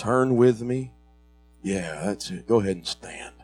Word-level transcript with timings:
turn 0.00 0.36
with 0.36 0.62
me? 0.62 0.92
Yeah, 1.62 2.02
that's 2.04 2.30
it. 2.30 2.48
Go 2.48 2.60
ahead 2.60 2.76
and 2.76 2.86
stand. 2.86 3.34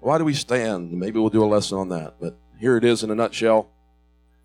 Why 0.00 0.18
do 0.18 0.24
we 0.24 0.34
stand? 0.34 0.92
Maybe 0.92 1.20
we'll 1.20 1.30
do 1.30 1.44
a 1.44 1.46
lesson 1.46 1.78
on 1.78 1.88
that, 1.90 2.14
but 2.20 2.36
here 2.58 2.76
it 2.76 2.84
is 2.84 3.04
in 3.04 3.10
a 3.10 3.14
nutshell. 3.14 3.70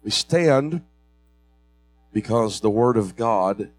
We 0.04 0.12
stand 0.12 0.84
because 2.13 2.60
the 2.60 2.70
Word 2.70 2.96
of 2.96 3.16
God 3.16 3.71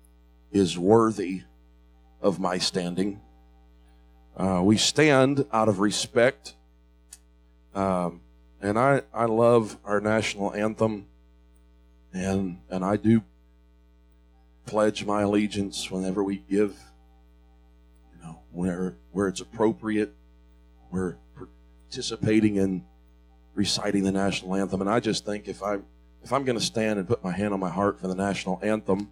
is 0.50 0.76
worthy 0.76 1.42
of 2.20 2.40
my 2.40 2.58
standing. 2.58 3.20
Uh, 4.36 4.62
we 4.64 4.76
stand 4.76 5.46
out 5.52 5.68
of 5.68 5.78
respect. 5.78 6.56
Um, 7.76 8.22
and 8.60 8.76
I, 8.76 9.02
I 9.14 9.26
love 9.26 9.76
our 9.84 10.00
national 10.00 10.52
anthem, 10.52 11.06
and, 12.12 12.58
and 12.68 12.84
I 12.84 12.96
do 12.96 13.22
pledge 14.68 15.04
my 15.06 15.22
allegiance 15.22 15.90
whenever 15.90 16.22
we 16.22 16.36
give, 16.36 16.76
you 18.12 18.22
know, 18.22 18.40
where, 18.52 18.96
where 19.12 19.26
it's 19.26 19.40
appropriate. 19.40 20.14
We're 20.90 21.16
participating 21.34 22.56
in 22.56 22.84
reciting 23.54 24.04
the 24.04 24.12
national 24.12 24.54
anthem. 24.54 24.82
And 24.82 24.90
I 24.90 25.00
just 25.00 25.24
think 25.24 25.48
if 25.48 25.62
I'm, 25.62 25.84
if 26.22 26.34
I'm 26.34 26.44
going 26.44 26.58
to 26.58 26.64
stand 26.64 26.98
and 26.98 27.08
put 27.08 27.24
my 27.24 27.32
hand 27.32 27.54
on 27.54 27.60
my 27.60 27.70
heart 27.70 27.98
for 27.98 28.08
the 28.08 28.14
national 28.14 28.60
anthem 28.62 29.08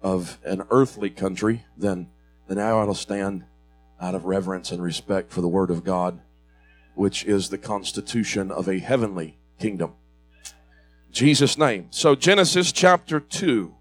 of 0.00 0.38
an 0.42 0.62
earthly 0.70 1.10
country, 1.10 1.66
then, 1.76 2.08
then 2.48 2.58
I 2.58 2.70
ought 2.70 2.86
to 2.86 2.94
stand 2.94 3.44
out 4.00 4.14
of 4.14 4.24
reverence 4.24 4.72
and 4.72 4.82
respect 4.82 5.30
for 5.30 5.42
the 5.42 5.48
Word 5.48 5.70
of 5.70 5.84
God, 5.84 6.18
which 6.94 7.26
is 7.26 7.50
the 7.50 7.58
constitution 7.58 8.50
of 8.50 8.68
a 8.68 8.78
heavenly 8.78 9.38
kingdom. 9.60 9.92
Jesus' 11.10 11.58
name. 11.58 11.88
So, 11.90 12.14
Genesis 12.14 12.72
chapter 12.72 13.20
2 13.20 13.74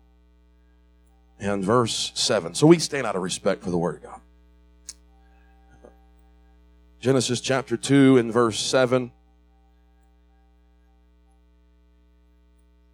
and 1.42 1.64
verse 1.64 2.14
7. 2.16 2.54
So, 2.54 2.68
we 2.68 2.80
stand 2.80 3.06
out 3.06 3.18
of 3.18 3.22
respect 3.22 3.64
for 3.64 3.72
the 3.72 3.78
Word 3.78 3.96
of 3.96 4.04
God. 4.04 4.22
Genesis 7.02 7.42
chapter 7.42 7.76
2 7.76 8.20
and 8.20 8.32
verse 8.32 8.60
7. 8.60 9.12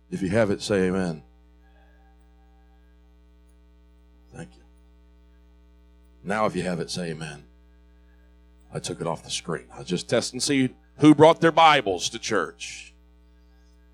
If 0.09 0.21
you 0.21 0.29
have 0.29 0.49
it, 0.49 0.61
say 0.61 0.87
amen. 0.87 1.21
Thank 4.33 4.55
you. 4.55 4.63
Now, 6.23 6.45
if 6.45 6.55
you 6.55 6.63
have 6.63 6.79
it, 6.79 6.89
say 6.89 7.09
amen. 7.09 7.43
I 8.73 8.79
took 8.79 9.01
it 9.01 9.07
off 9.07 9.23
the 9.23 9.29
screen. 9.29 9.65
I 9.73 9.79
was 9.79 9.87
just 9.87 10.09
testing 10.09 10.39
to 10.39 10.45
see 10.45 10.69
who 10.99 11.13
brought 11.13 11.41
their 11.41 11.51
Bibles 11.51 12.09
to 12.09 12.19
church. 12.19 12.93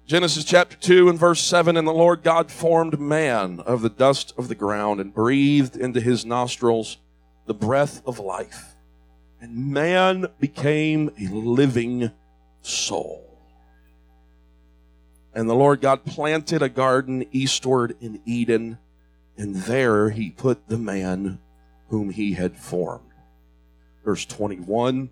Genesis 0.06 0.44
chapter 0.44 0.76
2 0.76 1.08
and 1.08 1.18
verse 1.18 1.40
7 1.40 1.78
And 1.78 1.88
the 1.88 1.94
Lord 1.94 2.24
God 2.24 2.52
formed 2.52 3.00
man 3.00 3.62
of 3.62 3.82
the 3.82 3.90
dust 3.90 4.34
of 4.38 4.50
the 4.50 4.56
ground 4.56 5.00
and 5.00 5.14
breathed 5.14 5.78
into 5.78 6.02
his 6.02 6.26
nostrils 6.26 6.98
the 7.46 7.54
breath 7.54 8.06
of 8.06 8.20
life. 8.20 8.76
And 9.40 9.72
man 9.72 10.28
became 10.42 11.10
a 11.18 11.34
living 11.34 12.12
soul. 12.62 13.40
And 15.34 15.50
the 15.50 15.56
Lord 15.56 15.80
God 15.80 16.04
planted 16.04 16.62
a 16.62 16.70
garden 16.70 17.26
eastward 17.32 17.96
in 18.02 18.22
Eden, 18.26 18.80
and 19.38 19.56
there 19.56 20.10
he 20.10 20.30
put 20.30 20.68
the 20.68 20.78
man 20.78 21.40
whom 21.88 22.10
he 22.10 22.34
had 22.34 22.58
formed. 22.58 23.12
Verse 24.04 24.26
21 24.26 25.10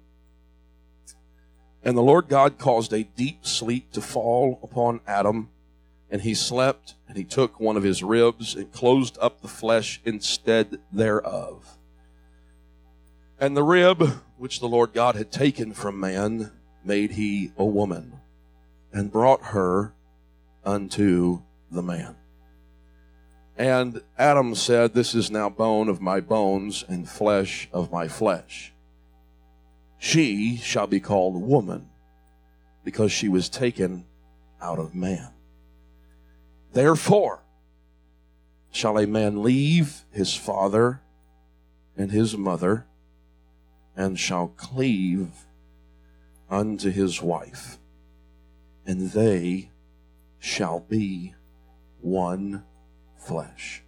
And 1.84 1.98
the 1.98 2.02
Lord 2.02 2.28
God 2.28 2.58
caused 2.58 2.94
a 2.94 3.04
deep 3.04 3.46
sleep 3.46 3.92
to 3.94 4.02
fall 4.02 4.60
upon 4.62 5.02
Adam, 5.08 5.50
and 6.10 6.22
he 6.22 6.34
slept, 6.34 6.96
and 7.08 7.18
he 7.18 7.24
took 7.24 7.60
one 7.60 7.78
of 7.78 7.84
his 7.84 8.04
ribs 8.04 8.56
and 8.56 8.72
closed 8.72 9.18
up 9.20 9.42
the 9.42 9.48
flesh 9.48 10.00
instead 10.06 10.80
thereof. 10.92 11.78
And 13.40 13.58
the 13.58 13.64
rib 13.64 14.22
which 14.38 14.60
the 14.60 14.68
Lord 14.68 14.94
God 14.94 15.16
had 15.16 15.32
taken 15.32 15.74
from 15.74 16.00
man 16.00 16.52
made 16.84 17.12
he 17.12 17.52
a 17.58 17.66
woman, 17.66 18.20
and 18.94 19.12
brought 19.12 19.42
her 19.46 19.94
unto 20.64 21.42
the 21.72 21.82
man. 21.82 22.16
And 23.58 24.02
Adam 24.18 24.56
said, 24.56 24.94
This 24.94 25.14
is 25.16 25.32
now 25.32 25.50
bone 25.50 25.90
of 25.90 26.02
my 26.02 26.20
bones 26.20 26.84
and 26.88 27.08
flesh 27.08 27.70
of 27.72 27.92
my 27.92 28.08
flesh. 28.08 28.74
She 30.04 30.58
shall 30.58 30.88
be 30.88 31.00
called 31.00 31.40
woman 31.40 31.88
because 32.84 33.12
she 33.12 33.30
was 33.30 33.50
taken 33.50 34.08
out 34.60 34.80
of 34.80 34.96
man. 34.96 35.30
Therefore, 36.74 37.44
shall 38.72 38.98
a 38.98 39.06
man 39.06 39.44
leave 39.44 40.04
his 40.10 40.34
father 40.34 41.02
and 41.96 42.12
his 42.12 42.36
mother 42.36 42.88
and 43.96 44.20
shall 44.20 44.48
cleave 44.48 45.46
unto 46.50 46.90
his 46.90 47.22
wife, 47.22 47.78
and 48.88 49.12
they 49.12 49.70
shall 50.40 50.80
be 50.80 51.36
one 52.00 52.64
flesh. 53.20 53.84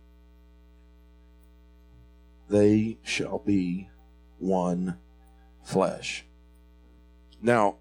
They 2.50 3.00
shall 3.02 3.40
be 3.40 3.90
one 4.38 5.00
flesh. 5.64 6.26
Now, 7.42 7.78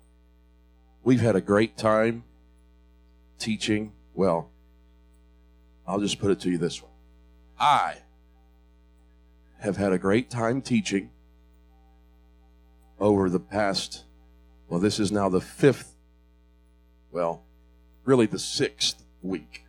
we've 1.02 1.20
had 1.20 1.36
a 1.36 1.40
great 1.40 1.76
time 1.76 2.24
teaching. 3.38 3.92
Well, 4.14 4.50
I'll 5.86 6.00
just 6.00 6.18
put 6.18 6.30
it 6.30 6.40
to 6.40 6.50
you 6.50 6.58
this 6.58 6.82
way 6.82 6.88
I 7.58 7.96
have 9.60 9.76
had 9.76 9.92
a 9.92 9.98
great 9.98 10.30
time 10.30 10.60
teaching 10.60 11.10
over 12.98 13.28
the 13.28 13.40
past, 13.40 14.04
well, 14.68 14.80
this 14.80 14.98
is 14.98 15.12
now 15.12 15.28
the 15.28 15.40
fifth, 15.40 15.94
well, 17.10 17.44
really 18.04 18.26
the 18.26 18.38
sixth 18.38 19.04
week 19.22 19.64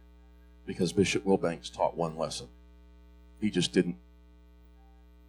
because 0.65 0.93
Bishop 0.93 1.25
Wilbanks 1.25 1.73
taught 1.73 1.97
one 1.97 2.17
lesson. 2.17 2.47
He 3.39 3.49
just 3.49 3.73
didn't 3.73 3.97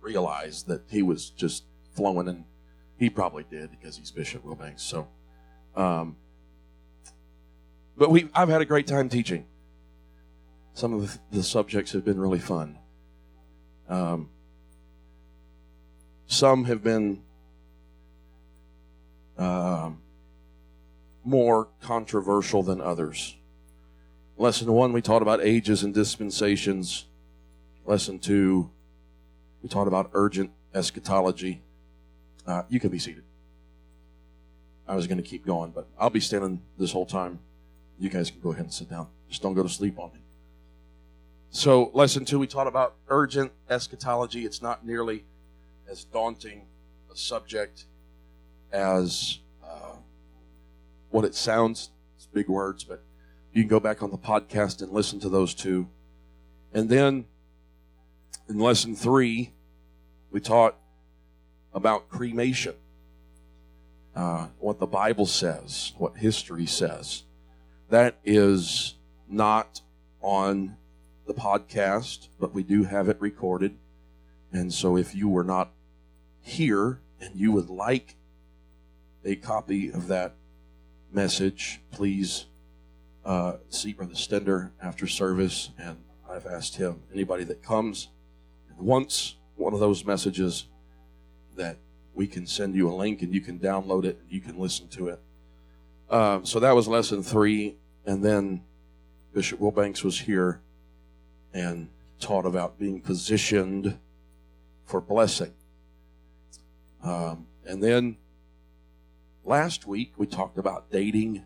realize 0.00 0.64
that 0.64 0.82
he 0.88 1.02
was 1.02 1.30
just 1.30 1.64
flowing, 1.94 2.28
and 2.28 2.44
he 2.98 3.10
probably 3.10 3.44
did 3.50 3.70
because 3.70 3.96
he's 3.96 4.10
Bishop 4.10 4.44
Wilbanks. 4.44 4.80
So, 4.80 5.08
um, 5.76 6.16
but 7.96 8.10
we 8.10 8.28
I've 8.34 8.48
had 8.48 8.60
a 8.60 8.64
great 8.64 8.86
time 8.86 9.08
teaching. 9.08 9.46
Some 10.74 10.92
of 10.92 11.18
the, 11.30 11.42
subjects 11.42 11.92
have 11.92 12.04
been 12.04 12.18
really 12.18 12.40
fun. 12.40 12.78
Um, 13.88 14.28
some 16.26 16.64
have 16.64 16.82
been 16.82 17.22
um, 19.38 20.00
more 21.24 21.68
controversial 21.80 22.64
than 22.64 22.80
others. 22.80 23.36
Lesson 24.36 24.72
one, 24.72 24.92
we 24.92 25.00
taught 25.00 25.22
about 25.22 25.40
ages 25.42 25.84
and 25.84 25.94
dispensations. 25.94 27.06
Lesson 27.86 28.18
two, 28.18 28.70
we 29.62 29.68
taught 29.68 29.86
about 29.86 30.10
urgent 30.12 30.50
eschatology. 30.74 31.62
Uh, 32.46 32.62
you 32.68 32.80
can 32.80 32.90
be 32.90 32.98
seated. 32.98 33.24
I 34.86 34.96
was 34.96 35.06
going 35.06 35.18
to 35.18 35.24
keep 35.24 35.46
going, 35.46 35.70
but 35.70 35.88
I'll 35.98 36.10
be 36.10 36.20
standing 36.20 36.60
this 36.78 36.92
whole 36.92 37.06
time. 37.06 37.38
You 37.98 38.10
guys 38.10 38.30
can 38.30 38.40
go 38.40 38.50
ahead 38.50 38.64
and 38.64 38.72
sit 38.72 38.90
down. 38.90 39.08
Just 39.28 39.42
don't 39.42 39.54
go 39.54 39.62
to 39.62 39.68
sleep 39.68 39.98
on 39.98 40.12
me. 40.12 40.20
So, 41.50 41.90
lesson 41.94 42.24
two, 42.24 42.38
we 42.38 42.46
taught 42.46 42.66
about 42.66 42.96
urgent 43.08 43.52
eschatology. 43.70 44.44
It's 44.44 44.60
not 44.60 44.84
nearly 44.84 45.24
as 45.88 46.04
daunting 46.04 46.66
a 47.10 47.16
subject 47.16 47.86
as 48.72 49.38
what 51.14 51.24
it 51.24 51.34
sounds. 51.36 51.90
It's 52.16 52.26
big 52.26 52.48
words, 52.48 52.82
but 52.82 53.00
you 53.52 53.62
can 53.62 53.68
go 53.68 53.78
back 53.78 54.02
on 54.02 54.10
the 54.10 54.18
podcast 54.18 54.82
and 54.82 54.90
listen 54.90 55.20
to 55.20 55.28
those 55.28 55.54
two. 55.54 55.88
And 56.72 56.88
then 56.88 57.26
in 58.48 58.58
lesson 58.58 58.96
three, 58.96 59.52
we 60.32 60.40
taught 60.40 60.76
about 61.74 62.08
cremation, 62.08 62.74
uh, 64.14 64.46
what 64.58 64.78
the 64.78 64.86
Bible 64.86 65.26
says, 65.26 65.92
what 65.98 66.16
history 66.16 66.66
says. 66.66 67.24
That 67.90 68.16
is 68.24 68.94
not 69.28 69.82
on 70.22 70.76
the 71.26 71.34
podcast, 71.34 72.28
but 72.38 72.54
we 72.54 72.62
do 72.62 72.84
have 72.84 73.08
it 73.08 73.20
recorded. 73.20 73.76
And 74.52 74.72
so 74.72 74.96
if 74.96 75.14
you 75.14 75.28
were 75.28 75.44
not 75.44 75.72
here 76.40 77.00
and 77.20 77.34
you 77.34 77.50
would 77.52 77.68
like 77.68 78.16
a 79.24 79.34
copy 79.36 79.90
of 79.90 80.06
that 80.08 80.34
message, 81.12 81.80
please 81.90 82.46
uh, 83.24 83.54
see 83.70 83.92
Brother 83.92 84.14
Stender 84.14 84.70
after 84.82 85.06
service. 85.06 85.70
And 85.78 85.96
I've 86.28 86.46
asked 86.46 86.76
him, 86.76 87.02
anybody 87.12 87.44
that 87.44 87.62
comes 87.62 88.08
and 88.68 88.78
wants 88.78 89.36
one 89.56 89.72
of 89.72 89.80
those 89.80 90.04
messages, 90.04 90.66
that 91.56 91.78
we 92.14 92.26
can 92.26 92.46
send 92.46 92.74
you 92.74 92.90
a 92.90 92.94
link 92.94 93.22
and 93.22 93.34
you 93.34 93.40
can 93.40 93.58
download 93.58 94.04
it 94.04 94.18
and 94.20 94.30
you 94.30 94.40
can 94.40 94.58
listen 94.58 94.88
to 94.88 95.08
it. 95.08 95.20
Um, 96.10 96.44
so 96.44 96.60
that 96.60 96.74
was 96.74 96.86
lesson 96.86 97.22
three. 97.22 97.76
And 98.06 98.24
then 98.24 98.62
Bishop 99.32 99.58
Wilbanks 99.58 100.04
was 100.04 100.20
here 100.20 100.60
and 101.52 101.88
taught 102.20 102.46
about 102.46 102.78
being 102.78 103.00
positioned 103.00 103.98
for 104.84 105.00
blessing. 105.00 105.52
Um, 107.02 107.46
and 107.66 107.82
then 107.82 108.16
last 109.44 109.86
week 109.86 110.12
we 110.16 110.26
talked 110.26 110.58
about 110.58 110.90
dating 110.90 111.44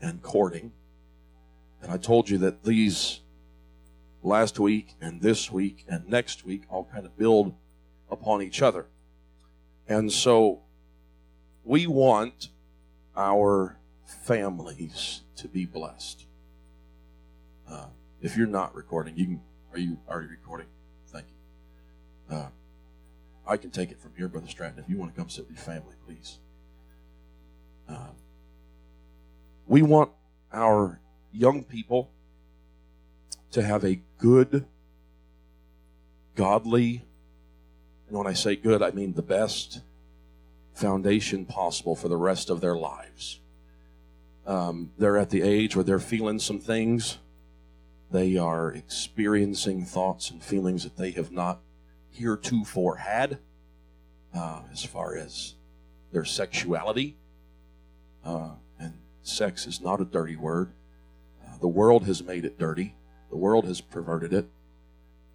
and 0.00 0.22
courting. 0.22 0.72
And 1.82 1.92
I 1.92 1.96
told 1.96 2.30
you 2.30 2.38
that 2.38 2.64
these 2.64 3.20
last 4.22 4.58
week 4.58 4.94
and 5.00 5.20
this 5.20 5.50
week 5.52 5.84
and 5.88 6.08
next 6.08 6.44
week 6.44 6.62
all 6.68 6.88
kind 6.92 7.06
of 7.06 7.16
build 7.16 7.54
upon 8.10 8.42
each 8.42 8.62
other. 8.62 8.86
And 9.88 10.10
so 10.10 10.62
we 11.64 11.86
want 11.86 12.48
our 13.16 13.78
families 14.04 15.22
to 15.36 15.48
be 15.48 15.64
blessed. 15.64 16.24
Uh, 17.68 17.86
if 18.20 18.36
you're 18.36 18.46
not 18.46 18.74
recording, 18.74 19.16
you 19.16 19.26
can. 19.26 19.40
Are 19.72 19.78
you 19.78 19.98
already 20.08 20.28
recording? 20.28 20.66
Thank 21.08 21.26
you. 21.28 22.36
Uh, 22.36 22.48
I 23.46 23.56
can 23.56 23.70
take 23.70 23.90
it 23.90 24.00
from 24.00 24.12
here, 24.16 24.28
Brother 24.28 24.48
Stratton. 24.48 24.78
If 24.78 24.88
you 24.88 24.96
want 24.96 25.14
to 25.14 25.20
come 25.20 25.28
sit 25.28 25.46
with 25.46 25.56
your 25.56 25.64
family, 25.64 25.94
please. 26.06 26.38
Uh, 27.88 28.08
we 29.66 29.82
want 29.82 30.10
our 30.52 31.00
young 31.32 31.62
people 31.62 32.10
to 33.52 33.62
have 33.62 33.84
a 33.84 34.00
good, 34.18 34.66
godly, 36.34 37.04
and 38.08 38.16
when 38.16 38.26
I 38.26 38.32
say 38.32 38.56
good, 38.56 38.82
I 38.82 38.90
mean 38.90 39.14
the 39.14 39.22
best 39.22 39.80
foundation 40.74 41.46
possible 41.46 41.96
for 41.96 42.08
the 42.08 42.16
rest 42.16 42.50
of 42.50 42.60
their 42.60 42.76
lives. 42.76 43.40
Um, 44.46 44.92
they're 44.98 45.16
at 45.16 45.30
the 45.30 45.42
age 45.42 45.74
where 45.74 45.84
they're 45.84 45.98
feeling 45.98 46.38
some 46.38 46.60
things. 46.60 47.18
They 48.12 48.36
are 48.36 48.70
experiencing 48.70 49.84
thoughts 49.84 50.30
and 50.30 50.42
feelings 50.42 50.84
that 50.84 50.96
they 50.96 51.10
have 51.12 51.32
not 51.32 51.60
heretofore 52.10 52.96
had 52.96 53.38
uh, 54.34 54.60
as 54.72 54.84
far 54.84 55.16
as 55.16 55.54
their 56.12 56.24
sexuality. 56.24 57.16
Uh, 58.24 58.50
and 58.78 58.94
sex 59.22 59.66
is 59.66 59.80
not 59.80 60.00
a 60.00 60.04
dirty 60.04 60.36
word. 60.36 60.70
Uh, 61.44 61.58
the 61.58 61.68
world 61.68 62.06
has 62.06 62.22
made 62.22 62.44
it 62.44 62.58
dirty, 62.58 62.94
the 63.30 63.36
world 63.36 63.64
has 63.64 63.80
perverted 63.80 64.32
it, 64.32 64.46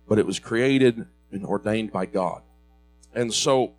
but 0.07 0.17
it 0.17 0.25
was 0.25 0.39
created 0.39 1.05
and 1.31 1.45
ordained 1.45 1.91
by 1.91 2.05
God. 2.05 2.43
And 3.13 3.33
so 3.33 3.73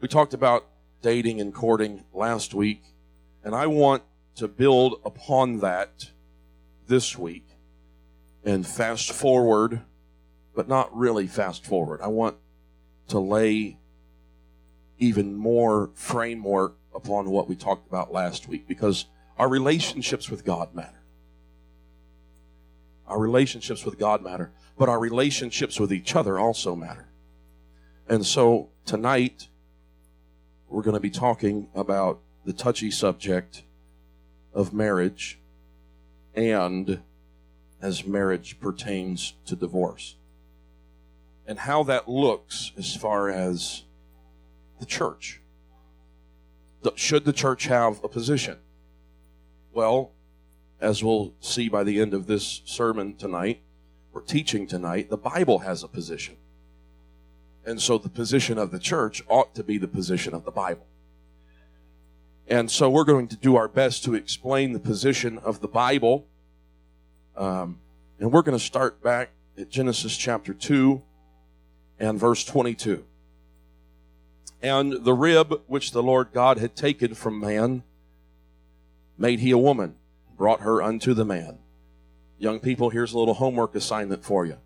we 0.00 0.08
talked 0.08 0.34
about 0.34 0.66
dating 1.02 1.40
and 1.40 1.52
courting 1.52 2.04
last 2.12 2.54
week, 2.54 2.82
and 3.42 3.54
I 3.54 3.66
want 3.66 4.02
to 4.36 4.48
build 4.48 5.00
upon 5.04 5.60
that 5.60 6.10
this 6.86 7.16
week 7.16 7.46
and 8.44 8.66
fast 8.66 9.12
forward, 9.12 9.80
but 10.54 10.68
not 10.68 10.94
really 10.96 11.26
fast 11.26 11.64
forward. 11.64 12.00
I 12.02 12.08
want 12.08 12.36
to 13.08 13.18
lay 13.18 13.78
even 14.98 15.34
more 15.34 15.90
framework 15.94 16.76
upon 16.94 17.30
what 17.30 17.48
we 17.48 17.56
talked 17.56 17.86
about 17.86 18.12
last 18.12 18.48
week 18.48 18.66
because 18.68 19.06
our 19.38 19.48
relationships 19.48 20.30
with 20.30 20.44
God 20.44 20.74
matter. 20.74 21.02
Our 23.06 23.18
relationships 23.18 23.84
with 23.84 23.98
God 23.98 24.22
matter, 24.22 24.52
but 24.78 24.88
our 24.88 24.98
relationships 24.98 25.78
with 25.78 25.92
each 25.92 26.16
other 26.16 26.38
also 26.38 26.74
matter. 26.74 27.08
And 28.08 28.26
so 28.26 28.68
tonight, 28.84 29.48
we're 30.68 30.82
going 30.82 30.94
to 30.94 31.00
be 31.00 31.10
talking 31.10 31.68
about 31.74 32.20
the 32.44 32.52
touchy 32.52 32.90
subject 32.90 33.62
of 34.52 34.74
marriage 34.74 35.38
and 36.34 37.00
as 37.80 38.04
marriage 38.04 38.60
pertains 38.60 39.34
to 39.46 39.56
divorce 39.56 40.16
and 41.46 41.58
how 41.60 41.82
that 41.84 42.08
looks 42.08 42.72
as 42.76 42.94
far 42.94 43.30
as 43.30 43.82
the 44.80 44.86
church. 44.86 45.40
Should 46.96 47.24
the 47.24 47.32
church 47.32 47.66
have 47.66 48.02
a 48.04 48.08
position? 48.08 48.58
Well, 49.72 50.12
as 50.80 51.02
we'll 51.02 51.32
see 51.40 51.68
by 51.68 51.84
the 51.84 52.00
end 52.00 52.12
of 52.12 52.26
this 52.26 52.60
sermon 52.64 53.16
tonight, 53.16 53.62
or 54.12 54.20
teaching 54.20 54.66
tonight, 54.66 55.10
the 55.10 55.16
Bible 55.16 55.60
has 55.60 55.82
a 55.82 55.88
position. 55.88 56.36
And 57.66 57.80
so 57.80 57.98
the 57.98 58.08
position 58.08 58.58
of 58.58 58.70
the 58.70 58.78
church 58.78 59.22
ought 59.28 59.54
to 59.54 59.62
be 59.62 59.78
the 59.78 59.88
position 59.88 60.34
of 60.34 60.44
the 60.44 60.50
Bible. 60.50 60.86
And 62.46 62.70
so 62.70 62.90
we're 62.90 63.04
going 63.04 63.28
to 63.28 63.36
do 63.36 63.56
our 63.56 63.68
best 63.68 64.04
to 64.04 64.14
explain 64.14 64.72
the 64.72 64.78
position 64.78 65.38
of 65.38 65.60
the 65.60 65.68
Bible. 65.68 66.26
Um, 67.36 67.80
and 68.20 68.30
we're 68.30 68.42
going 68.42 68.58
to 68.58 68.64
start 68.64 69.02
back 69.02 69.30
at 69.56 69.70
Genesis 69.70 70.16
chapter 70.16 70.52
2 70.52 71.02
and 71.98 72.18
verse 72.18 72.44
22. 72.44 73.04
And 74.62 75.04
the 75.04 75.14
rib 75.14 75.62
which 75.66 75.92
the 75.92 76.02
Lord 76.02 76.28
God 76.32 76.58
had 76.58 76.76
taken 76.76 77.14
from 77.14 77.40
man 77.40 77.82
made 79.16 79.40
he 79.40 79.50
a 79.50 79.58
woman, 79.58 79.94
brought 80.36 80.60
her 80.60 80.82
unto 80.82 81.14
the 81.14 81.24
man. 81.24 81.58
Young 82.38 82.60
people, 82.60 82.90
here's 82.90 83.12
a 83.12 83.18
little 83.18 83.34
homework 83.34 83.74
assignment 83.74 84.24
for 84.24 84.44
you. 84.44 84.58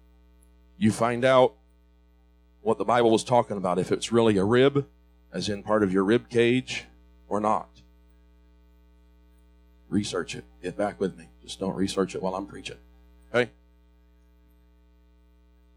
You 0.78 0.90
find 0.90 1.24
out 1.24 1.54
what 2.62 2.78
the 2.78 2.84
Bible 2.84 3.10
was 3.10 3.24
talking 3.24 3.56
about, 3.56 3.78
if 3.78 3.92
it's 3.92 4.12
really 4.12 4.36
a 4.36 4.44
rib, 4.44 4.86
as 5.32 5.48
in 5.48 5.62
part 5.62 5.82
of 5.82 5.92
your 5.92 6.04
rib 6.04 6.28
cage, 6.28 6.84
or 7.28 7.40
not. 7.40 7.68
Research 9.88 10.34
it. 10.34 10.44
Get 10.62 10.76
back 10.76 11.00
with 11.00 11.16
me. 11.16 11.28
Just 11.42 11.60
don't 11.60 11.74
research 11.74 12.14
it 12.14 12.22
while 12.22 12.34
I'm 12.34 12.46
preaching. 12.46 12.76
Okay? 13.34 13.50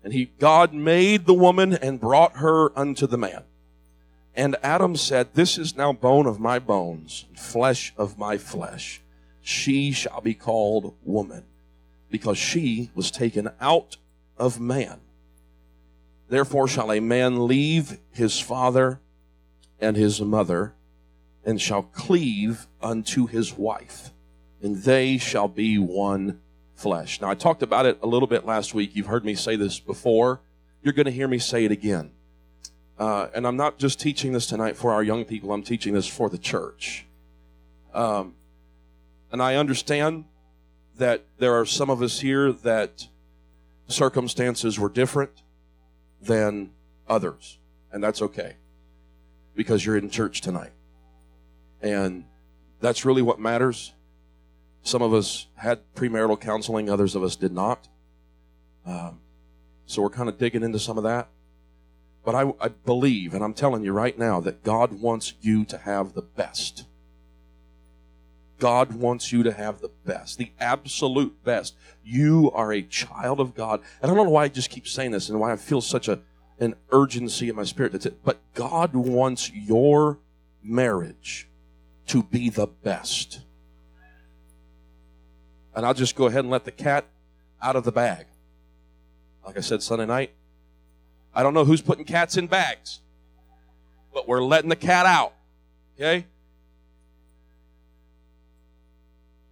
And 0.03 0.13
he, 0.13 0.31
God 0.39 0.73
made 0.73 1.25
the 1.25 1.33
woman 1.33 1.73
and 1.73 1.99
brought 1.99 2.37
her 2.37 2.77
unto 2.77 3.07
the 3.07 3.17
man. 3.17 3.43
And 4.35 4.55
Adam 4.63 4.95
said, 4.95 5.33
This 5.33 5.57
is 5.57 5.75
now 5.75 5.93
bone 5.93 6.25
of 6.25 6.39
my 6.39 6.59
bones, 6.59 7.25
flesh 7.35 7.93
of 7.97 8.17
my 8.17 8.37
flesh. 8.37 9.01
She 9.41 9.91
shall 9.91 10.21
be 10.21 10.33
called 10.33 10.95
woman, 11.03 11.43
because 12.09 12.37
she 12.37 12.91
was 12.95 13.11
taken 13.11 13.49
out 13.59 13.97
of 14.37 14.59
man. 14.59 14.99
Therefore 16.31 16.69
shall 16.69 16.93
a 16.93 17.01
man 17.01 17.45
leave 17.45 17.99
his 18.09 18.39
father 18.39 19.01
and 19.81 19.97
his 19.97 20.21
mother, 20.21 20.73
and 21.43 21.59
shall 21.59 21.83
cleave 21.83 22.67
unto 22.81 23.27
his 23.27 23.51
wife, 23.57 24.11
and 24.61 24.77
they 24.77 25.17
shall 25.17 25.49
be 25.49 25.77
one 25.77 26.39
flesh. 26.73 27.19
Now, 27.19 27.29
I 27.29 27.35
talked 27.35 27.63
about 27.63 27.85
it 27.85 27.99
a 28.01 28.07
little 28.07 28.29
bit 28.29 28.45
last 28.45 28.73
week. 28.73 28.95
You've 28.95 29.07
heard 29.07 29.25
me 29.25 29.35
say 29.35 29.57
this 29.57 29.81
before. 29.81 30.39
You're 30.81 30.93
going 30.93 31.05
to 31.05 31.11
hear 31.11 31.27
me 31.27 31.37
say 31.37 31.65
it 31.65 31.71
again. 31.71 32.11
Uh, 32.97 33.27
and 33.35 33.45
I'm 33.45 33.57
not 33.57 33.77
just 33.77 33.99
teaching 33.99 34.31
this 34.31 34.47
tonight 34.47 34.77
for 34.77 34.93
our 34.93 35.03
young 35.03 35.25
people, 35.25 35.51
I'm 35.51 35.63
teaching 35.63 35.93
this 35.93 36.07
for 36.07 36.29
the 36.29 36.37
church. 36.37 37.05
Um, 37.93 38.35
and 39.33 39.41
I 39.41 39.55
understand 39.55 40.23
that 40.97 41.25
there 41.39 41.59
are 41.59 41.65
some 41.65 41.89
of 41.89 42.01
us 42.01 42.21
here 42.21 42.53
that 42.53 43.09
circumstances 43.89 44.79
were 44.79 44.87
different 44.87 45.41
than 46.21 46.71
others. 47.07 47.57
And 47.91 48.03
that's 48.03 48.21
okay 48.21 48.55
because 49.55 49.85
you're 49.85 49.97
in 49.97 50.09
church 50.09 50.41
tonight. 50.41 50.71
And 51.81 52.25
that's 52.79 53.05
really 53.05 53.21
what 53.21 53.39
matters. 53.39 53.93
Some 54.83 55.01
of 55.01 55.13
us 55.13 55.47
had 55.55 55.79
premarital 55.95 56.39
counseling, 56.39 56.89
others 56.89 57.15
of 57.15 57.23
us 57.23 57.35
did 57.35 57.53
not. 57.53 57.87
Um, 58.85 59.19
so 59.85 60.01
we're 60.01 60.09
kind 60.09 60.29
of 60.29 60.37
digging 60.37 60.63
into 60.63 60.79
some 60.79 60.97
of 60.97 61.03
that. 61.03 61.27
But 62.23 62.35
I, 62.35 62.53
I 62.61 62.69
believe, 62.69 63.33
and 63.33 63.43
I'm 63.43 63.53
telling 63.53 63.83
you 63.83 63.93
right 63.93 64.17
now, 64.17 64.39
that 64.41 64.63
God 64.63 65.01
wants 65.01 65.33
you 65.41 65.65
to 65.65 65.77
have 65.79 66.13
the 66.13 66.21
best. 66.21 66.85
God 68.61 68.93
wants 68.93 69.31
you 69.31 69.41
to 69.41 69.51
have 69.51 69.81
the 69.81 69.89
best, 70.05 70.37
the 70.37 70.51
absolute 70.59 71.43
best. 71.43 71.75
You 72.05 72.51
are 72.53 72.71
a 72.71 72.83
child 72.83 73.39
of 73.39 73.55
God. 73.55 73.81
And 73.99 74.11
I 74.11 74.13
don't 74.13 74.23
know 74.23 74.31
why 74.31 74.43
I 74.43 74.49
just 74.49 74.69
keep 74.69 74.87
saying 74.87 75.09
this 75.09 75.29
and 75.29 75.39
why 75.39 75.51
I 75.51 75.55
feel 75.55 75.81
such 75.81 76.07
a, 76.07 76.19
an 76.59 76.75
urgency 76.91 77.49
in 77.49 77.55
my 77.55 77.63
spirit. 77.63 77.91
That's 77.91 78.05
it. 78.05 78.23
But 78.23 78.37
God 78.53 78.93
wants 78.93 79.51
your 79.51 80.19
marriage 80.61 81.47
to 82.05 82.21
be 82.21 82.51
the 82.51 82.67
best. 82.67 83.41
And 85.73 85.83
I'll 85.83 85.95
just 85.95 86.15
go 86.15 86.27
ahead 86.27 86.41
and 86.41 86.51
let 86.51 86.65
the 86.65 86.71
cat 86.71 87.05
out 87.63 87.75
of 87.75 87.83
the 87.83 87.91
bag. 87.91 88.27
Like 89.43 89.57
I 89.57 89.61
said 89.61 89.81
Sunday 89.81 90.05
night, 90.05 90.33
I 91.33 91.41
don't 91.41 91.55
know 91.55 91.65
who's 91.65 91.81
putting 91.81 92.05
cats 92.05 92.37
in 92.37 92.45
bags, 92.45 92.99
but 94.13 94.27
we're 94.27 94.43
letting 94.43 94.69
the 94.69 94.75
cat 94.75 95.07
out. 95.07 95.33
Okay? 95.95 96.27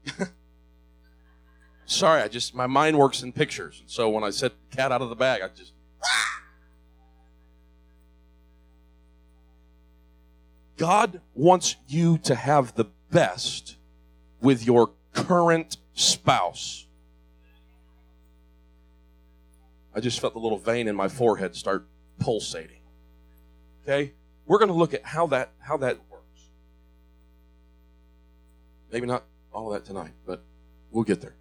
Sorry, 1.85 2.21
I 2.21 2.27
just, 2.27 2.53
my 2.53 2.67
mind 2.67 2.97
works 2.97 3.23
in 3.23 3.31
pictures. 3.31 3.79
And 3.81 3.89
so 3.89 4.09
when 4.09 4.23
I 4.23 4.29
said 4.29 4.51
cat 4.71 4.91
out 4.91 5.01
of 5.01 5.09
the 5.09 5.15
bag, 5.15 5.41
I 5.41 5.47
just. 5.47 5.73
God 10.77 11.21
wants 11.33 11.75
you 11.87 12.17
to 12.19 12.35
have 12.35 12.75
the 12.75 12.85
best 13.11 13.77
with 14.39 14.65
your 14.65 14.91
current 15.13 15.77
spouse. 15.93 16.85
I 19.93 19.99
just 19.99 20.19
felt 20.19 20.33
the 20.33 20.39
little 20.39 20.57
vein 20.57 20.87
in 20.87 20.95
my 20.95 21.07
forehead 21.07 21.55
start 21.55 21.87
pulsating. 22.19 22.81
Okay? 23.83 24.13
We're 24.45 24.59
going 24.59 24.69
to 24.69 24.75
look 24.75 24.93
at 24.93 25.03
how 25.03 25.27
that 25.27 25.51
how 25.59 25.77
that 25.77 25.97
works. 26.09 26.49
Maybe 28.91 29.07
not 29.07 29.23
all 29.59 29.69
that 29.69 29.85
tonight, 29.85 30.11
but 30.25 30.41
we'll 30.91 31.03
get 31.03 31.21
there. 31.21 31.35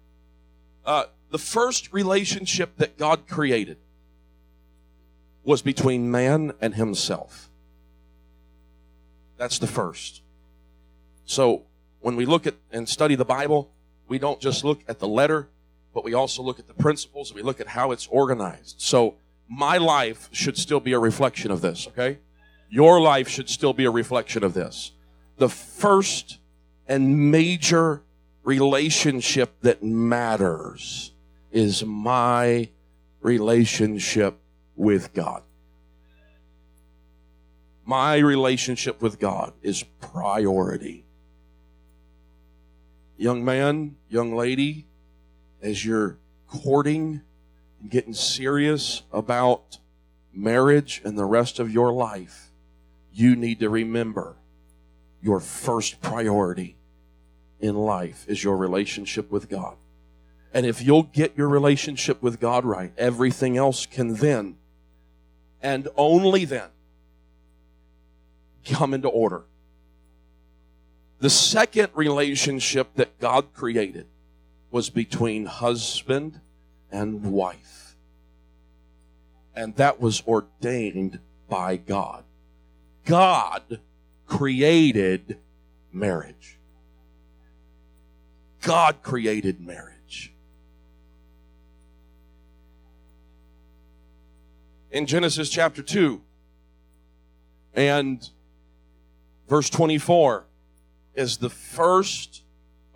Uh, 0.85 1.05
the 1.31 1.39
first 1.39 1.93
relationship 1.93 2.77
that 2.77 2.97
God 2.97 3.27
created 3.27 3.77
was 5.43 5.61
between 5.61 6.11
man 6.11 6.53
and 6.59 6.75
himself. 6.75 7.49
That's 9.37 9.57
the 9.57 9.67
first. 9.67 10.21
So 11.25 11.63
when 12.01 12.15
we 12.15 12.25
look 12.25 12.45
at 12.45 12.55
and 12.71 12.87
study 12.89 13.15
the 13.15 13.25
Bible, 13.25 13.71
we 14.07 14.19
don't 14.19 14.41
just 14.41 14.63
look 14.63 14.81
at 14.87 14.99
the 14.99 15.07
letter, 15.07 15.47
but 15.93 16.03
we 16.03 16.13
also 16.13 16.43
look 16.43 16.59
at 16.59 16.67
the 16.67 16.73
principles. 16.73 17.33
We 17.33 17.41
look 17.41 17.61
at 17.61 17.67
how 17.67 17.91
it's 17.91 18.07
organized. 18.07 18.75
So 18.81 19.15
my 19.47 19.77
life 19.77 20.29
should 20.31 20.57
still 20.57 20.79
be 20.79 20.93
a 20.93 20.99
reflection 20.99 21.51
of 21.51 21.61
this, 21.61 21.87
okay? 21.87 22.19
Your 22.69 22.99
life 22.99 23.29
should 23.29 23.49
still 23.49 23.73
be 23.73 23.85
a 23.85 23.91
reflection 23.91 24.43
of 24.43 24.53
this. 24.53 24.91
The 25.37 25.49
first 25.49 26.39
and 26.87 27.31
major 27.31 28.03
relationship 28.49 29.61
that 29.61 29.83
matters 29.83 31.11
is 31.51 31.85
my 31.85 32.67
relationship 33.21 34.39
with 34.75 35.13
God. 35.13 35.43
My 37.85 38.17
relationship 38.17 39.03
with 39.03 39.19
God 39.19 39.53
is 39.61 39.83
priority. 40.01 41.05
Young 43.17 43.45
man, 43.45 43.97
young 44.09 44.35
lady, 44.35 44.87
as 45.61 45.85
you're 45.85 46.17
courting 46.47 47.21
and 47.79 47.91
getting 47.91 48.15
serious 48.15 49.03
about 49.13 49.77
marriage 50.33 51.03
and 51.05 51.15
the 51.15 51.25
rest 51.25 51.59
of 51.59 51.71
your 51.71 51.91
life, 51.91 52.49
you 53.13 53.35
need 53.35 53.59
to 53.59 53.69
remember 53.69 54.37
your 55.21 55.39
first 55.39 56.01
priority 56.01 56.78
in 57.59 57.75
life 57.75 58.25
is 58.27 58.43
your 58.43 58.57
relationship 58.57 59.31
with 59.31 59.49
God. 59.49 59.75
And 60.53 60.65
if 60.65 60.81
you'll 60.81 61.03
get 61.03 61.37
your 61.37 61.47
relationship 61.47 62.21
with 62.21 62.39
God 62.39 62.65
right, 62.65 62.91
everything 62.97 63.57
else 63.57 63.85
can 63.85 64.15
then 64.15 64.57
and 65.61 65.87
only 65.95 66.45
then 66.45 66.69
come 68.65 68.93
into 68.93 69.07
order. 69.07 69.43
The 71.19 71.29
second 71.29 71.89
relationship 71.93 72.95
that 72.95 73.19
God 73.19 73.53
created 73.53 74.07
was 74.71 74.89
between 74.89 75.45
husband 75.45 76.39
and 76.91 77.23
wife. 77.31 77.95
And 79.55 79.75
that 79.75 79.99
was 79.99 80.23
ordained 80.25 81.19
by 81.49 81.75
God. 81.75 82.23
God 83.05 83.79
created 84.27 85.37
marriage. 85.91 86.58
God 88.61 89.01
created 89.01 89.61
marriage. 89.61 90.33
In 94.91 95.05
Genesis 95.05 95.49
chapter 95.49 95.81
2 95.81 96.21
and 97.73 98.27
verse 99.47 99.69
24 99.69 100.45
is 101.13 101.37
the 101.37 101.49
first 101.49 102.43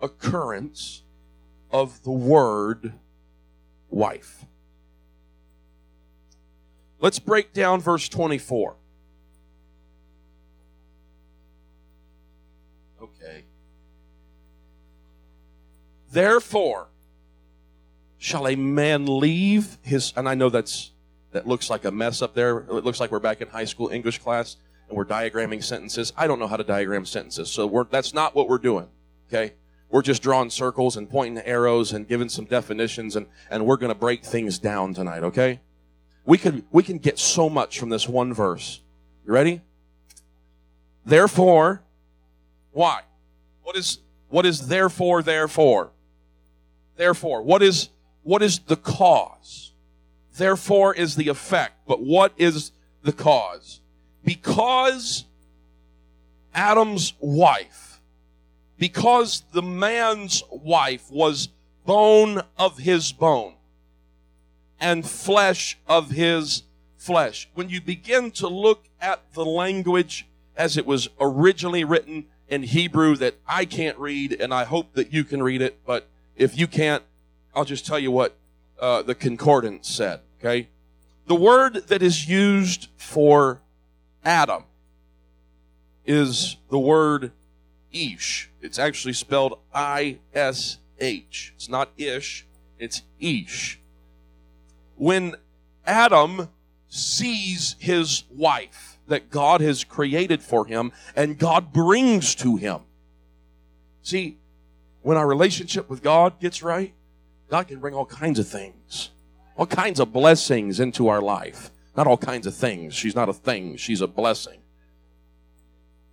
occurrence 0.00 1.02
of 1.70 2.02
the 2.02 2.10
word 2.10 2.94
wife. 3.90 4.44
Let's 7.00 7.18
break 7.18 7.52
down 7.52 7.80
verse 7.80 8.08
24. 8.08 8.76
Okay. 13.02 13.44
Therefore, 16.14 16.86
shall 18.18 18.46
a 18.46 18.54
man 18.54 19.04
leave 19.18 19.78
his, 19.82 20.12
and 20.16 20.28
I 20.28 20.36
know 20.36 20.48
that's, 20.48 20.92
that 21.32 21.44
looks 21.44 21.68
like 21.68 21.84
a 21.84 21.90
mess 21.90 22.22
up 22.22 22.34
there. 22.34 22.58
It 22.58 22.84
looks 22.84 23.00
like 23.00 23.10
we're 23.10 23.18
back 23.18 23.40
in 23.40 23.48
high 23.48 23.64
school 23.64 23.88
English 23.88 24.20
class 24.20 24.56
and 24.88 24.96
we're 24.96 25.06
diagramming 25.06 25.64
sentences. 25.64 26.12
I 26.16 26.28
don't 26.28 26.38
know 26.38 26.46
how 26.46 26.56
to 26.56 26.62
diagram 26.62 27.04
sentences, 27.04 27.50
so 27.50 27.88
that's 27.90 28.14
not 28.14 28.32
what 28.36 28.48
we're 28.48 28.58
doing. 28.58 28.86
Okay? 29.26 29.54
We're 29.90 30.02
just 30.02 30.22
drawing 30.22 30.50
circles 30.50 30.96
and 30.96 31.10
pointing 31.10 31.42
arrows 31.44 31.92
and 31.92 32.06
giving 32.06 32.28
some 32.28 32.44
definitions, 32.44 33.16
and, 33.16 33.26
and 33.50 33.66
we're 33.66 33.76
going 33.76 33.92
to 33.92 33.98
break 33.98 34.24
things 34.24 34.60
down 34.60 34.94
tonight, 34.94 35.24
okay? 35.24 35.62
We 36.24 36.38
could 36.38 36.64
we 36.70 36.84
can 36.84 36.98
get 36.98 37.18
so 37.18 37.50
much 37.50 37.80
from 37.80 37.88
this 37.90 38.08
one 38.08 38.32
verse. 38.32 38.80
You 39.26 39.32
ready? 39.32 39.62
Therefore, 41.04 41.82
why? 42.70 43.00
What 43.64 43.76
is 43.76 43.98
what 44.28 44.46
is 44.46 44.68
therefore 44.68 45.20
therefore? 45.20 45.90
Therefore, 46.96 47.42
what 47.42 47.62
is 47.62 47.88
what 48.22 48.42
is 48.42 48.58
the 48.60 48.76
cause? 48.76 49.72
Therefore 50.36 50.94
is 50.94 51.16
the 51.16 51.28
effect, 51.28 51.74
but 51.86 52.00
what 52.00 52.32
is 52.36 52.72
the 53.02 53.12
cause? 53.12 53.80
Because 54.24 55.26
Adam's 56.54 57.12
wife, 57.20 58.00
because 58.78 59.44
the 59.52 59.62
man's 59.62 60.42
wife 60.50 61.10
was 61.10 61.48
bone 61.84 62.42
of 62.58 62.78
his 62.78 63.12
bone 63.12 63.54
and 64.80 65.08
flesh 65.08 65.78
of 65.86 66.10
his 66.10 66.62
flesh. 66.96 67.48
When 67.54 67.68
you 67.68 67.80
begin 67.80 68.30
to 68.32 68.48
look 68.48 68.84
at 69.00 69.20
the 69.34 69.44
language 69.44 70.26
as 70.56 70.76
it 70.76 70.86
was 70.86 71.08
originally 71.20 71.84
written 71.84 72.26
in 72.48 72.62
Hebrew 72.62 73.16
that 73.16 73.34
I 73.46 73.64
can't 73.64 73.98
read, 73.98 74.32
and 74.32 74.52
I 74.54 74.64
hope 74.64 74.94
that 74.94 75.12
you 75.12 75.24
can 75.24 75.42
read 75.42 75.62
it, 75.62 75.78
but 75.86 76.08
if 76.36 76.58
you 76.58 76.66
can't, 76.66 77.02
I'll 77.54 77.64
just 77.64 77.86
tell 77.86 77.98
you 77.98 78.10
what 78.10 78.36
uh, 78.80 79.02
the 79.02 79.14
concordance 79.14 79.88
said, 79.88 80.20
okay? 80.40 80.68
The 81.26 81.34
word 81.34 81.88
that 81.88 82.02
is 82.02 82.28
used 82.28 82.88
for 82.96 83.60
Adam 84.24 84.64
is 86.04 86.56
the 86.70 86.78
word 86.78 87.32
Ish. 87.92 88.50
It's 88.60 88.78
actually 88.78 89.14
spelled 89.14 89.58
I 89.72 90.18
S 90.34 90.78
H. 90.98 91.52
It's 91.56 91.68
not 91.68 91.90
Ish, 91.96 92.46
it's 92.78 93.02
Ish. 93.20 93.80
When 94.96 95.36
Adam 95.86 96.48
sees 96.88 97.76
his 97.78 98.24
wife 98.30 98.98
that 99.06 99.30
God 99.30 99.60
has 99.60 99.84
created 99.84 100.42
for 100.42 100.66
him 100.66 100.92
and 101.14 101.38
God 101.38 101.72
brings 101.72 102.34
to 102.36 102.56
him. 102.56 102.80
See, 104.02 104.38
when 105.04 105.18
our 105.18 105.26
relationship 105.26 105.90
with 105.90 106.02
God 106.02 106.40
gets 106.40 106.62
right, 106.62 106.94
God 107.50 107.68
can 107.68 107.78
bring 107.78 107.94
all 107.94 108.06
kinds 108.06 108.38
of 108.38 108.48
things, 108.48 109.10
all 109.54 109.66
kinds 109.66 110.00
of 110.00 110.14
blessings 110.14 110.80
into 110.80 111.08
our 111.08 111.20
life. 111.20 111.70
Not 111.94 112.06
all 112.06 112.16
kinds 112.16 112.46
of 112.46 112.56
things. 112.56 112.94
She's 112.94 113.14
not 113.14 113.28
a 113.28 113.34
thing, 113.34 113.76
she's 113.76 114.00
a 114.00 114.06
blessing. 114.06 114.60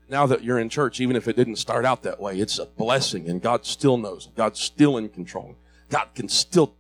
Now 0.10 0.26
that 0.28 0.44
you're 0.44 0.60
in 0.60 0.68
church, 0.68 1.00
even 1.00 1.16
if 1.16 1.30
it 1.30 1.38
didn't 1.38 1.56
start 1.56 1.86
out 1.86 2.04
that 2.04 2.20
way, 2.20 2.38
it's 2.38 2.60
a 2.60 2.66
blessing, 2.66 3.30
and 3.30 3.42
God 3.42 3.66
still 3.66 3.98
knows. 3.98 4.28
God's 4.36 4.60
still 4.60 4.98
in 4.98 5.08
control. 5.08 5.56
God 5.90 6.10
can 6.14 6.28
still. 6.28 6.76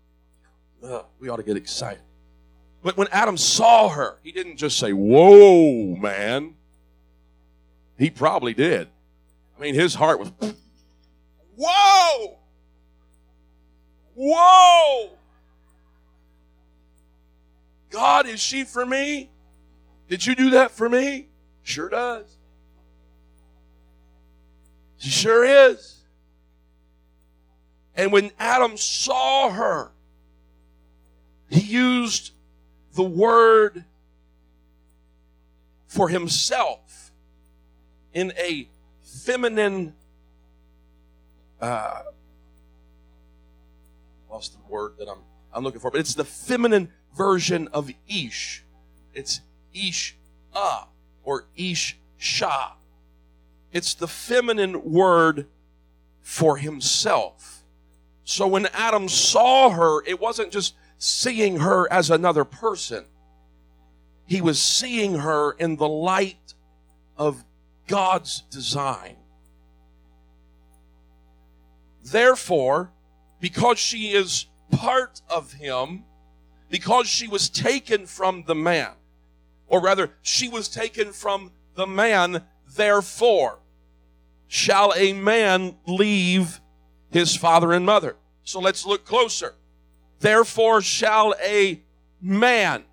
Uh, 0.84 1.04
we 1.18 1.30
ought 1.30 1.38
to 1.38 1.44
get 1.44 1.56
excited. 1.56 2.04
But 2.84 2.98
when 2.98 3.08
Adam 3.12 3.38
saw 3.38 3.88
her, 3.88 4.18
he 4.22 4.34
didn't 4.34 4.58
just 4.58 4.78
say, 4.78 4.92
Whoa, 4.92 5.96
man. 5.96 6.56
He 7.98 8.10
probably 8.10 8.54
did. 8.54 8.90
I 9.58 9.62
mean, 9.62 9.76
his 9.76 9.96
heart 9.96 10.20
was, 10.20 10.32
Whoa! 11.64 12.40
Whoa! 14.16 15.10
God, 17.92 18.26
is 18.26 18.40
she 18.40 18.64
for 18.64 18.84
me? 18.84 19.30
Did 20.10 20.26
you 20.26 20.34
do 20.34 20.50
that 20.52 20.72
for 20.72 20.90
me? 20.90 21.28
Sure 21.62 21.88
does. 21.88 22.36
She 24.98 25.12
sure 25.12 25.46
is. 25.46 25.98
And 27.96 28.12
when 28.12 28.32
Adam 28.40 28.76
saw 28.76 29.52
her, 29.52 29.92
he 31.48 31.62
used 31.62 32.32
the 32.96 33.04
word 33.04 33.86
for 35.86 36.10
himself 36.10 37.12
in 38.14 38.34
a 38.36 38.68
feminine 39.04 39.94
uh 41.62 42.04
lost 44.30 44.54
the 44.54 44.74
word 44.74 44.94
that 45.00 45.08
I'm 45.10 45.20
I'm 45.54 45.64
looking 45.64 45.82
for, 45.82 45.92
but 45.92 46.00
it's 46.00 46.16
the 46.16 46.26
feminine 46.26 46.90
version 47.16 47.68
of 47.70 47.92
Ish. 48.08 48.64
It's 49.14 49.42
Ish 49.74 50.18
Ah 50.54 50.88
or 51.24 51.46
Ish 51.56 51.98
Shah. 52.18 52.74
It's 53.74 53.94
the 53.94 54.08
feminine 54.08 54.84
word 54.92 55.48
for 56.22 56.58
himself. 56.58 57.64
So 58.24 58.48
when 58.48 58.68
Adam 58.68 59.10
saw 59.10 59.72
her, 59.72 60.04
it 60.06 60.20
wasn't 60.22 60.52
just 60.52 60.76
seeing 60.98 61.58
her 61.60 61.92
as 61.92 62.10
another 62.10 62.46
person. 62.46 63.06
he 64.26 64.40
was 64.42 64.62
seeing 64.62 65.16
her 65.20 65.52
in 65.52 65.76
the 65.76 65.88
light 65.90 66.54
of 67.18 67.44
God's 67.88 68.42
design. 68.50 69.18
Therefore, 72.04 72.92
because 73.40 73.80
she 73.80 74.14
is 74.14 74.48
part 74.72 75.22
of 75.30 75.54
him, 75.54 76.04
because 76.70 77.08
she 77.08 77.28
was 77.28 77.50
taken 77.50 78.06
from 78.06 78.44
the 78.48 78.56
man, 78.56 78.92
or 79.68 79.82
rather, 79.82 80.12
she 80.22 80.50
was 80.50 80.68
taken 80.68 81.12
from 81.12 81.52
the 81.76 81.88
man, 81.88 82.44
therefore, 82.76 83.60
shall 84.48 84.94
a 84.96 85.14
man 85.14 85.76
leave 85.88 86.60
his 87.10 87.36
father 87.36 87.72
and 87.72 87.86
mother. 87.86 88.16
So 88.44 88.60
let's 88.60 88.86
look 88.86 89.06
closer. 89.06 89.56
Therefore, 90.20 90.82
shall 90.82 91.34
a 91.44 91.82
man. 92.22 92.84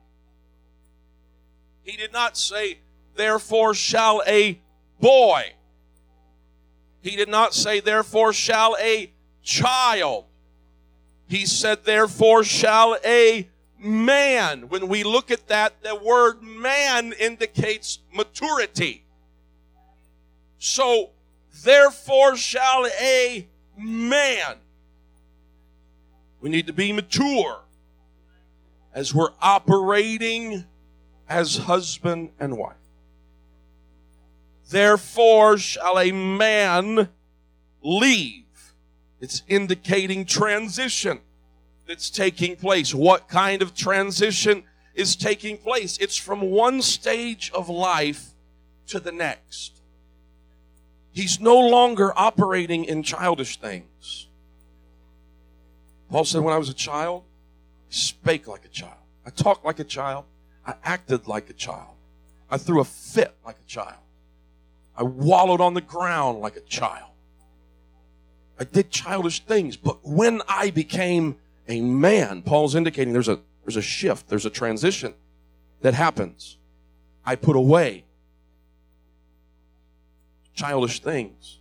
He 1.83 1.97
did 1.97 2.13
not 2.13 2.37
say, 2.37 2.81
therefore, 3.17 3.75
shall 3.75 4.23
a 4.27 4.61
boy. 5.01 5.53
He 7.01 7.17
did 7.17 7.29
not 7.29 7.55
say, 7.55 7.81
therefore, 7.81 8.33
shall 8.33 8.77
a 8.81 9.13
child. 9.43 10.25
He 11.29 11.47
said, 11.47 11.85
therefore, 11.85 12.45
shall 12.45 12.97
a 13.05 13.49
man. 13.79 14.69
When 14.69 14.89
we 14.89 15.05
look 15.05 15.31
at 15.31 15.47
that, 15.49 15.83
the 15.83 15.95
word 15.95 16.43
man 16.43 17.13
indicates 17.13 18.01
maturity. 18.13 19.05
So, 20.59 21.11
therefore, 21.63 22.37
shall 22.37 22.87
a 23.01 23.47
man. 23.77 24.57
We 26.41 26.51
need 26.51 26.67
to 26.67 26.73
be 26.73 26.93
mature 26.93 27.61
as 28.93 29.15
we're 29.15 29.33
operating 29.41 30.65
as 31.29 31.57
husband 31.57 32.31
and 32.41 32.57
wife. 32.59 32.75
Therefore 34.69 35.57
shall 35.57 35.99
a 35.99 36.13
man 36.13 37.09
leave. 37.83 38.45
It's 39.21 39.43
indicating 39.49 40.25
transition 40.27 41.21
that's 41.87 42.11
taking 42.11 42.57
place. 42.57 42.95
What 42.95 43.29
kind 43.29 43.63
of 43.63 43.75
transition 43.75 44.65
is 44.95 45.17
taking 45.17 45.57
place? 45.57 45.97
It's 45.99 46.17
from 46.17 46.43
one 46.43 46.83
stage 46.83 47.51
of 47.55 47.69
life 47.69 48.35
to 48.89 49.01
the 49.01 49.13
next. 49.13 49.81
He's 51.13 51.41
no 51.41 51.59
longer 51.59 52.13
operating 52.17 52.85
in 52.85 53.03
childish 53.03 53.59
things. 53.59 54.29
Paul 56.11 56.25
said, 56.25 56.43
When 56.43 56.55
I 56.55 56.59
was 56.59 56.69
a 56.69 56.75
child, 56.75 57.25
I 57.91 57.91
spake 57.91 58.47
like 58.47 58.65
a 58.65 58.69
child. 58.69 59.01
I 59.27 59.31
talked 59.31 59.65
like 59.65 59.79
a 59.79 59.85
child. 59.85 60.27
I 60.67 60.75
acted 60.85 61.27
like 61.27 61.49
a 61.49 61.55
child. 61.55 61.97
I 62.51 62.59
threw 62.59 62.81
a 62.81 62.85
fit 62.85 63.35
like 63.45 63.57
a 63.59 63.69
child. 63.69 63.99
I 64.99 65.05
wallowed 65.05 65.61
on 65.61 65.75
the 65.75 65.81
ground 65.81 66.41
like 66.41 66.57
a 66.57 66.61
child. 66.61 67.13
I 68.59 68.65
did 68.65 68.91
childish 68.91 69.45
things, 69.45 69.77
but 69.77 70.05
when 70.05 70.43
I 70.49 70.71
became 70.71 71.37
a 71.69 71.81
man, 71.81 72.43
Paul's 72.43 72.75
indicating 72.75 73.13
there's 73.13 73.29
a 73.29 73.39
there's 73.65 73.77
a 73.77 73.83
shift, 73.83 74.29
there's 74.29 74.45
a 74.45 74.51
transition 74.51 75.15
that 75.83 75.95
happens. 75.95 76.57
I 77.25 77.37
put 77.37 77.55
away 77.55 78.05
childish 80.55 80.99
things. 81.01 81.59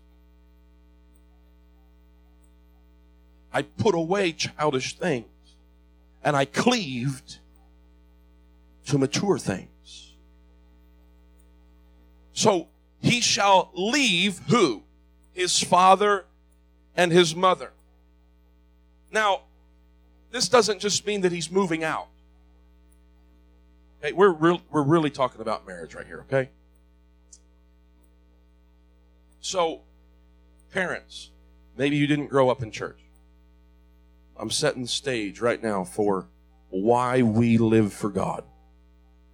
I 3.53 3.62
put 3.62 3.94
away 3.94 4.32
childish 4.32 4.96
things 4.96 5.27
and 6.24 6.36
I 6.36 6.46
cleaved 6.46 7.38
to 8.88 8.98
mature 8.98 9.38
things. 9.38 10.13
So 12.34 12.67
he 13.08 13.22
shall 13.22 13.72
leave 13.74 14.39
who? 14.50 14.84
His 15.34 15.62
father 15.62 16.26
and 16.96 17.12
his 17.12 17.36
mother. 17.36 17.72
Now, 19.12 19.41
this 20.32 20.50
doesn't 20.50 20.80
just 20.80 21.06
mean 21.06 21.22
that 21.22 21.32
he's 21.32 21.50
moving 21.50 21.84
out. 21.84 22.08
Okay, 24.04 24.13
we're, 24.13 24.32
re- 24.32 24.62
we're 24.72 24.84
really 24.84 25.10
talking 25.10 25.41
about 25.41 25.65
marriage 25.65 25.96
right 25.96 26.06
here, 26.06 26.26
okay? 26.28 26.50
So, 29.39 29.82
parents, 30.72 31.32
maybe 31.78 31.96
you 31.96 32.06
didn't 32.06 32.28
grow 32.28 32.50
up 32.50 32.62
in 32.62 32.72
church. 32.72 33.00
I'm 34.36 34.52
setting 34.52 34.84
the 34.84 34.88
stage 34.88 35.39
right 35.39 35.62
now 35.62 35.84
for 35.84 36.28
why 36.70 37.22
we 37.22 37.58
live 37.58 37.93
for 37.93 38.10
God. 38.10 38.43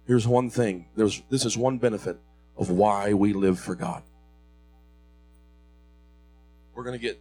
Here's 0.06 0.26
one 0.26 0.48
thing. 0.50 0.86
There's, 0.96 1.22
this 1.30 1.44
is 1.44 1.58
one 1.58 1.78
benefit 1.78 2.18
of 2.56 2.70
why 2.70 3.12
we 3.14 3.32
live 3.32 3.58
for 3.58 3.74
God. 3.74 4.02
We're 6.74 6.84
going 6.84 6.98
to 6.98 7.02
get 7.02 7.20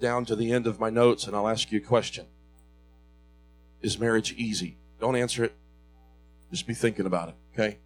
down 0.00 0.24
to 0.26 0.36
the 0.36 0.52
end 0.52 0.66
of 0.66 0.78
my 0.78 0.90
notes 0.90 1.26
and 1.26 1.34
I'll 1.34 1.48
ask 1.48 1.72
you 1.72 1.78
a 1.78 1.82
question. 1.82 2.26
Is 3.80 3.98
marriage 3.98 4.32
easy? 4.36 4.76
Don't 5.00 5.16
answer 5.16 5.44
it. 5.44 5.54
Just 6.50 6.66
be 6.66 6.74
thinking 6.74 7.06
about 7.06 7.28
it, 7.30 7.34
okay? 7.54 7.78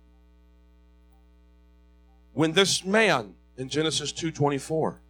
When 2.32 2.52
this 2.52 2.84
man 2.84 3.34
in 3.56 3.68
Genesis 3.68 4.12
2:24 4.12 5.00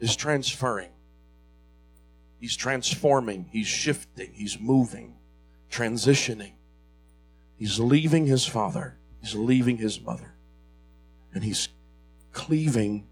is 0.00 0.16
transferring, 0.16 0.90
he's 2.40 2.56
transforming, 2.56 3.46
he's 3.50 3.66
shifting, 3.66 4.32
he's 4.32 4.58
moving, 4.58 5.16
transitioning. 5.70 6.52
He's 7.56 7.78
leaving 7.78 8.26
his 8.26 8.44
father 8.44 8.98
He's 9.26 9.34
leaving 9.34 9.76
his 9.76 10.00
mother 10.00 10.34
and 11.34 11.42
he's 11.42 11.68
cleaving 12.32 13.08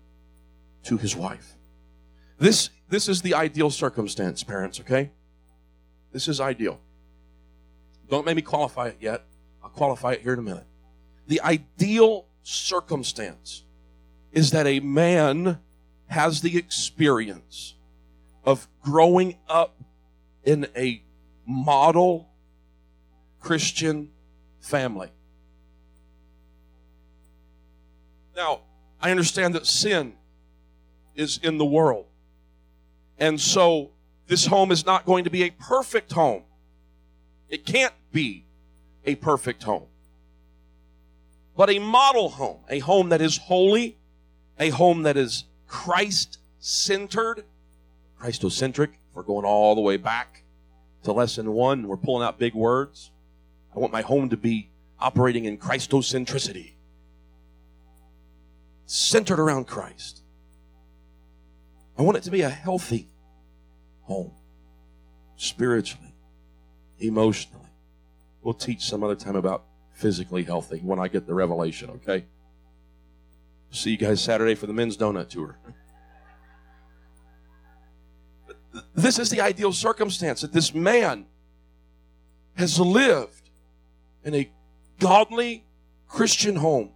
to 0.84 0.96
his 0.96 1.16
wife. 1.16 1.56
This, 2.38 2.70
this 2.88 3.08
is 3.08 3.22
the 3.22 3.34
ideal 3.34 3.68
circumstance, 3.68 4.44
parents, 4.44 4.78
okay? 4.78 5.10
This 6.12 6.28
is 6.28 6.40
ideal. 6.40 6.78
Don't 8.08 8.24
make 8.24 8.36
me 8.36 8.42
qualify 8.42 8.88
it 8.88 8.98
yet. 9.00 9.24
I'll 9.60 9.70
qualify 9.70 10.12
it 10.12 10.20
here 10.20 10.34
in 10.34 10.38
a 10.38 10.42
minute. 10.42 10.66
The 11.26 11.40
ideal 11.40 12.26
circumstance 12.44 13.64
is 14.30 14.52
that 14.52 14.68
a 14.68 14.78
man 14.78 15.58
has 16.06 16.42
the 16.42 16.56
experience 16.56 17.74
of 18.44 18.68
growing 18.84 19.34
up 19.48 19.82
in 20.44 20.68
a 20.76 21.02
model 21.44 22.28
Christian 23.40 24.10
family. 24.60 25.10
Now, 28.36 28.60
I 29.00 29.10
understand 29.10 29.54
that 29.54 29.66
sin 29.66 30.14
is 31.14 31.38
in 31.42 31.58
the 31.58 31.64
world. 31.64 32.06
And 33.18 33.40
so 33.40 33.90
this 34.26 34.46
home 34.46 34.72
is 34.72 34.84
not 34.84 35.04
going 35.04 35.24
to 35.24 35.30
be 35.30 35.44
a 35.44 35.50
perfect 35.50 36.12
home. 36.12 36.42
It 37.48 37.64
can't 37.64 37.94
be 38.12 38.46
a 39.04 39.14
perfect 39.14 39.62
home. 39.62 39.86
But 41.56 41.70
a 41.70 41.78
model 41.78 42.30
home, 42.30 42.60
a 42.68 42.80
home 42.80 43.10
that 43.10 43.20
is 43.20 43.36
holy, 43.36 43.98
a 44.58 44.70
home 44.70 45.02
that 45.02 45.16
is 45.16 45.44
Christ 45.68 46.38
centered, 46.58 47.44
Christocentric. 48.20 48.90
We're 49.12 49.22
going 49.22 49.44
all 49.44 49.76
the 49.76 49.80
way 49.80 49.96
back 49.96 50.42
to 51.04 51.12
lesson 51.12 51.52
one. 51.52 51.86
We're 51.86 51.96
pulling 51.96 52.26
out 52.26 52.38
big 52.38 52.54
words. 52.54 53.12
I 53.74 53.78
want 53.78 53.92
my 53.92 54.02
home 54.02 54.30
to 54.30 54.36
be 54.36 54.70
operating 54.98 55.44
in 55.44 55.58
Christocentricity 55.58 56.73
centered 58.86 59.40
around 59.40 59.66
Christ. 59.66 60.22
I 61.98 62.02
want 62.02 62.16
it 62.16 62.24
to 62.24 62.30
be 62.30 62.42
a 62.42 62.48
healthy 62.48 63.08
home, 64.02 64.32
spiritually, 65.36 66.14
emotionally. 66.98 67.68
We'll 68.42 68.54
teach 68.54 68.82
some 68.82 69.02
other 69.02 69.14
time 69.14 69.36
about 69.36 69.64
physically 69.92 70.42
healthy 70.42 70.80
when 70.80 70.98
I 70.98 71.08
get 71.08 71.26
the 71.26 71.34
revelation, 71.34 71.90
okay? 71.90 72.26
See 73.70 73.90
you 73.90 73.96
guys 73.96 74.22
Saturday 74.22 74.54
for 74.54 74.66
the 74.66 74.72
men's 74.72 74.96
donut 74.96 75.28
tour. 75.28 75.58
This 78.94 79.18
is 79.18 79.30
the 79.30 79.40
ideal 79.40 79.72
circumstance 79.72 80.40
that 80.40 80.52
this 80.52 80.74
man 80.74 81.26
has 82.56 82.78
lived 82.78 83.50
in 84.24 84.34
a 84.34 84.50
godly 84.98 85.64
Christian 86.08 86.56
home 86.56 86.90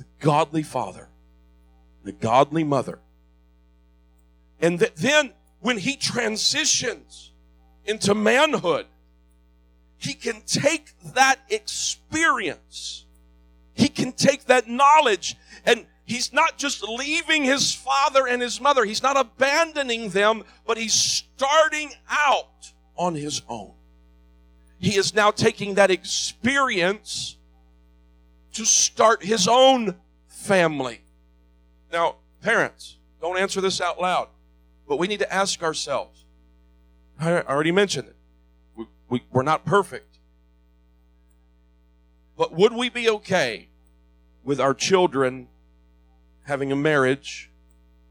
the 0.00 0.06
godly 0.18 0.62
father, 0.62 1.08
the 2.04 2.12
godly 2.12 2.64
mother. 2.64 3.00
And 4.58 4.78
that 4.78 4.96
then 4.96 5.34
when 5.60 5.76
he 5.76 5.94
transitions 5.94 7.32
into 7.84 8.14
manhood, 8.14 8.86
he 9.98 10.14
can 10.14 10.40
take 10.46 10.94
that 11.12 11.36
experience, 11.50 13.04
he 13.74 13.88
can 13.88 14.12
take 14.12 14.46
that 14.46 14.68
knowledge, 14.68 15.36
and 15.66 15.84
he's 16.06 16.32
not 16.32 16.56
just 16.56 16.82
leaving 16.82 17.44
his 17.44 17.74
father 17.74 18.26
and 18.26 18.40
his 18.40 18.58
mother, 18.58 18.86
he's 18.86 19.02
not 19.02 19.18
abandoning 19.18 20.08
them, 20.08 20.44
but 20.66 20.78
he's 20.78 20.94
starting 20.94 21.90
out 22.08 22.72
on 22.96 23.14
his 23.14 23.42
own. 23.50 23.72
he 24.78 24.96
is 24.96 25.14
now 25.14 25.30
taking 25.30 25.74
that 25.74 25.90
experience 25.90 27.36
to 28.52 28.64
start 28.64 29.22
his 29.22 29.46
own 29.48 29.96
family. 30.26 31.02
Now, 31.92 32.16
parents, 32.42 32.98
don't 33.20 33.38
answer 33.38 33.60
this 33.60 33.80
out 33.80 34.00
loud, 34.00 34.28
but 34.88 34.98
we 34.98 35.06
need 35.06 35.20
to 35.20 35.32
ask 35.32 35.62
ourselves. 35.62 36.24
I 37.18 37.42
already 37.42 37.72
mentioned 37.72 38.08
it. 38.08 38.16
We, 38.76 38.86
we, 39.08 39.22
we're 39.30 39.42
not 39.42 39.64
perfect. 39.64 40.18
But 42.36 42.52
would 42.54 42.72
we 42.72 42.88
be 42.88 43.08
okay 43.10 43.68
with 44.42 44.60
our 44.60 44.72
children 44.72 45.48
having 46.44 46.72
a 46.72 46.76
marriage 46.76 47.50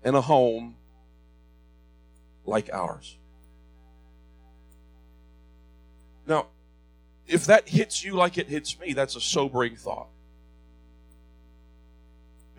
and 0.03 0.15
a 0.15 0.21
home 0.21 0.75
like 2.45 2.69
ours? 2.71 3.17
Now, 6.27 6.47
if 7.27 7.47
that 7.47 7.67
hits 7.67 8.03
you 8.03 8.13
like 8.13 8.37
it 8.37 8.47
hits 8.47 8.79
me, 8.79 8.93
that's 8.93 9.15
a 9.15 9.21
sobering 9.21 9.75
thought. 9.75 10.09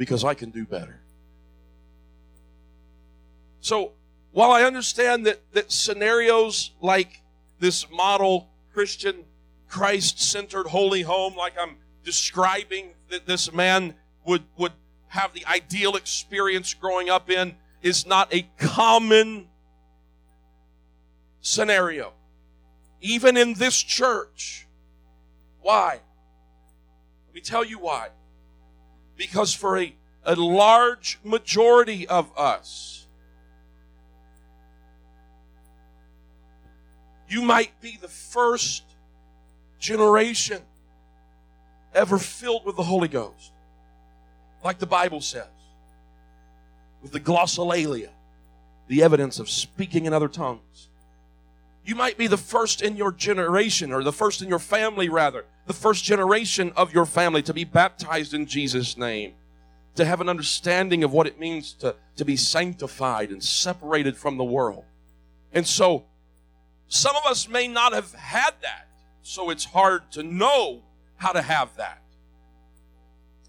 Because 0.00 0.24
I 0.24 0.32
can 0.32 0.48
do 0.48 0.64
better. 0.64 0.98
So, 3.60 3.92
while 4.32 4.50
I 4.50 4.62
understand 4.62 5.26
that, 5.26 5.40
that 5.52 5.70
scenarios 5.70 6.70
like 6.80 7.20
this 7.58 7.84
model 7.90 8.48
Christian, 8.72 9.26
Christ 9.68 10.18
centered 10.18 10.68
holy 10.68 11.02
home, 11.02 11.36
like 11.36 11.52
I'm 11.60 11.76
describing 12.02 12.94
that 13.10 13.26
this 13.26 13.52
man 13.52 13.94
would, 14.24 14.44
would 14.56 14.72
have 15.08 15.34
the 15.34 15.44
ideal 15.44 15.96
experience 15.96 16.72
growing 16.72 17.10
up 17.10 17.28
in, 17.28 17.54
is 17.82 18.06
not 18.06 18.32
a 18.32 18.48
common 18.56 19.48
scenario 21.42 22.14
even 23.02 23.36
in 23.36 23.52
this 23.52 23.76
church. 23.76 24.66
Why? 25.60 26.00
Let 27.26 27.34
me 27.34 27.42
tell 27.42 27.66
you 27.66 27.78
why. 27.78 28.08
Because 29.20 29.52
for 29.52 29.76
a, 29.76 29.94
a 30.24 30.34
large 30.34 31.18
majority 31.22 32.08
of 32.08 32.32
us, 32.38 33.06
you 37.28 37.42
might 37.42 37.78
be 37.82 37.98
the 38.00 38.08
first 38.08 38.82
generation 39.78 40.62
ever 41.94 42.16
filled 42.16 42.64
with 42.64 42.76
the 42.76 42.82
Holy 42.82 43.08
Ghost, 43.08 43.52
like 44.64 44.78
the 44.78 44.86
Bible 44.86 45.20
says, 45.20 45.44
with 47.02 47.12
the 47.12 47.20
glossolalia, 47.20 48.08
the 48.88 49.02
evidence 49.02 49.38
of 49.38 49.50
speaking 49.50 50.06
in 50.06 50.14
other 50.14 50.28
tongues. 50.28 50.88
You 51.90 51.96
might 51.96 52.16
be 52.16 52.28
the 52.28 52.36
first 52.36 52.82
in 52.82 52.96
your 52.96 53.10
generation, 53.10 53.90
or 53.90 54.04
the 54.04 54.12
first 54.12 54.42
in 54.42 54.48
your 54.48 54.60
family, 54.60 55.08
rather, 55.08 55.44
the 55.66 55.72
first 55.72 56.04
generation 56.04 56.72
of 56.76 56.94
your 56.94 57.04
family 57.04 57.42
to 57.42 57.52
be 57.52 57.64
baptized 57.64 58.32
in 58.32 58.46
Jesus' 58.46 58.96
name, 58.96 59.32
to 59.96 60.04
have 60.04 60.20
an 60.20 60.28
understanding 60.28 61.02
of 61.02 61.12
what 61.12 61.26
it 61.26 61.40
means 61.40 61.72
to, 61.80 61.96
to 62.14 62.24
be 62.24 62.36
sanctified 62.36 63.30
and 63.30 63.42
separated 63.42 64.16
from 64.16 64.36
the 64.36 64.44
world. 64.44 64.84
And 65.52 65.66
so, 65.66 66.04
some 66.86 67.16
of 67.16 67.26
us 67.26 67.48
may 67.48 67.66
not 67.66 67.92
have 67.92 68.14
had 68.14 68.54
that, 68.62 68.86
so 69.22 69.50
it's 69.50 69.64
hard 69.64 70.12
to 70.12 70.22
know 70.22 70.84
how 71.16 71.32
to 71.32 71.42
have 71.42 71.74
that. 71.76 72.04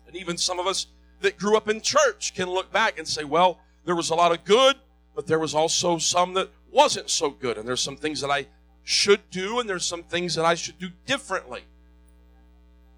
And 0.08 0.16
even 0.16 0.36
some 0.36 0.58
of 0.58 0.66
us 0.66 0.88
that 1.20 1.38
grew 1.38 1.56
up 1.58 1.70
in 1.70 1.80
church 1.80 2.34
can 2.34 2.50
look 2.50 2.74
back 2.74 2.98
and 2.98 3.08
say, 3.08 3.24
well, 3.24 3.60
there 3.86 3.96
was 3.96 4.10
a 4.10 4.16
lot 4.16 4.32
of 4.32 4.44
good, 4.46 4.78
but 5.14 5.28
there 5.28 5.38
was 5.38 5.54
also 5.54 6.00
some 6.00 6.34
that 6.34 6.50
wasn't 6.72 7.10
so 7.10 7.30
good. 7.30 7.58
And 7.58 7.68
there's 7.68 7.82
some 7.82 7.98
things 7.98 8.22
that 8.22 8.30
I 8.30 8.48
should 8.84 9.30
do, 9.30 9.60
and 9.60 9.70
there's 9.70 9.86
some 9.86 10.04
things 10.04 10.36
that 10.36 10.46
I 10.46 10.56
should 10.56 10.80
do 10.80 10.90
differently. 11.06 11.64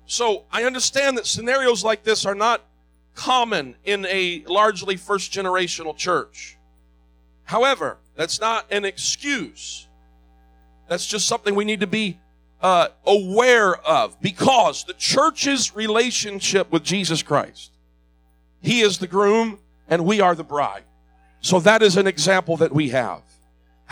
So 0.06 0.44
I 0.52 0.64
understand 0.64 1.18
that 1.18 1.26
scenarios 1.26 1.84
like 1.84 2.04
this 2.04 2.26
are 2.26 2.36
not 2.36 2.62
common 3.16 3.76
in 3.84 4.06
a 4.06 4.44
largely 4.48 4.98
first 4.98 5.32
generational 5.32 5.96
church. 5.96 6.58
However, 7.46 7.98
that's 8.16 8.40
not 8.40 8.66
an 8.72 8.86
excuse. 8.86 9.88
That's 10.88 11.06
just 11.06 11.28
something 11.28 11.56
we 11.56 11.66
need 11.66 11.80
to 11.82 11.88
be 11.88 12.20
uh, 12.62 12.90
aware 13.06 13.76
of 13.76 14.20
because 14.22 14.86
the 14.86 14.94
church's 14.94 15.76
relationship 15.76 16.72
with 16.72 16.84
Jesus 16.84 17.22
Christ, 17.22 17.72
He 18.62 18.82
is 18.82 18.98
the 18.98 19.08
groom 19.08 19.60
and 19.88 20.06
we 20.06 20.22
are 20.22 20.36
the 20.36 20.44
bride. 20.44 20.84
So 21.42 21.60
that 21.60 21.82
is 21.82 21.98
an 21.98 22.08
example 22.08 22.56
that 22.58 22.72
we 22.72 22.90
have. 22.90 23.22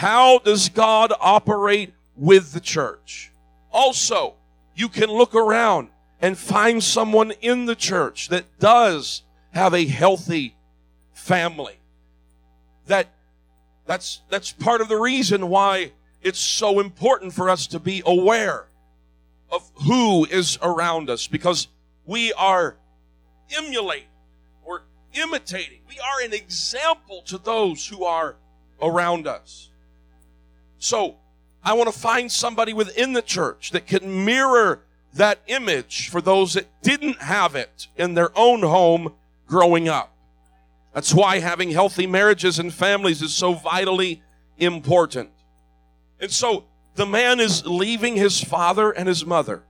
How 0.02 0.40
does 0.40 0.68
God 0.70 1.14
operate 1.22 1.94
with 2.18 2.54
the 2.54 2.60
church? 2.60 3.32
Also, 3.72 4.34
you 4.74 4.90
can 4.90 5.12
look 5.12 5.36
around 5.36 5.90
and 6.20 6.36
find 6.36 6.84
someone 6.84 7.34
in 7.40 7.68
the 7.68 7.76
church 7.76 8.30
that 8.30 8.46
does 8.58 9.22
have 9.52 9.76
a 9.76 9.86
healthy 9.86 10.56
family. 11.14 11.78
That 12.88 13.10
that's 13.86 14.24
that's 14.28 14.52
part 14.52 14.82
of 14.82 14.88
the 14.88 14.98
reason 14.98 15.50
why 15.50 15.92
it's 16.24 16.40
so 16.40 16.80
important 16.80 17.34
for 17.34 17.48
us 17.48 17.68
to 17.68 17.80
be 17.80 18.02
aware 18.04 18.66
of 19.52 19.70
who 19.86 20.26
is 20.26 20.58
around 20.64 21.12
us 21.12 21.28
because 21.28 21.68
we 22.08 22.34
are 22.34 22.76
emulating 23.56 24.08
or 24.64 24.82
imitating. 25.14 25.82
We 25.88 26.00
are 26.00 26.26
an 26.26 26.34
example 26.34 27.22
to 27.28 27.38
those 27.38 27.88
who 27.88 28.04
are 28.04 28.36
around 28.82 29.28
us. 29.28 29.68
So 30.82 31.18
I 31.64 31.74
want 31.74 31.94
to 31.94 31.98
find 31.98 32.32
somebody 32.32 32.74
within 32.74 33.14
the 33.14 33.22
church 33.22 33.70
that 33.72 33.86
can 33.86 34.26
mirror 34.26 34.82
that 35.14 35.40
image 35.46 36.10
for 36.10 36.22
those 36.22 36.56
that 36.56 36.66
didn't 36.82 37.22
have 37.22 37.56
it 37.56 37.88
in 37.96 38.16
their 38.16 38.32
own 38.36 38.64
home 38.64 39.14
growing 39.46 39.88
up. 39.88 40.12
That's 40.92 41.14
why 41.14 41.38
having 41.38 41.70
healthy 41.70 42.08
marriages 42.08 42.58
and 42.58 42.74
families 42.74 43.22
is 43.22 43.32
so 43.32 43.54
vitally 43.54 44.24
important. 44.58 45.30
And 46.20 46.32
so 46.32 46.66
the 46.96 47.06
man 47.06 47.40
is 47.40 47.64
leaving 47.64 48.16
his 48.16 48.44
father 48.44 48.90
and 48.90 49.08
his 49.08 49.24
mother. 49.24 49.62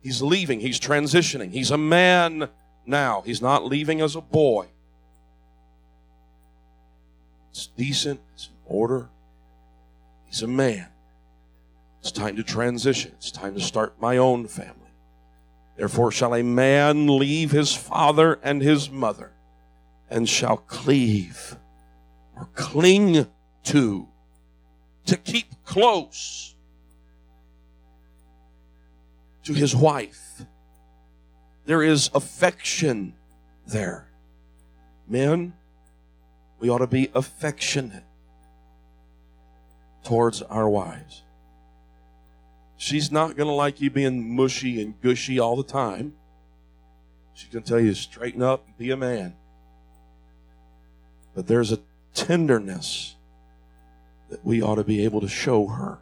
He's 0.00 0.22
leaving, 0.22 0.60
he's 0.60 0.78
transitioning. 0.78 1.50
He's 1.50 1.72
a 1.72 1.78
man 1.78 2.50
now. 2.86 3.22
He's 3.22 3.42
not 3.42 3.64
leaving 3.64 4.00
as 4.00 4.14
a 4.14 4.20
boy. 4.20 4.68
It's 7.50 7.66
decent, 7.66 8.20
it's 8.34 8.50
order. 8.64 9.08
He's 10.34 10.42
a 10.42 10.48
man. 10.48 10.88
It's 12.00 12.10
time 12.10 12.34
to 12.34 12.42
transition. 12.42 13.12
It's 13.18 13.30
time 13.30 13.54
to 13.54 13.60
start 13.60 14.00
my 14.00 14.16
own 14.16 14.48
family. 14.48 14.90
Therefore, 15.76 16.10
shall 16.10 16.34
a 16.34 16.42
man 16.42 17.06
leave 17.06 17.52
his 17.52 17.72
father 17.72 18.40
and 18.42 18.60
his 18.60 18.90
mother 18.90 19.30
and 20.10 20.28
shall 20.28 20.56
cleave 20.56 21.56
or 22.34 22.48
cling 22.56 23.28
to, 23.66 24.08
to 25.06 25.16
keep 25.18 25.46
close 25.64 26.56
to 29.44 29.52
his 29.52 29.76
wife. 29.76 30.42
There 31.64 31.84
is 31.84 32.10
affection 32.12 33.14
there. 33.68 34.08
Men, 35.06 35.52
we 36.58 36.68
ought 36.70 36.78
to 36.78 36.88
be 36.88 37.08
affectionate 37.14 38.02
towards 40.04 40.42
our 40.42 40.68
wives. 40.68 41.22
She's 42.76 43.10
not 43.10 43.36
going 43.36 43.48
to 43.48 43.54
like 43.54 43.80
you 43.80 43.90
being 43.90 44.36
mushy 44.36 44.80
and 44.82 45.00
gushy 45.00 45.40
all 45.40 45.56
the 45.56 45.64
time. 45.64 46.14
She's 47.34 47.48
going 47.48 47.64
to 47.64 47.68
tell 47.68 47.80
you 47.80 47.94
straighten 47.94 48.42
up 48.42 48.66
be 48.78 48.90
a 48.90 48.96
man. 48.96 49.34
But 51.34 51.46
there's 51.46 51.72
a 51.72 51.80
tenderness 52.14 53.16
that 54.30 54.44
we 54.44 54.62
ought 54.62 54.76
to 54.76 54.84
be 54.84 55.04
able 55.04 55.20
to 55.20 55.28
show 55.28 55.66
her. 55.66 55.98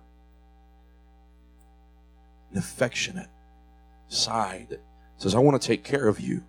An 2.50 2.58
affectionate 2.58 3.30
side 4.08 4.66
that 4.70 4.80
says, 5.16 5.34
I 5.34 5.38
want 5.38 5.60
to 5.60 5.66
take 5.66 5.84
care 5.84 6.06
of 6.06 6.20
you. 6.20 6.42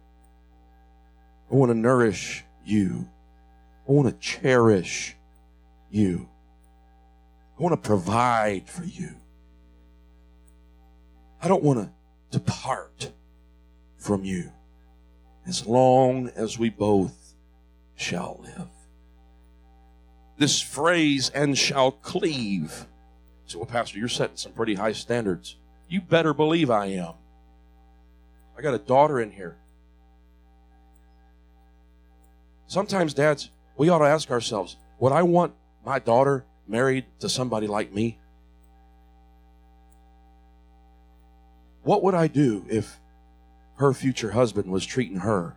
I 1.52 1.56
want 1.56 1.70
to 1.70 1.78
nourish 1.78 2.44
you. 2.66 3.08
I 3.88 3.92
want 3.92 4.10
to 4.10 4.20
cherish 4.20 5.16
you. 5.92 6.28
I 7.64 7.66
want 7.66 7.82
to 7.82 7.88
provide 7.88 8.68
for 8.68 8.84
you. 8.84 9.12
I 11.42 11.48
don't 11.48 11.64
want 11.64 11.80
to 11.80 12.38
depart 12.38 13.10
from 13.98 14.26
you 14.26 14.52
as 15.48 15.66
long 15.66 16.28
as 16.36 16.60
we 16.60 16.70
both 16.70 17.36
shall 17.96 18.42
live. 18.44 18.68
This 20.38 20.60
phrase, 20.60 21.30
and 21.30 21.58
shall 21.58 21.94
cleave. 21.94 22.86
So, 23.46 23.60
well, 23.60 23.66
Pastor, 23.66 23.98
you're 23.98 24.10
setting 24.10 24.36
some 24.36 24.52
pretty 24.52 24.76
high 24.76 24.92
standards. 24.92 25.56
You 25.88 26.02
better 26.02 26.34
believe 26.34 26.70
I 26.70 26.88
am. 26.88 27.14
I 28.58 28.62
got 28.62 28.74
a 28.74 28.80
daughter 28.80 29.22
in 29.22 29.32
here. 29.32 29.56
Sometimes, 32.68 33.14
dads, 33.14 33.52
we 33.78 33.88
ought 33.88 34.00
to 34.00 34.06
ask 34.06 34.32
ourselves 34.32 34.76
would 35.00 35.14
I 35.14 35.24
want 35.24 35.54
my 35.86 36.00
daughter 36.00 36.44
married 36.68 37.06
to 37.20 37.30
somebody 37.30 37.68
like 37.68 37.92
me? 37.94 38.18
What 41.84 42.04
would 42.04 42.16
I 42.16 42.28
do 42.28 42.66
if 42.70 43.00
her 43.76 43.94
future 43.94 44.32
husband 44.32 44.72
was 44.72 44.86
treating 44.86 45.18
her 45.18 45.56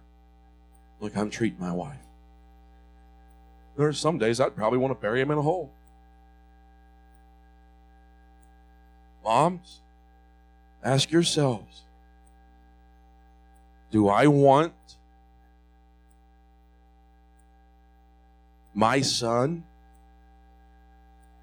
like 1.00 1.16
I'm 1.16 1.30
treating 1.30 1.60
my 1.60 1.72
wife? 1.72 1.98
There 3.76 3.86
are 3.86 3.92
some 3.92 4.18
days 4.18 4.40
I'd 4.40 4.56
probably 4.56 4.78
want 4.78 4.92
to 4.92 5.00
bury 5.00 5.20
him 5.20 5.30
in 5.30 5.38
a 5.38 5.42
hole. 5.42 5.70
Moms, 9.22 9.80
ask 10.82 11.10
yourselves 11.10 11.82
do 13.90 14.08
I 14.08 14.26
want 14.26 14.74
my 18.74 19.00
son 19.00 19.64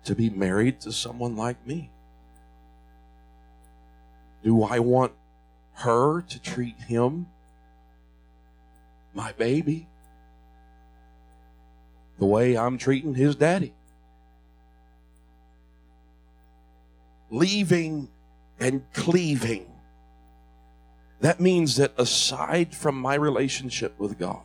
to 0.06 0.16
be 0.16 0.30
married 0.30 0.82
to 0.82 0.92
someone 0.92 1.36
like 1.36 1.66
me? 1.66 1.90
Do 4.44 4.64
I 4.64 4.80
want 4.80 5.14
her 5.74 6.22
to 6.22 6.40
treat 6.40 6.78
him, 6.82 7.28
my 9.14 9.32
baby, 9.34 9.88
the 12.20 12.26
way 12.26 12.58
I'm 12.58 12.78
treating 12.78 13.16
his 13.16 13.36
daddy? 13.36 13.74
Leaving 17.30 18.10
and 18.60 18.84
cleaving. 18.94 19.66
That 21.22 21.40
means 21.40 21.78
that 21.78 21.94
aside 21.98 22.76
from 22.76 22.96
my 22.96 23.16
relationship 23.16 23.98
with 23.98 24.20
God, 24.20 24.42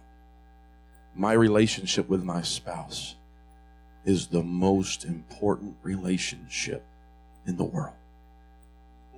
my 1.15 1.33
relationship 1.33 2.09
with 2.09 2.23
my 2.23 2.43
spouse 2.43 3.17
is 4.09 4.29
the 4.29 4.43
most 4.43 5.05
important 5.05 5.77
relationship 5.83 6.83
in 7.47 7.59
the 7.59 7.65
world. 7.65 7.95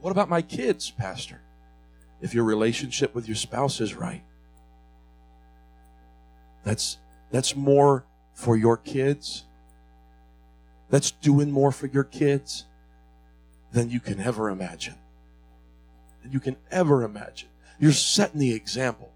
What 0.00 0.10
about 0.10 0.28
my 0.28 0.42
kids, 0.42 0.90
Pastor? 0.90 1.40
If 2.20 2.34
your 2.34 2.42
relationship 2.42 3.14
with 3.14 3.28
your 3.28 3.36
spouse 3.36 3.80
is 3.80 3.94
right, 3.94 4.24
that's 6.64 6.98
that's 7.30 7.54
more 7.54 8.04
for 8.34 8.56
your 8.56 8.76
kids. 8.76 9.44
That's 10.88 11.12
doing 11.12 11.52
more 11.52 11.70
for 11.70 11.86
your 11.86 12.02
kids 12.02 12.64
than 13.72 13.90
you 13.90 14.00
can 14.00 14.18
ever 14.18 14.50
imagine. 14.50 14.96
Than 16.24 16.32
you 16.32 16.40
can 16.40 16.56
ever 16.68 17.04
imagine. 17.04 17.48
You're 17.78 17.92
setting 17.92 18.40
the 18.40 18.54
example. 18.54 19.12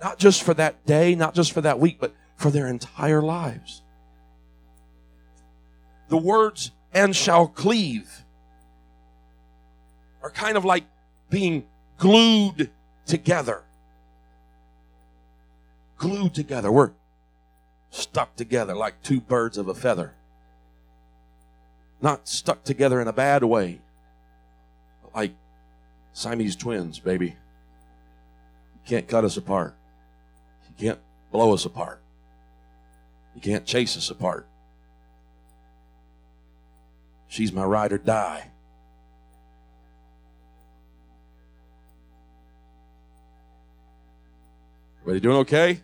Not 0.00 0.20
just 0.20 0.44
for 0.44 0.54
that 0.54 0.86
day, 0.86 1.16
not 1.16 1.34
just 1.34 1.50
for 1.50 1.62
that 1.62 1.80
week, 1.80 1.96
but 1.98 2.14
for 2.36 2.50
their 2.50 2.68
entire 2.68 3.22
lives. 3.22 3.81
The 6.08 6.16
words 6.16 6.72
and 6.92 7.14
shall 7.16 7.46
cleave 7.46 8.24
are 10.22 10.30
kind 10.30 10.56
of 10.56 10.64
like 10.64 10.84
being 11.30 11.64
glued 11.98 12.70
together. 13.06 13.62
Glued 15.96 16.34
together. 16.34 16.70
We're 16.70 16.92
stuck 17.90 18.36
together 18.36 18.74
like 18.74 19.02
two 19.02 19.20
birds 19.20 19.58
of 19.58 19.68
a 19.68 19.74
feather. 19.74 20.14
Not 22.00 22.26
stuck 22.26 22.64
together 22.64 23.00
in 23.00 23.06
a 23.06 23.12
bad 23.12 23.44
way, 23.44 23.80
like 25.14 25.32
Siamese 26.12 26.56
twins, 26.56 26.98
baby. 26.98 27.26
You 27.26 28.80
can't 28.84 29.06
cut 29.06 29.24
us 29.24 29.36
apart. 29.36 29.76
You 30.68 30.88
can't 30.88 30.98
blow 31.30 31.54
us 31.54 31.64
apart. 31.64 32.00
You 33.34 33.40
can't 33.40 33.64
chase 33.64 33.96
us 33.96 34.10
apart. 34.10 34.46
She's 37.32 37.50
my 37.50 37.64
ride 37.64 37.92
or 37.92 37.98
die. 37.98 38.50
Everybody 45.00 45.20
doing 45.20 45.36
okay? 45.38 45.80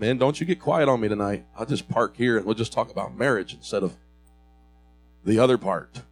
Man, 0.00 0.18
don't 0.18 0.40
you 0.40 0.46
get 0.46 0.58
quiet 0.58 0.88
on 0.88 1.00
me 1.00 1.06
tonight. 1.06 1.46
I'll 1.56 1.64
just 1.64 1.88
park 1.88 2.16
here 2.16 2.36
and 2.36 2.44
we'll 2.44 2.56
just 2.56 2.72
talk 2.72 2.90
about 2.90 3.16
marriage 3.16 3.54
instead 3.54 3.84
of 3.84 3.94
the 5.24 5.38
other 5.38 5.56
part. 5.56 6.02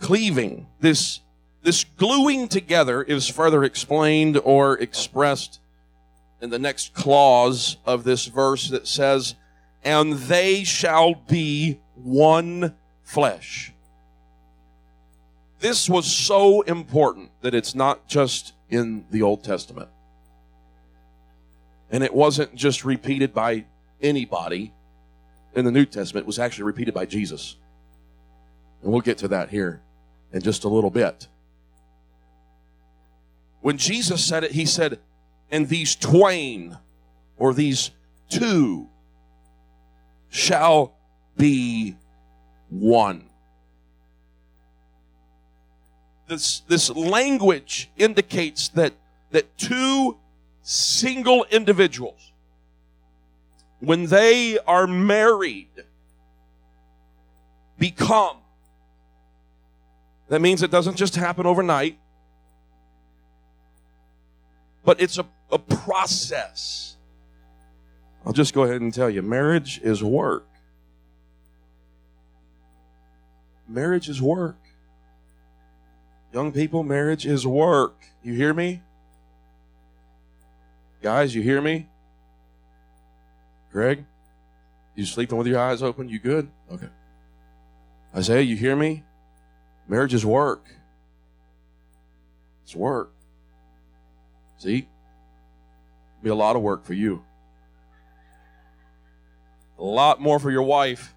Cleaving, 0.00 0.66
this, 0.80 1.20
this 1.62 1.84
gluing 1.84 2.48
together 2.48 3.02
is 3.02 3.28
further 3.28 3.64
explained 3.64 4.40
or 4.42 4.78
expressed 4.78 5.60
in 6.40 6.50
the 6.50 6.58
next 6.58 6.94
clause 6.94 7.76
of 7.86 8.04
this 8.04 8.26
verse 8.26 8.68
that 8.70 8.86
says, 8.86 9.34
And 9.82 10.14
they 10.14 10.64
shall 10.64 11.14
be 11.14 11.80
one 11.94 12.74
flesh. 13.02 13.72
This 15.60 15.88
was 15.88 16.06
so 16.06 16.62
important 16.62 17.30
that 17.40 17.54
it's 17.54 17.74
not 17.74 18.06
just 18.06 18.52
in 18.68 19.06
the 19.10 19.22
Old 19.22 19.42
Testament. 19.42 19.88
And 21.90 22.04
it 22.04 22.12
wasn't 22.12 22.54
just 22.54 22.84
repeated 22.84 23.32
by 23.32 23.64
anybody 24.02 24.74
in 25.54 25.64
the 25.64 25.72
New 25.72 25.86
Testament, 25.86 26.24
it 26.24 26.26
was 26.26 26.38
actually 26.38 26.64
repeated 26.64 26.92
by 26.92 27.06
Jesus. 27.06 27.56
And 28.82 28.92
we'll 28.92 29.00
get 29.00 29.18
to 29.18 29.28
that 29.28 29.48
here 29.48 29.80
in 30.32 30.42
just 30.42 30.64
a 30.64 30.68
little 30.68 30.90
bit. 30.90 31.28
When 33.62 33.78
Jesus 33.78 34.22
said 34.22 34.44
it, 34.44 34.52
he 34.52 34.66
said, 34.66 35.00
And 35.50 35.68
these 35.68 35.94
twain, 35.94 36.76
or 37.36 37.54
these 37.54 37.90
two, 38.28 38.88
shall 40.30 40.94
be 41.36 41.96
one 42.68 43.26
this, 46.26 46.60
this 46.60 46.90
language 46.90 47.90
indicates 47.96 48.68
that, 48.70 48.94
that 49.30 49.56
two 49.58 50.16
single 50.62 51.44
individuals, 51.50 52.32
when 53.80 54.06
they 54.06 54.58
are 54.66 54.86
married, 54.86 55.68
become. 57.78 58.38
That 60.28 60.40
means 60.40 60.62
it 60.62 60.70
doesn't 60.70 60.96
just 60.96 61.14
happen 61.14 61.46
overnight, 61.46 61.98
but 64.84 65.00
it's 65.00 65.18
a, 65.18 65.26
a 65.50 65.58
process. 65.58 66.96
I'll 68.24 68.32
just 68.32 68.54
go 68.54 68.64
ahead 68.64 68.80
and 68.80 68.92
tell 68.92 69.08
you 69.08 69.22
marriage 69.22 69.80
is 69.82 70.02
work. 70.02 70.46
Marriage 73.68 74.08
is 74.08 74.20
work. 74.20 74.56
Young 76.32 76.52
people, 76.52 76.82
marriage 76.82 77.26
is 77.26 77.46
work. 77.46 78.04
You 78.22 78.34
hear 78.34 78.52
me? 78.52 78.82
Guys, 81.02 81.34
you 81.34 81.42
hear 81.42 81.60
me? 81.60 81.88
Greg, 83.72 84.04
you 84.94 85.04
sleeping 85.04 85.38
with 85.38 85.46
your 85.46 85.60
eyes 85.60 85.82
open? 85.82 86.08
You 86.08 86.18
good? 86.18 86.48
Okay. 86.72 86.88
Isaiah, 88.14 88.42
you 88.42 88.56
hear 88.56 88.74
me? 88.74 89.04
Marriage 89.88 90.14
is 90.14 90.24
work. 90.24 90.64
It's 92.64 92.74
work. 92.74 93.12
See? 94.58 94.88
Be 96.22 96.30
a 96.30 96.34
lot 96.34 96.56
of 96.56 96.62
work 96.62 96.84
for 96.84 96.94
you. 96.94 97.22
A 99.78 99.84
lot 99.84 100.20
more 100.20 100.38
for 100.38 100.50
your 100.50 100.62
wife. 100.62 101.12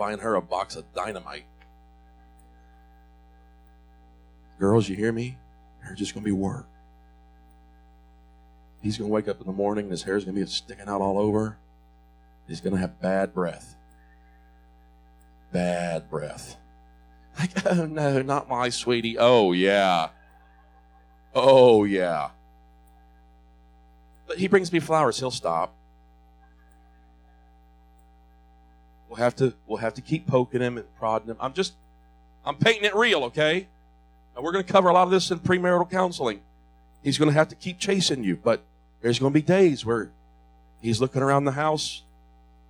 buying 0.00 0.18
her 0.18 0.36
a 0.36 0.40
box 0.40 0.76
of 0.76 0.94
dynamite. 0.94 1.44
Girls, 4.58 4.88
you 4.88 4.96
hear 4.96 5.12
me? 5.12 5.36
They're 5.82 5.94
just 5.94 6.14
going 6.14 6.24
to 6.24 6.26
be 6.26 6.32
work. 6.32 6.66
He's 8.82 8.96
going 8.96 9.10
to 9.10 9.12
wake 9.12 9.28
up 9.28 9.42
in 9.42 9.46
the 9.46 9.52
morning 9.52 9.84
and 9.84 9.90
his 9.90 10.02
hair's 10.02 10.24
going 10.24 10.34
to 10.36 10.40
be 10.40 10.46
sticking 10.46 10.88
out 10.88 11.02
all 11.02 11.18
over. 11.18 11.58
He's 12.48 12.62
going 12.62 12.72
to 12.72 12.80
have 12.80 12.98
bad 12.98 13.34
breath. 13.34 13.76
Bad 15.52 16.08
breath. 16.08 16.56
Like, 17.40 17.66
oh 17.66 17.86
no, 17.86 18.20
not 18.20 18.48
my 18.48 18.68
sweetie. 18.68 19.16
Oh, 19.18 19.52
yeah. 19.52 20.10
Oh, 21.34 21.84
yeah. 21.84 22.30
But 24.26 24.38
he 24.38 24.46
brings 24.46 24.70
me 24.72 24.78
flowers. 24.78 25.18
He'll 25.18 25.30
stop. 25.30 25.74
We'll 29.08 29.16
have 29.16 29.34
to 29.36 29.54
we'll 29.66 29.78
have 29.78 29.94
to 29.94 30.02
keep 30.02 30.26
poking 30.26 30.60
him 30.60 30.76
and 30.76 30.86
prodding 30.96 31.30
him. 31.30 31.36
I'm 31.40 31.52
just 31.52 31.72
I'm 32.44 32.56
painting 32.56 32.84
it 32.84 32.94
real, 32.94 33.24
okay? 33.24 33.66
And 34.36 34.44
we're 34.44 34.52
going 34.52 34.64
to 34.64 34.72
cover 34.72 34.88
a 34.88 34.92
lot 34.92 35.04
of 35.04 35.10
this 35.10 35.30
in 35.30 35.40
premarital 35.40 35.90
counseling. 35.90 36.40
He's 37.02 37.18
going 37.18 37.28
to 37.28 37.34
have 37.34 37.48
to 37.48 37.56
keep 37.56 37.78
chasing 37.78 38.22
you, 38.22 38.36
but 38.36 38.62
there's 39.00 39.18
going 39.18 39.32
to 39.32 39.34
be 39.34 39.42
days 39.42 39.84
where 39.84 40.10
he's 40.80 41.00
looking 41.00 41.22
around 41.22 41.44
the 41.44 41.52
house 41.52 42.02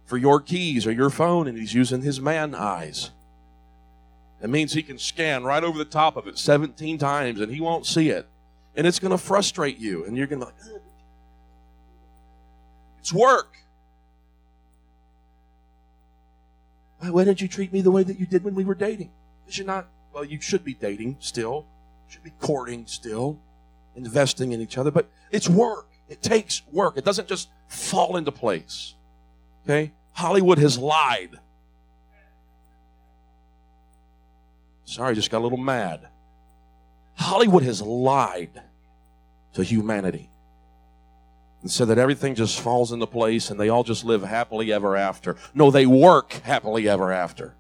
for 0.06 0.16
your 0.16 0.40
keys 0.40 0.87
or 0.87 0.92
your 0.92 1.11
phone 1.11 1.46
and 1.46 1.59
he's 1.59 1.74
using 1.74 2.02
his 2.02 2.20
man 2.20 2.54
eyes. 2.54 3.11
It 4.42 4.48
means 4.48 4.72
he 4.72 4.83
can 4.83 4.98
scan 4.98 5.44
right 5.44 5.62
over 5.62 5.76
the 5.76 5.85
top 5.85 6.16
of 6.16 6.26
it 6.26 6.38
17 6.38 6.98
times 6.98 7.40
and 7.40 7.53
he 7.53 7.61
won't 7.61 7.87
see 7.87 8.09
it. 8.09 8.26
And 8.74 8.87
it's 8.87 8.98
going 8.98 9.11
to 9.11 9.18
frustrate 9.18 9.79
you 9.79 10.05
and 10.05 10.16
you're 10.16 10.26
going 10.26 10.40
to 10.40 10.46
be 10.46 10.53
like, 10.53 10.83
It's 13.00 13.12
work. 13.12 13.57
Why 17.00 17.24
didn't 17.24 17.40
you 17.40 17.48
treat 17.48 17.72
me 17.72 17.81
the 17.81 17.90
way 17.90 18.03
that 18.03 18.18
you 18.20 18.26
did 18.26 18.44
when 18.44 18.55
we 18.55 18.64
were 18.64 18.74
dating? 18.74 19.11
Because 19.42 19.57
you're 19.57 19.66
not, 19.66 19.88
well, 20.12 20.24
you 20.24 20.40
should 20.40 20.64
be 20.64 20.74
dating 20.74 21.16
still, 21.20 21.66
you 22.07 22.12
should 22.12 22.22
be 22.22 22.33
courting 22.40 22.87
still, 22.87 23.38
investing 23.96 24.53
in 24.53 24.61
each 24.61 24.76
other, 24.76 24.90
but 24.90 25.09
it's 25.31 25.48
work. 25.48 25.87
It 26.09 26.22
takes 26.22 26.62
work. 26.70 26.96
It 26.96 27.05
doesn't 27.05 27.29
just 27.29 27.48
fall 27.68 28.16
into 28.16 28.33
place. 28.33 28.94
Okay? 29.64 29.92
Hollywood 30.12 30.59
has 30.59 30.76
lied. 30.76 31.38
Sorry, 34.90 35.14
just 35.14 35.31
got 35.31 35.38
a 35.38 35.44
little 35.44 35.57
mad. 35.57 36.09
Hollywood 37.14 37.62
has 37.62 37.81
lied 37.81 38.61
to 39.53 39.62
humanity 39.62 40.29
and 41.62 41.70
said 41.70 41.87
that 41.88 41.98
everything 41.98 42.35
just 42.35 42.59
falls 42.59 42.90
into 42.90 43.07
place 43.07 43.50
and 43.50 43.61
they 43.61 43.68
all 43.68 43.85
just 43.85 44.05
live 44.05 44.24
happily 44.24 44.72
ever 44.72 44.96
after. 44.96 45.37
No, 45.55 45.70
they 45.70 45.87
work 45.87 46.33
happily 46.42 46.88
ever 46.88 47.12
after. 47.12 47.55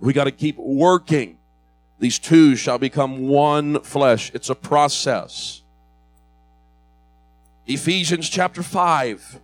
We 0.00 0.12
got 0.12 0.24
to 0.24 0.32
keep 0.32 0.56
working. 0.58 1.38
These 2.00 2.18
two 2.18 2.56
shall 2.56 2.78
become 2.78 3.28
one 3.28 3.80
flesh. 3.82 4.32
It's 4.34 4.50
a 4.50 4.56
process. 4.56 5.62
Ephesians 7.64 8.28
chapter 8.28 8.64
5. 8.64 9.38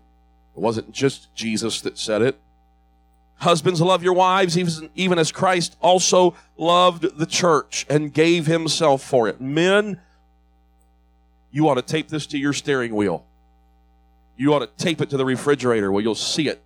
It 0.56 0.60
wasn't 0.60 0.90
just 0.90 1.32
Jesus 1.36 1.80
that 1.82 1.98
said 1.98 2.20
it. 2.20 2.40
Husbands, 3.36 3.80
love 3.80 4.02
your 4.02 4.14
wives, 4.14 4.56
even, 4.94 5.18
as 5.18 5.32
Christ 5.32 5.76
also 5.80 6.34
loved 6.56 7.18
the 7.18 7.26
church 7.26 7.84
and 7.90 8.12
gave 8.12 8.46
himself 8.46 9.02
for 9.02 9.28
it. 9.28 9.40
Men, 9.40 10.00
you 11.50 11.68
ought 11.68 11.74
to 11.74 11.82
tape 11.82 12.08
this 12.08 12.26
to 12.28 12.38
your 12.38 12.52
steering 12.52 12.94
wheel. 12.94 13.24
You 14.36 14.54
ought 14.54 14.60
to 14.60 14.84
tape 14.84 15.00
it 15.00 15.10
to 15.10 15.16
the 15.16 15.24
refrigerator 15.24 15.92
where 15.92 16.02
you'll 16.02 16.14
see 16.14 16.48
it. 16.48 16.62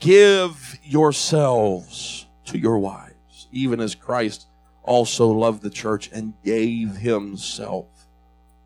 Give 0.00 0.78
yourselves 0.82 2.26
to 2.46 2.58
your 2.58 2.78
wives, 2.78 3.48
even 3.52 3.80
as 3.80 3.94
Christ 3.94 4.46
also 4.82 5.28
loved 5.28 5.62
the 5.62 5.70
church 5.70 6.08
and 6.12 6.34
gave 6.44 6.96
himself 6.96 7.86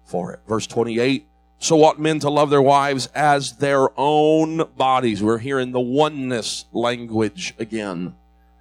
for 0.05 0.33
it. 0.33 0.41
Verse 0.47 0.67
28 0.67 1.27
so 1.62 1.85
ought 1.85 2.01
men 2.01 2.18
to 2.18 2.29
love 2.29 2.51
their 2.51 2.61
wives 2.61 3.09
as 3.14 3.59
their 3.59 3.88
own 3.96 4.68
bodies. 4.77 5.22
We're 5.22 5.38
hearing 5.38 5.70
the 5.70 5.81
oneness 5.81 6.64
language 6.72 7.55
again. 7.57 8.16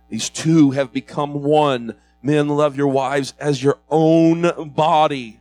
These 0.09 0.29
two 0.29 0.71
have 0.71 0.93
become 0.93 1.41
one. 1.41 1.95
Men, 2.21 2.47
love 2.47 2.77
your 2.77 2.89
wives 2.89 3.33
as 3.39 3.63
your 3.63 3.79
own 3.89 4.71
body. 4.75 5.39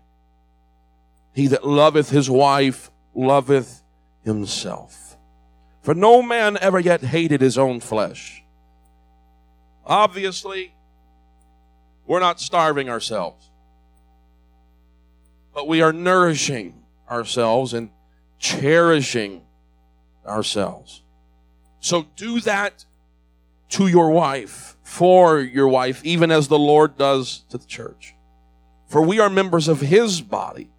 He 1.34 1.48
that 1.48 1.66
loveth 1.66 2.08
his 2.08 2.30
wife 2.30 2.90
loveth 3.14 3.82
himself. 4.24 5.18
For 5.82 5.94
no 5.94 6.22
man 6.22 6.56
ever 6.62 6.80
yet 6.80 7.02
hated 7.02 7.42
his 7.42 7.58
own 7.58 7.80
flesh. 7.80 8.42
Obviously, 9.84 10.72
we're 12.06 12.20
not 12.20 12.40
starving 12.40 12.88
ourselves, 12.88 13.50
but 15.52 15.68
we 15.68 15.82
are 15.82 15.92
nourishing 15.92 16.79
ourselves 17.10 17.74
and 17.74 17.90
cherishing 18.38 19.42
ourselves. 20.26 21.02
So 21.80 22.06
do 22.16 22.40
that 22.40 22.84
to 23.70 23.86
your 23.86 24.10
wife, 24.10 24.76
for 24.82 25.40
your 25.40 25.68
wife, 25.68 26.04
even 26.04 26.30
as 26.30 26.48
the 26.48 26.58
Lord 26.58 26.96
does 26.96 27.44
to 27.50 27.58
the 27.58 27.66
church. 27.66 28.14
For 28.88 29.02
we 29.02 29.20
are 29.20 29.30
members 29.30 29.68
of 29.68 29.80
his 29.80 30.20
body, 30.20 30.70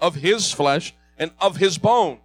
of 0.00 0.16
his 0.16 0.52
flesh, 0.52 0.94
and 1.18 1.30
of 1.40 1.58
his 1.58 1.78
bones. 1.78 2.20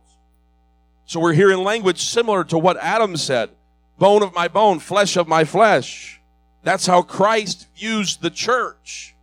So 1.05 1.19
we're 1.19 1.33
hearing 1.33 1.63
language 1.63 2.03
similar 2.03 2.43
to 2.45 2.57
what 2.57 2.77
Adam 2.77 3.17
said 3.17 3.49
bone 3.97 4.23
of 4.23 4.33
my 4.33 4.47
bone, 4.47 4.79
flesh 4.79 5.17
of 5.17 5.27
my 5.27 5.43
flesh. 5.43 6.21
That's 6.63 6.85
how 6.85 7.01
Christ 7.01 7.67
views 7.75 8.17
the 8.17 8.29
church. 8.29 9.15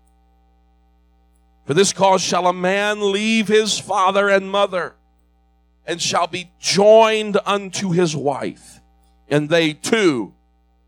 For 1.66 1.74
this 1.74 1.92
cause 1.92 2.22
shall 2.22 2.46
a 2.46 2.52
man 2.52 3.12
leave 3.12 3.48
his 3.48 3.78
father 3.78 4.28
and 4.28 4.50
mother, 4.50 4.94
and 5.84 6.00
shall 6.00 6.28
be 6.28 6.50
joined 6.60 7.38
unto 7.44 7.90
his 7.90 8.14
wife, 8.14 8.80
and 9.28 9.48
they 9.48 9.72
two 9.72 10.32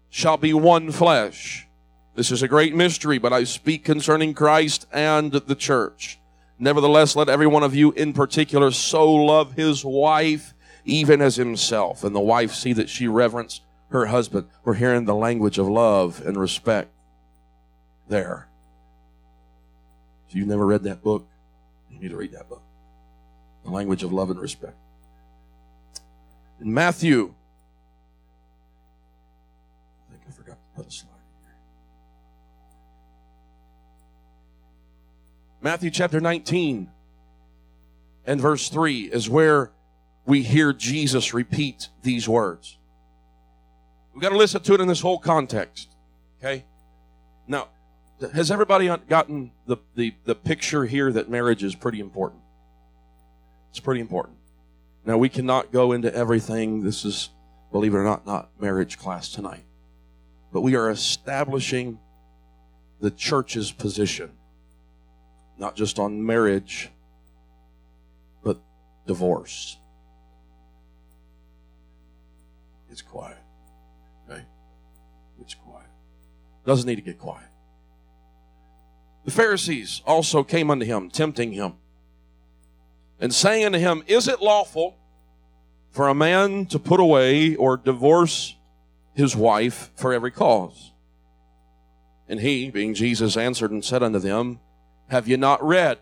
shall 0.08 0.36
be 0.36 0.54
one 0.54 0.92
flesh. 0.92 1.66
This 2.14 2.30
is 2.30 2.42
a 2.42 2.48
great 2.48 2.74
mystery, 2.74 3.18
but 3.18 3.32
I 3.32 3.44
speak 3.44 3.84
concerning 3.84 4.34
Christ 4.34 4.86
and 4.92 5.32
the 5.32 5.54
church. 5.54 6.18
Nevertheless, 6.60 7.14
let 7.14 7.28
every 7.28 7.46
one 7.46 7.62
of 7.62 7.74
you 7.74 7.92
in 7.92 8.12
particular 8.12 8.70
so 8.70 9.12
love 9.12 9.52
his 9.52 9.84
wife 9.84 10.54
even 10.84 11.20
as 11.20 11.36
himself, 11.36 12.02
and 12.02 12.14
the 12.14 12.20
wife 12.20 12.54
see 12.54 12.72
that 12.72 12.88
she 12.88 13.06
reverence 13.06 13.60
her 13.90 14.06
husband. 14.06 14.48
We're 14.64 14.74
hearing 14.74 15.04
the 15.04 15.14
language 15.14 15.58
of 15.58 15.68
love 15.68 16.22
and 16.24 16.36
respect 16.36 16.90
there. 18.08 18.47
If 20.28 20.34
you've 20.34 20.48
never 20.48 20.66
read 20.66 20.82
that 20.84 21.02
book, 21.02 21.26
you 21.90 21.98
need 21.98 22.10
to 22.10 22.16
read 22.16 22.32
that 22.32 22.48
book. 22.48 22.62
The 23.64 23.70
language 23.70 24.02
of 24.02 24.12
love 24.12 24.30
and 24.30 24.38
respect. 24.38 24.76
In 26.60 26.72
Matthew, 26.74 27.34
I 30.06 30.12
think 30.12 30.22
I 30.28 30.32
forgot 30.32 30.56
to 30.56 30.76
put 30.76 30.86
a 30.88 30.90
slide 30.90 31.10
in 31.10 31.46
here. 31.46 31.56
Matthew 35.60 35.90
chapter 35.90 36.20
19 36.20 36.90
and 38.26 38.40
verse 38.40 38.68
3 38.68 39.04
is 39.04 39.30
where 39.30 39.70
we 40.26 40.42
hear 40.42 40.74
Jesus 40.74 41.32
repeat 41.32 41.88
these 42.02 42.28
words. 42.28 42.76
We've 44.12 44.22
got 44.22 44.30
to 44.30 44.36
listen 44.36 44.60
to 44.62 44.74
it 44.74 44.80
in 44.80 44.88
this 44.88 45.00
whole 45.00 45.18
context. 45.18 45.88
Okay? 46.38 46.64
Now, 47.46 47.68
has 48.32 48.50
everybody 48.50 48.88
gotten 49.08 49.52
the, 49.66 49.76
the, 49.94 50.14
the 50.24 50.34
picture 50.34 50.84
here 50.84 51.12
that 51.12 51.30
marriage 51.30 51.62
is 51.62 51.74
pretty 51.74 52.00
important? 52.00 52.42
It's 53.70 53.80
pretty 53.80 54.00
important. 54.00 54.36
Now, 55.04 55.18
we 55.18 55.28
cannot 55.28 55.72
go 55.72 55.92
into 55.92 56.12
everything. 56.14 56.82
This 56.82 57.04
is, 57.04 57.30
believe 57.70 57.94
it 57.94 57.96
or 57.96 58.04
not, 58.04 58.26
not 58.26 58.50
marriage 58.60 58.98
class 58.98 59.30
tonight. 59.30 59.64
But 60.52 60.62
we 60.62 60.74
are 60.74 60.90
establishing 60.90 61.98
the 63.00 63.10
church's 63.10 63.70
position, 63.70 64.32
not 65.56 65.76
just 65.76 65.98
on 65.98 66.24
marriage, 66.24 66.90
but 68.42 68.58
divorce. 69.06 69.78
It's 72.90 73.02
quiet. 73.02 73.38
Okay? 74.28 74.42
It's 75.40 75.54
quiet. 75.54 75.88
Doesn't 76.66 76.86
need 76.86 76.96
to 76.96 77.02
get 77.02 77.18
quiet. 77.18 77.47
The 79.28 79.34
Pharisees 79.34 80.00
also 80.06 80.42
came 80.42 80.70
unto 80.70 80.86
him, 80.86 81.10
tempting 81.10 81.52
him, 81.52 81.74
and 83.20 83.34
saying 83.34 83.66
unto 83.66 83.78
him, 83.78 84.02
Is 84.06 84.26
it 84.26 84.40
lawful 84.40 84.96
for 85.90 86.08
a 86.08 86.14
man 86.14 86.64
to 86.64 86.78
put 86.78 86.98
away 86.98 87.54
or 87.54 87.76
divorce 87.76 88.56
his 89.12 89.36
wife 89.36 89.90
for 89.96 90.14
every 90.14 90.30
cause? 90.30 90.92
And 92.26 92.40
he, 92.40 92.70
being 92.70 92.94
Jesus, 92.94 93.36
answered 93.36 93.70
and 93.70 93.84
said 93.84 94.02
unto 94.02 94.18
them, 94.18 94.60
Have 95.08 95.28
ye 95.28 95.36
not 95.36 95.62
read 95.62 95.98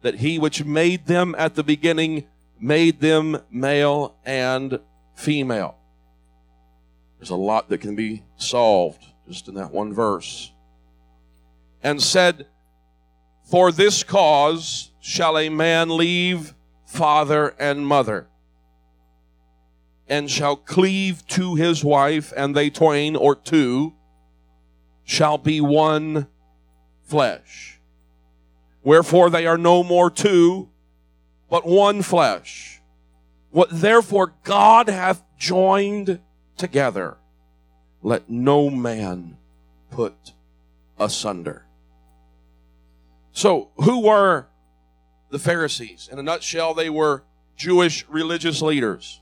that 0.00 0.16
he 0.16 0.40
which 0.40 0.64
made 0.64 1.06
them 1.06 1.36
at 1.38 1.54
the 1.54 1.62
beginning 1.62 2.26
made 2.58 2.98
them 2.98 3.40
male 3.52 4.16
and 4.24 4.80
female? 5.14 5.76
There's 7.20 7.30
a 7.30 7.36
lot 7.36 7.68
that 7.68 7.78
can 7.78 7.94
be 7.94 8.24
solved 8.36 9.04
just 9.28 9.46
in 9.46 9.54
that 9.54 9.70
one 9.70 9.94
verse 9.94 10.51
and 11.82 12.02
said, 12.02 12.46
For 13.50 13.72
this 13.72 14.02
cause 14.02 14.90
shall 15.00 15.36
a 15.36 15.48
man 15.48 15.96
leave 15.96 16.54
father 16.86 17.54
and 17.58 17.86
mother, 17.86 18.28
and 20.08 20.30
shall 20.30 20.56
cleave 20.56 21.26
to 21.28 21.54
his 21.54 21.84
wife, 21.84 22.32
and 22.36 22.54
they 22.54 22.70
twain 22.70 23.16
or 23.16 23.34
two 23.34 23.94
shall 25.04 25.38
be 25.38 25.60
one 25.60 26.26
flesh. 27.02 27.80
Wherefore 28.82 29.30
they 29.30 29.46
are 29.46 29.58
no 29.58 29.82
more 29.82 30.10
two, 30.10 30.68
but 31.48 31.66
one 31.66 32.02
flesh. 32.02 32.80
What 33.50 33.68
therefore 33.70 34.34
God 34.44 34.88
hath 34.88 35.22
joined 35.38 36.20
together, 36.56 37.16
let 38.02 38.30
no 38.30 38.70
man 38.70 39.36
put 39.90 40.32
asunder. 40.98 41.66
So, 43.32 43.70
who 43.76 44.02
were 44.02 44.46
the 45.30 45.38
Pharisees? 45.38 46.08
In 46.12 46.18
a 46.18 46.22
nutshell, 46.22 46.74
they 46.74 46.90
were 46.90 47.24
Jewish 47.56 48.06
religious 48.08 48.60
leaders. 48.60 49.20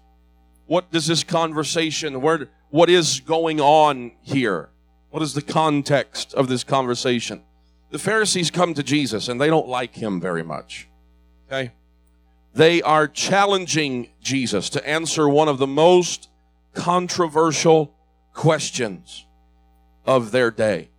What 0.67 0.91
does 0.91 1.07
this 1.07 1.25
conversation, 1.25 2.21
where, 2.21 2.49
what 2.71 2.91
is 2.91 3.21
going 3.21 3.61
on 3.61 4.13
here? 4.23 4.71
What 5.11 5.23
is 5.23 5.35
the 5.35 5.43
context 5.43 6.35
of 6.35 6.49
this 6.49 6.65
conversation? 6.65 7.43
The 7.91 7.99
Pharisees 7.99 8.51
come 8.51 8.75
to 8.75 8.83
Jesus 8.83 9.29
and 9.29 9.41
they 9.41 9.49
don't 9.49 9.69
like 9.69 9.95
him 9.95 10.21
very 10.21 10.45
much. 10.45 10.89
Okay? 11.49 11.73
They 12.55 12.83
are 12.83 13.09
challenging 13.09 14.11
Jesus 14.23 14.71
to 14.71 14.89
answer 14.89 15.29
one 15.29 15.49
of 15.49 15.59
the 15.59 15.67
most 15.67 16.29
controversial 16.75 17.95
questions 18.33 19.27
of 20.07 20.31
their 20.31 20.51
day. 20.51 20.91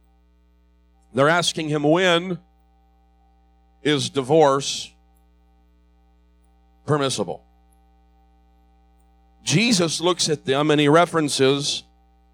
They're 1.14 1.30
asking 1.30 1.70
him 1.70 1.84
when 1.84 2.40
is 3.84 4.10
divorce 4.10 4.92
permissible? 6.86 7.44
Jesus 9.44 10.02
looks 10.02 10.30
at 10.30 10.46
them 10.46 10.70
and 10.72 10.80
he 10.80 10.88
references 10.88 11.84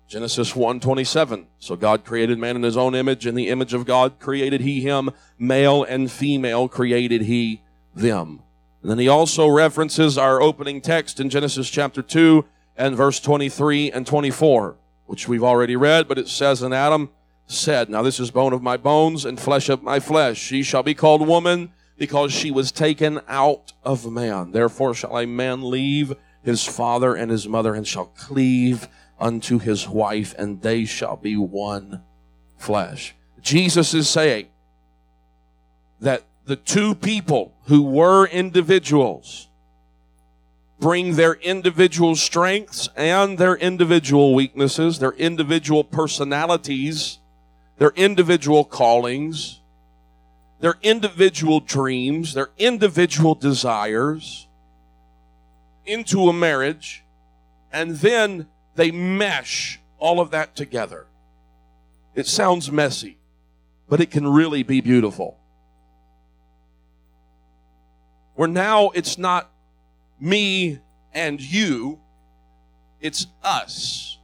Genesis 0.07 0.53
1:27. 0.53 1.47
So 1.59 1.75
God 1.75 2.05
created 2.05 2.39
man 2.39 2.55
in 2.55 2.63
his 2.63 2.77
own 2.77 2.95
image, 2.95 3.25
in 3.27 3.35
the 3.35 3.49
image 3.49 3.73
of 3.73 3.85
God 3.85 4.19
created 4.19 4.61
he 4.61 4.81
him, 4.81 5.09
male 5.37 5.83
and 5.83 6.09
female 6.09 6.67
created 6.67 7.23
he 7.23 7.61
them. 7.93 8.41
And 8.81 8.91
then 8.91 8.99
he 8.99 9.07
also 9.07 9.47
references 9.47 10.17
our 10.17 10.41
opening 10.41 10.79
text 10.81 11.19
in 11.19 11.29
Genesis 11.29 11.69
chapter 11.69 12.01
2 12.01 12.45
and 12.77 12.95
verse 12.95 13.19
23 13.19 13.91
and 13.91 14.07
24, 14.07 14.77
which 15.07 15.27
we've 15.27 15.43
already 15.43 15.75
read, 15.75 16.07
but 16.07 16.17
it 16.17 16.29
says, 16.29 16.61
in 16.61 16.71
Adam 16.71 17.09
said, 17.47 17.89
Now 17.89 18.01
this 18.01 18.19
is 18.19 18.29
bone 18.29 18.53
of 18.53 18.61
my 18.61 18.77
bones 18.77 19.25
and 19.25 19.39
flesh 19.39 19.69
of 19.69 19.81
my 19.81 19.99
flesh. 19.99 20.37
She 20.37 20.61
shall 20.61 20.83
be 20.83 20.93
called 20.93 21.25
woman 21.27 21.71
because 21.97 22.31
she 22.31 22.51
was 22.51 22.71
taken 22.71 23.21
out 23.27 23.73
of 23.83 24.11
man. 24.11 24.51
Therefore 24.51 24.93
shall 24.93 25.17
a 25.17 25.25
man 25.25 25.69
leave 25.69 26.13
his 26.43 26.63
father 26.65 27.15
and 27.15 27.31
his 27.31 27.47
mother 27.47 27.73
and 27.73 27.87
shall 27.87 28.05
cleave 28.05 28.87
unto 29.19 29.57
his 29.57 29.87
wife, 29.87 30.35
and 30.37 30.61
they 30.61 30.85
shall 30.85 31.17
be 31.17 31.35
one 31.35 32.03
flesh. 32.55 33.15
Jesus 33.41 33.93
is 33.93 34.09
saying 34.09 34.47
that 35.99 36.23
the 36.45 36.55
two 36.55 36.93
people 36.95 37.53
who 37.65 37.81
were 37.81 38.27
individuals 38.27 39.47
bring 40.79 41.15
their 41.15 41.33
individual 41.33 42.15
strengths 42.15 42.87
and 42.95 43.37
their 43.37 43.55
individual 43.55 44.35
weaknesses, 44.35 44.99
their 44.99 45.13
individual 45.13 45.83
personalities, 45.83 47.19
their 47.77 47.91
individual 47.95 48.63
callings, 48.63 49.61
their 50.59 50.75
individual 50.81 51.59
dreams, 51.59 52.33
their 52.33 52.49
individual 52.57 53.35
desires 53.35 54.47
into 55.85 56.27
a 56.27 56.33
marriage, 56.33 57.03
and 57.71 57.97
then 57.97 58.47
they 58.75 58.91
mesh 58.91 59.79
all 59.99 60.19
of 60.19 60.31
that 60.31 60.55
together. 60.55 61.05
It 62.15 62.27
sounds 62.27 62.71
messy, 62.71 63.17
but 63.87 64.01
it 64.01 64.11
can 64.11 64.27
really 64.27 64.63
be 64.63 64.81
beautiful 64.81 65.37
where 68.37 68.47
now 68.47 68.91
it's 68.91 69.17
not 69.17 69.49
me 70.19 70.79
and 71.11 71.41
you, 71.41 71.99
it's 73.01 73.25
us. 73.43 74.19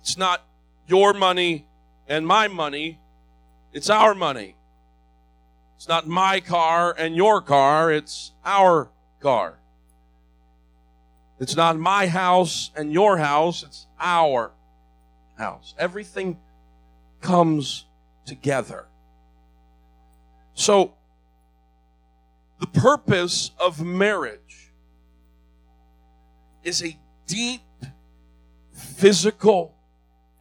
It's 0.00 0.16
not 0.16 0.42
your 0.90 1.12
money 1.12 1.66
and 2.08 2.26
my 2.26 2.48
money, 2.48 2.98
it's 3.72 3.88
our 3.88 4.14
money. 4.14 4.56
It's 5.76 5.88
not 5.88 6.06
my 6.06 6.40
car 6.40 6.94
and 6.98 7.16
your 7.16 7.40
car, 7.40 7.90
it's 7.92 8.32
our 8.44 8.90
car. 9.20 9.58
It's 11.38 11.56
not 11.56 11.78
my 11.78 12.06
house 12.06 12.70
and 12.76 12.92
your 12.92 13.16
house, 13.16 13.62
it's 13.62 13.86
our 13.98 14.50
house. 15.38 15.74
Everything 15.78 16.38
comes 17.20 17.86
together. 18.26 18.86
So, 20.54 20.92
the 22.58 22.66
purpose 22.66 23.52
of 23.58 23.82
marriage 23.82 24.72
is 26.62 26.82
a 26.82 26.98
deep 27.26 27.62
physical 28.72 29.74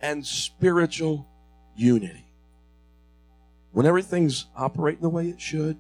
and 0.01 0.25
spiritual 0.25 1.27
unity. 1.75 2.25
When 3.71 3.85
everything's 3.85 4.45
operating 4.55 5.01
the 5.01 5.09
way 5.09 5.29
it 5.29 5.39
should, 5.39 5.77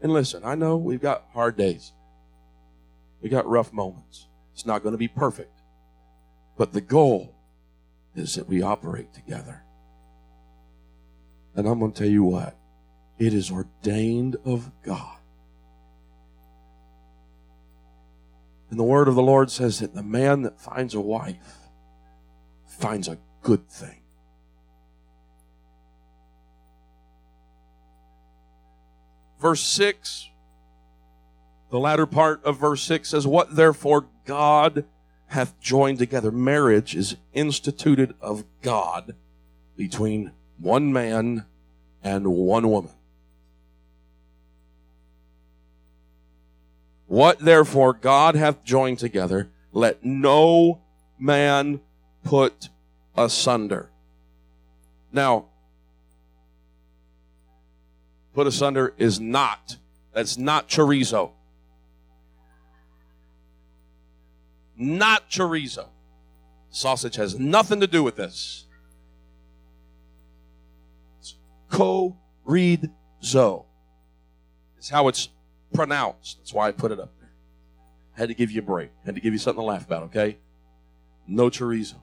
and 0.00 0.12
listen, 0.12 0.42
I 0.44 0.54
know 0.54 0.76
we've 0.76 1.00
got 1.00 1.26
hard 1.32 1.56
days. 1.56 1.92
We 3.20 3.28
got 3.28 3.46
rough 3.46 3.72
moments. 3.72 4.26
It's 4.52 4.66
not 4.66 4.82
going 4.82 4.92
to 4.92 4.98
be 4.98 5.08
perfect. 5.08 5.60
But 6.56 6.72
the 6.72 6.80
goal 6.80 7.34
is 8.16 8.34
that 8.34 8.48
we 8.48 8.62
operate 8.62 9.12
together. 9.14 9.62
And 11.54 11.68
I'm 11.68 11.78
going 11.78 11.92
to 11.92 11.98
tell 11.98 12.10
you 12.10 12.24
what, 12.24 12.56
it 13.18 13.34
is 13.34 13.50
ordained 13.50 14.36
of 14.44 14.70
God 14.82 15.18
And 18.72 18.80
the 18.80 18.84
word 18.84 19.06
of 19.06 19.14
the 19.14 19.22
Lord 19.22 19.50
says 19.50 19.80
that 19.80 19.94
the 19.94 20.02
man 20.02 20.40
that 20.42 20.58
finds 20.58 20.94
a 20.94 21.00
wife 21.00 21.68
finds 22.66 23.06
a 23.06 23.18
good 23.42 23.68
thing. 23.68 24.00
Verse 29.40 29.62
6, 29.62 30.28
the 31.70 31.78
latter 31.78 32.06
part 32.06 32.44
of 32.44 32.60
verse 32.60 32.82
6 32.84 33.08
says, 33.08 33.26
What 33.26 33.56
therefore 33.56 34.06
God 34.24 34.84
hath 35.32 35.58
joined 35.60 35.98
together. 35.98 36.30
Marriage 36.30 36.94
is 36.94 37.16
instituted 37.32 38.14
of 38.20 38.44
God 38.60 39.14
between 39.76 40.30
one 40.58 40.92
man 40.92 41.46
and 42.02 42.26
one 42.28 42.68
woman. 42.68 42.92
What 47.06 47.38
therefore 47.38 47.94
God 47.94 48.34
hath 48.34 48.62
joined 48.62 48.98
together, 48.98 49.50
let 49.72 50.04
no 50.04 50.82
man 51.18 51.80
put 52.22 52.68
asunder. 53.16 53.90
Now, 55.12 55.46
put 58.34 58.46
asunder 58.46 58.94
is 58.96 59.20
not, 59.20 59.76
that's 60.12 60.38
not 60.38 60.68
chorizo. 60.68 61.32
Not 64.76 65.30
chorizo. 65.30 65.88
Sausage 66.70 67.16
has 67.16 67.38
nothing 67.38 67.80
to 67.80 67.86
do 67.86 68.02
with 68.02 68.16
this. 68.16 68.66
It's 71.20 71.36
chorizo. 71.70 73.66
It's 74.78 74.88
how 74.88 75.08
it's 75.08 75.28
pronounced. 75.74 76.38
That's 76.38 76.52
why 76.52 76.68
I 76.68 76.72
put 76.72 76.90
it 76.90 76.98
up 76.98 77.10
there. 77.20 77.30
Had 78.14 78.28
to 78.28 78.34
give 78.34 78.50
you 78.50 78.60
a 78.60 78.64
break. 78.64 78.90
Had 79.04 79.14
to 79.14 79.20
give 79.20 79.32
you 79.32 79.38
something 79.38 79.60
to 79.60 79.66
laugh 79.66 79.84
about, 79.84 80.04
okay? 80.04 80.38
No 81.26 81.50
chorizo. 81.50 81.96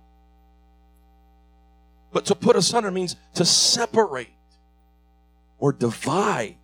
But 2.11 2.25
to 2.25 2.35
put 2.35 2.55
asunder 2.55 2.91
means 2.91 3.15
to 3.35 3.45
separate 3.45 4.29
or 5.59 5.71
divide. 5.71 6.57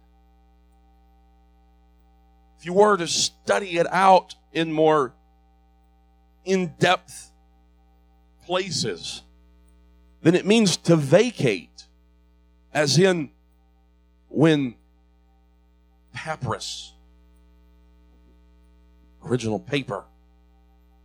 If 2.57 2.65
you 2.65 2.73
were 2.73 2.97
to 2.97 3.07
study 3.07 3.77
it 3.77 3.87
out 3.91 4.35
in 4.53 4.71
more 4.71 5.13
in 6.45 6.73
depth 6.79 7.31
places, 8.45 9.21
then 10.21 10.35
it 10.35 10.45
means 10.45 10.77
to 10.77 10.95
vacate, 10.95 11.87
as 12.73 12.97
in 12.97 13.29
when 14.29 14.75
papyrus 16.13 16.93
original 19.23 19.59
paper 19.59 20.05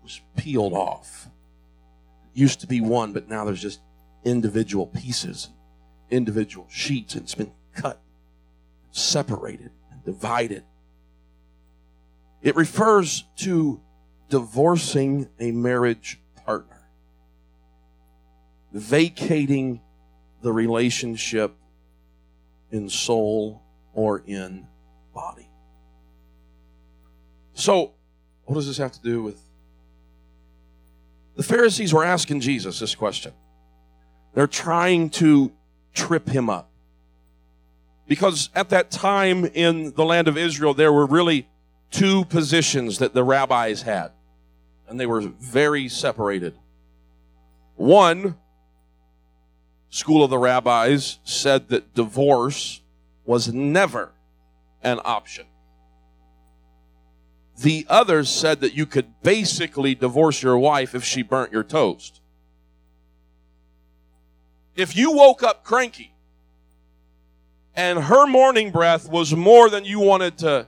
was 0.03 0.20
peeled 0.36 0.72
off. 0.72 1.28
It 2.34 2.38
used 2.38 2.61
to 2.61 2.66
be 2.66 2.80
one, 2.80 3.12
but 3.12 3.28
now 3.28 3.45
there's 3.45 3.62
just 3.62 3.80
individual 4.25 4.87
pieces, 4.87 5.49
individual 6.11 6.66
sheets, 6.71 7.14
and 7.14 7.25
it's 7.25 7.35
been 7.35 7.53
cut, 7.75 8.01
separated, 8.91 9.71
and 9.91 10.05
divided. 10.05 10.64
It 12.43 12.57
refers 12.57 13.25
to 13.39 13.81
divorcing 14.29 15.29
a 15.39 15.51
marriage 15.51 16.21
partner, 16.45 16.89
vacating 18.73 19.81
the 20.43 20.53
relationship 20.53 21.55
in 22.71 22.89
soul 22.89 23.62
or 23.93 24.23
in 24.27 24.66
body. 25.12 25.49
So, 27.55 27.93
what 28.45 28.55
does 28.55 28.66
this 28.66 28.79
have 28.79 28.93
to 28.93 29.03
do 29.03 29.23
with? 29.23 29.39
The 31.37 31.43
Pharisees 31.43 31.93
were 31.93 32.05
asking 32.05 32.41
Jesus 32.41 32.81
this 32.81 32.95
question. 32.95 33.33
They're 34.35 34.47
trying 34.47 35.11
to 35.11 35.53
trip 35.95 36.28
him 36.28 36.49
up. 36.49 36.70
Because 38.07 38.51
at 38.55 38.70
that 38.70 38.91
time 38.91 39.45
in 39.45 39.93
the 39.93 40.05
land 40.05 40.28
of 40.28 40.37
Israel, 40.37 40.74
there 40.74 40.93
were 40.93 41.07
really 41.07 41.49
two 41.91 42.24
positions 42.24 42.99
that 42.99 43.14
the 43.14 43.24
rabbis 43.24 43.83
had, 43.83 44.11
and 44.89 44.99
they 44.99 45.07
were 45.07 45.20
very 45.20 45.89
separated. 45.89 46.55
One, 47.76 48.37
school 49.91 50.24
of 50.24 50.31
the 50.31 50.39
rabbis 50.39 51.18
said 51.24 51.68
that 51.68 51.95
divorce 51.95 52.81
was 53.24 53.53
never 53.53 54.12
an 54.83 55.01
option. 55.05 55.47
The 57.62 57.87
others 57.89 58.28
said 58.31 58.61
that 58.61 58.74
you 58.74 58.87
could 58.87 59.22
basically 59.22 59.95
divorce 59.95 60.43
your 60.43 60.59
wife 60.59 60.95
if 60.95 61.05
she 61.05 61.22
burnt 61.22 61.53
your 61.53 61.62
toast. 61.62 62.20
If 64.75 64.97
you 64.97 65.12
woke 65.12 65.43
up 65.43 65.64
cranky 65.64 66.12
and 67.75 67.99
her 67.99 68.27
morning 68.27 68.71
breath 68.71 69.09
was 69.09 69.35
more 69.35 69.68
than 69.68 69.85
you 69.85 70.01
wanted 70.01 70.39
to 70.39 70.66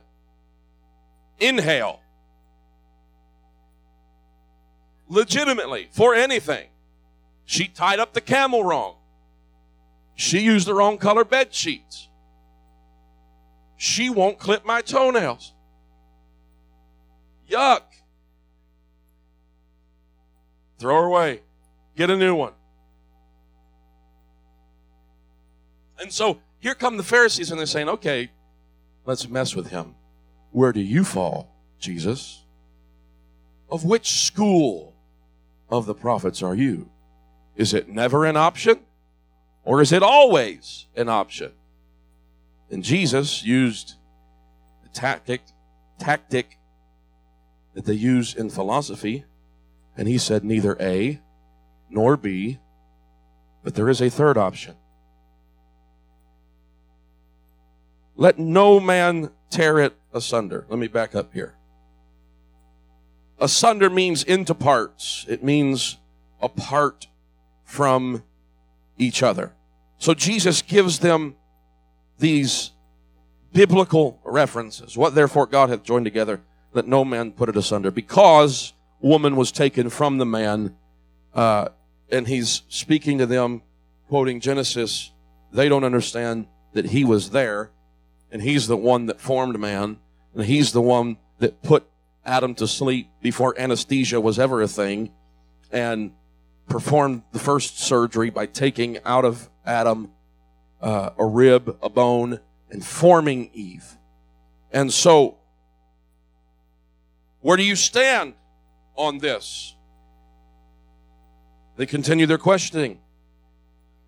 inhale, 1.39 1.99
legitimately, 5.09 5.89
for 5.91 6.13
anything, 6.13 6.67
she 7.45 7.67
tied 7.67 7.99
up 7.99 8.13
the 8.13 8.21
camel 8.21 8.63
wrong. 8.63 8.95
She 10.15 10.39
used 10.39 10.67
the 10.67 10.73
wrong 10.73 10.97
color 10.97 11.23
bed 11.23 11.53
sheets. 11.53 12.07
She 13.77 14.09
won't 14.09 14.39
clip 14.39 14.65
my 14.65 14.81
toenails. 14.81 15.53
Yuck. 17.49 17.81
Throw 20.79 21.01
her 21.01 21.05
away. 21.07 21.41
Get 21.95 22.09
a 22.09 22.17
new 22.17 22.35
one. 22.35 22.53
And 25.99 26.11
so 26.11 26.39
here 26.59 26.75
come 26.75 26.97
the 26.97 27.03
Pharisees 27.03 27.51
and 27.51 27.59
they're 27.59 27.65
saying, 27.65 27.89
okay, 27.89 28.31
let's 29.05 29.27
mess 29.27 29.55
with 29.55 29.67
him. 29.67 29.95
Where 30.51 30.71
do 30.71 30.81
you 30.81 31.03
fall, 31.03 31.49
Jesus? 31.79 32.43
Of 33.69 33.83
which 33.83 34.25
school 34.25 34.93
of 35.69 35.85
the 35.85 35.95
prophets 35.95 36.43
are 36.43 36.55
you? 36.55 36.89
Is 37.55 37.73
it 37.73 37.89
never 37.89 38.25
an 38.25 38.37
option? 38.37 38.79
Or 39.63 39.81
is 39.81 39.91
it 39.91 40.03
always 40.03 40.87
an 40.95 41.09
option? 41.09 41.51
And 42.69 42.83
Jesus 42.83 43.43
used 43.43 43.95
a 44.85 44.89
tactic, 44.89 45.41
tactic 45.99 46.57
that 47.73 47.85
they 47.85 47.93
use 47.93 48.35
in 48.35 48.49
philosophy, 48.49 49.25
and 49.97 50.07
he 50.07 50.17
said 50.17 50.43
neither 50.43 50.75
A 50.79 51.19
nor 51.89 52.17
B, 52.17 52.59
but 53.63 53.75
there 53.75 53.89
is 53.89 54.01
a 54.01 54.09
third 54.09 54.37
option. 54.37 54.75
Let 58.15 58.37
no 58.37 58.79
man 58.79 59.31
tear 59.49 59.79
it 59.79 59.95
asunder. 60.13 60.65
Let 60.69 60.79
me 60.79 60.87
back 60.87 61.15
up 61.15 61.33
here. 61.33 61.55
Asunder 63.39 63.89
means 63.89 64.23
into 64.23 64.53
parts. 64.53 65.25
It 65.27 65.43
means 65.43 65.97
apart 66.41 67.07
from 67.65 68.23
each 68.97 69.23
other. 69.23 69.53
So 69.97 70.13
Jesus 70.13 70.61
gives 70.61 70.99
them 70.99 71.35
these 72.19 72.71
biblical 73.53 74.19
references. 74.23 74.97
What 74.97 75.15
therefore 75.15 75.45
God 75.45 75.69
hath 75.69 75.83
joined 75.83 76.05
together, 76.05 76.41
let 76.73 76.87
no 76.87 77.05
man 77.05 77.31
put 77.31 77.49
it 77.49 77.57
asunder. 77.57 77.91
Because 77.91 78.73
woman 78.99 79.35
was 79.35 79.51
taken 79.51 79.89
from 79.89 80.17
the 80.17 80.25
man, 80.25 80.75
uh, 81.33 81.69
and 82.11 82.27
he's 82.27 82.63
speaking 82.69 83.17
to 83.17 83.25
them, 83.25 83.61
quoting 84.07 84.39
Genesis. 84.39 85.11
They 85.51 85.69
don't 85.69 85.83
understand 85.83 86.47
that 86.73 86.85
he 86.85 87.03
was 87.03 87.29
there, 87.29 87.71
and 88.33 88.41
he's 88.41 88.65
the 88.67 88.75
one 88.75 89.05
that 89.05 89.21
formed 89.21 89.57
man, 89.59 89.99
and 90.33 90.43
he's 90.43 90.71
the 90.71 90.81
one 90.81 91.17
that 91.37 91.61
put 91.61 91.85
Adam 92.25 92.55
to 92.55 92.67
sleep 92.67 93.07
before 93.21 93.57
anesthesia 93.59 94.19
was 94.19 94.39
ever 94.39 94.61
a 94.63 94.67
thing, 94.67 95.11
and 95.71 96.11
performed 96.67 97.21
the 97.31 97.37
first 97.37 97.79
surgery 97.79 98.31
by 98.31 98.47
taking 98.47 98.97
out 99.05 99.23
of 99.23 99.49
Adam 99.65 100.11
uh, 100.81 101.11
a 101.17 101.25
rib, 101.25 101.77
a 101.83 101.89
bone, 101.89 102.39
and 102.71 102.83
forming 102.83 103.51
Eve. 103.53 103.97
And 104.71 104.91
so, 104.91 105.37
where 107.41 107.55
do 107.55 107.63
you 107.63 107.75
stand 107.75 108.33
on 108.95 109.19
this? 109.19 109.75
They 111.77 111.85
continue 111.85 112.25
their 112.25 112.39
questioning. 112.39 112.99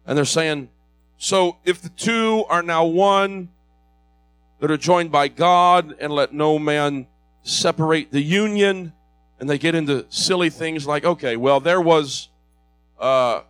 And 0.08 0.18
they're 0.18 0.26
saying, 0.26 0.70
so 1.18 1.58
if 1.64 1.82
the 1.82 1.90
two 1.90 2.44
are 2.50 2.64
now 2.64 2.86
one 2.86 3.50
that 4.66 4.74
are 4.74 4.78
joined 4.78 5.12
by 5.12 5.28
God, 5.28 5.96
and 6.00 6.12
let 6.12 6.34
no 6.34 6.58
man 6.58 7.06
separate 7.44 8.12
the 8.12 8.20
union, 8.20 8.94
and 9.40 9.48
they 9.48 9.60
get 9.60 9.76
into 9.76 10.08
silly 10.10 10.50
things 10.50 10.88
like, 10.88 11.06
okay, 11.06 11.38
well, 11.38 11.60
there 11.60 11.80
was 11.80 12.30
uh, 13.00 13.42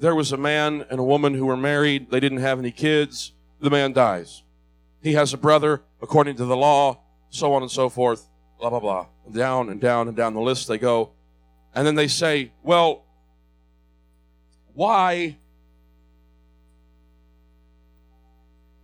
there 0.00 0.16
was 0.16 0.32
a 0.32 0.36
man 0.36 0.84
and 0.90 0.98
a 0.98 1.04
woman 1.04 1.34
who 1.34 1.46
were 1.46 1.56
married. 1.56 2.10
They 2.10 2.18
didn't 2.18 2.38
have 2.38 2.58
any 2.58 2.72
kids. 2.72 3.34
The 3.60 3.70
man 3.70 3.92
dies. 3.92 4.42
He 5.00 5.12
has 5.12 5.32
a 5.32 5.38
brother 5.38 5.82
according 6.00 6.34
to 6.38 6.44
the 6.44 6.56
law, 6.56 6.98
so 7.30 7.54
on 7.54 7.62
and 7.62 7.70
so 7.70 7.88
forth, 7.88 8.26
blah, 8.58 8.70
blah, 8.70 8.80
blah. 8.80 9.06
Down 9.30 9.68
and 9.68 9.80
down 9.80 10.08
and 10.08 10.16
down 10.16 10.34
the 10.34 10.40
list 10.40 10.66
they 10.66 10.78
go. 10.78 11.12
And 11.72 11.86
then 11.86 11.94
they 11.94 12.08
say, 12.08 12.50
well, 12.64 13.04
why? 14.74 15.36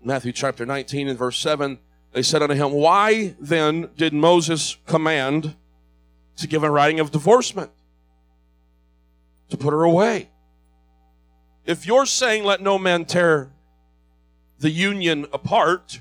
Matthew 0.03 0.33
chapter 0.33 0.65
19 0.65 1.09
and 1.09 1.19
verse 1.19 1.39
7, 1.39 1.79
they 2.13 2.23
said 2.23 2.43
unto 2.43 2.55
him, 2.55 2.73
Why 2.73 3.35
then 3.41 3.91
did 3.97 4.13
Moses 4.15 4.77
command 4.87 5.57
to 6.37 6.47
give 6.47 6.63
a 6.63 6.71
writing 6.71 7.01
of 7.01 7.11
divorcement? 7.11 7.71
to 9.51 9.57
put 9.57 9.73
her 9.73 9.85
away. 9.85 10.29
If 11.65 11.87
you're 11.87 12.07
saying, 12.07 12.45
let 12.45 12.61
no 12.61 12.79
man 12.79 13.05
tear 13.05 13.51
the 14.59 14.71
union 14.71 15.27
apart, 15.33 16.01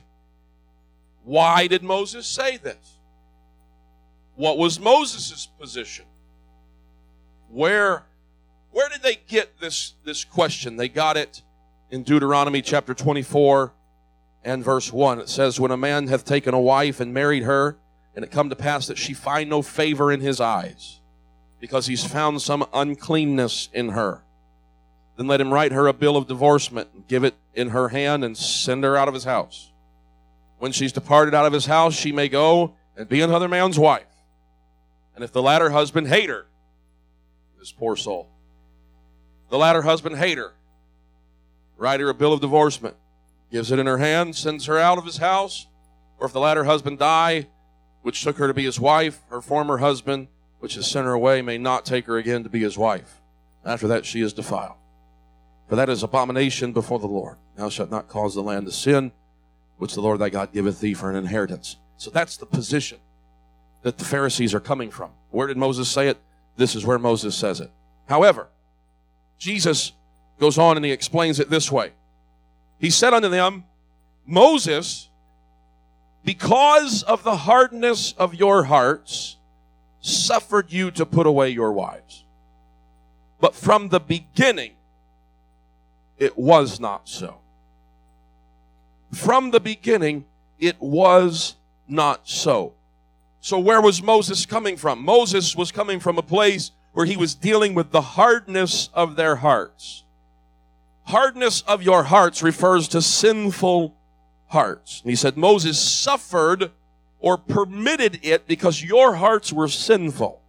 why 1.24 1.68
did 1.68 1.84
Moses 1.84 2.26
say 2.26 2.58
this? 2.58 3.00
What 4.36 4.58
was 4.58 4.80
Moses' 4.80 5.48
position? 5.60 6.06
Where, 7.50 8.06
where 8.72 8.90
did 8.90 9.02
they 9.02 9.20
get 9.28 9.60
this, 9.60 9.94
this 10.04 10.24
question? 10.24 10.78
They 10.78 10.90
got 10.90 11.18
it 11.18 11.42
in 11.90 12.04
Deuteronomy 12.04 12.62
chapter 12.62 12.94
24 12.94 13.74
and 14.48 14.64
verse 14.64 14.94
1. 14.94 15.20
It 15.20 15.28
says, 15.28 15.60
When 15.60 15.72
a 15.72 15.78
man 15.78 16.08
hath 16.08 16.24
taken 16.24 16.54
a 16.54 16.60
wife 16.60 17.02
and 17.02 17.14
married 17.14 17.44
her, 17.44 17.78
and 18.16 18.24
it 18.24 18.32
come 18.32 18.50
to 18.50 18.56
pass 18.56 18.88
that 18.88 18.98
she 18.98 19.14
find 19.14 19.50
no 19.50 19.62
favor 19.62 20.10
in 20.10 20.22
his 20.22 20.40
eyes, 20.40 21.02
because 21.60 21.86
he's 21.86 22.06
found 22.06 22.42
some 22.42 22.66
uncleanness 22.74 23.68
in 23.74 23.90
her. 23.90 24.24
Then 25.18 25.28
let 25.28 25.42
him 25.42 25.54
write 25.54 25.74
her 25.74 25.88
a 25.88 25.94
bill 25.94 26.16
of 26.16 26.28
divorcement 26.28 26.90
and 26.94 27.08
give 27.08 27.26
it 27.26 27.36
in 27.56 27.70
her 27.70 27.90
hand 27.90 28.24
and 28.24 28.38
send 28.38 28.86
her 28.86 28.96
out 28.96 29.10
of 29.10 29.14
his 29.14 29.26
house. 29.26 29.74
When 30.60 30.72
she's 30.72 30.94
departed 30.94 31.36
out 31.36 31.46
of 31.46 31.54
his 31.54 31.66
house, 31.66 31.94
she 31.94 32.14
may 32.14 32.30
go 32.30 32.74
and 32.96 33.10
be 33.10 33.20
another 33.20 33.50
man's 33.50 33.78
wife. 33.78 34.06
And 35.14 35.26
if 35.26 35.34
the 35.34 35.42
latter 35.42 35.72
husband 35.72 36.08
hate 36.08 36.30
her, 36.30 36.46
this 37.60 37.74
poor 37.74 37.98
soul, 37.98 38.30
the 39.50 39.58
latter 39.58 39.82
husband 39.82 40.18
hate 40.18 40.38
her, 40.38 40.54
write 41.76 42.00
her 42.00 42.10
a 42.10 42.14
bill 42.14 42.32
of 42.32 42.40
divorcement, 42.40 42.96
gives 43.52 43.72
it 43.72 43.80
in 43.80 43.88
her 43.88 43.98
hand, 43.98 44.36
sends 44.36 44.66
her 44.66 44.78
out 44.78 44.98
of 44.98 45.06
his 45.06 45.18
house. 45.18 45.68
Or 46.20 46.28
if 46.28 46.34
the 46.34 46.40
latter 46.40 46.64
husband 46.64 47.00
die, 47.00 47.48
which 48.02 48.24
took 48.24 48.38
her 48.38 48.48
to 48.48 48.54
be 48.54 48.66
his 48.66 48.80
wife, 48.80 49.22
her 49.30 49.42
former 49.42 49.78
husband 49.78 50.28
which 50.60 50.76
has 50.76 50.90
sent 50.90 51.06
her 51.06 51.14
away 51.14 51.42
may 51.42 51.58
not 51.58 51.86
take 51.86 52.06
her 52.06 52.18
again 52.18 52.44
to 52.44 52.50
be 52.50 52.62
his 52.62 52.78
wife. 52.78 53.22
After 53.64 53.88
that, 53.90 54.06
she 54.06 54.22
is 54.22 54.34
defiled. 54.34 54.76
For 55.68 55.76
that 55.76 55.90
is 55.90 56.04
abomination 56.04 56.72
before 56.72 57.00
the 57.00 57.08
Lord. 57.08 57.38
Thou 57.56 57.70
shalt 57.70 57.92
not 57.92 58.08
cause 58.08 58.34
the 58.34 58.42
land 58.42 58.66
to 58.66 58.72
sin, 58.72 59.12
which 59.78 59.94
the 59.94 60.02
Lord 60.02 60.20
thy 60.20 60.30
God 60.30 60.54
giveth 60.54 60.80
thee 60.80 60.94
for 60.94 61.10
an 61.10 61.16
inheritance. 61.16 61.76
So 61.98 62.10
that's 62.10 62.38
the 62.38 62.46
position 62.46 63.00
that 63.82 63.98
the 63.98 64.06
Pharisees 64.06 64.54
are 64.54 64.60
coming 64.60 64.90
from. 64.90 65.12
Where 65.30 65.48
did 65.48 65.58
Moses 65.58 65.90
say 65.90 66.08
it? 66.08 66.18
This 66.56 66.76
is 66.76 66.86
where 66.86 66.98
Moses 66.98 67.36
says 67.36 67.60
it. 67.60 67.70
However, 68.08 68.48
Jesus 69.38 69.92
goes 70.40 70.58
on 70.58 70.78
and 70.78 70.86
he 70.86 70.92
explains 70.92 71.40
it 71.40 71.50
this 71.50 71.72
way. 71.72 71.92
He 72.80 72.90
said 72.90 73.14
unto 73.14 73.30
them, 73.30 73.66
Moses, 74.26 75.10
because 76.24 77.04
of 77.04 77.24
the 77.24 77.38
hardness 77.38 78.14
of 78.18 78.36
your 78.36 78.64
hearts, 78.64 79.38
suffered 80.02 80.72
you 80.72 80.92
to 80.92 81.06
put 81.06 81.26
away 81.26 81.50
your 81.50 81.72
wives. 81.72 82.24
But 83.40 83.56
from 83.56 83.90
the 83.90 84.00
beginning, 84.00 84.74
it 86.18 86.38
was 86.38 86.80
not 86.80 87.08
so. 87.08 87.38
From 89.14 89.52
the 89.52 89.60
beginning, 89.60 90.26
it 90.60 90.80
was 90.82 91.56
not 91.88 92.28
so. 92.28 92.74
So, 93.40 93.60
where 93.60 93.82
was 93.82 94.02
Moses 94.02 94.46
coming 94.46 94.76
from? 94.76 95.04
Moses 95.04 95.56
was 95.56 95.72
coming 95.72 96.00
from 96.00 96.18
a 96.18 96.24
place 96.24 96.72
where 96.92 97.06
he 97.06 97.16
was 97.16 97.36
dealing 97.36 97.74
with 97.74 97.92
the 97.92 98.02
hardness 98.02 98.90
of 98.94 99.16
their 99.16 99.38
hearts. 99.38 100.04
Hardness 101.08 101.62
of 101.62 101.82
your 101.82 102.04
hearts 102.04 102.44
refers 102.44 102.90
to 102.90 103.02
sinful 103.02 103.96
hearts. 104.48 105.00
And 105.02 105.10
he 105.10 105.16
said, 105.16 105.38
Moses 105.38 105.80
suffered 105.80 106.72
or 107.20 107.38
permitted 107.38 108.20
it 108.24 108.46
because 108.46 108.84
your 108.84 109.16
hearts 109.16 109.54
were 109.54 109.70
sinful. 109.70 110.42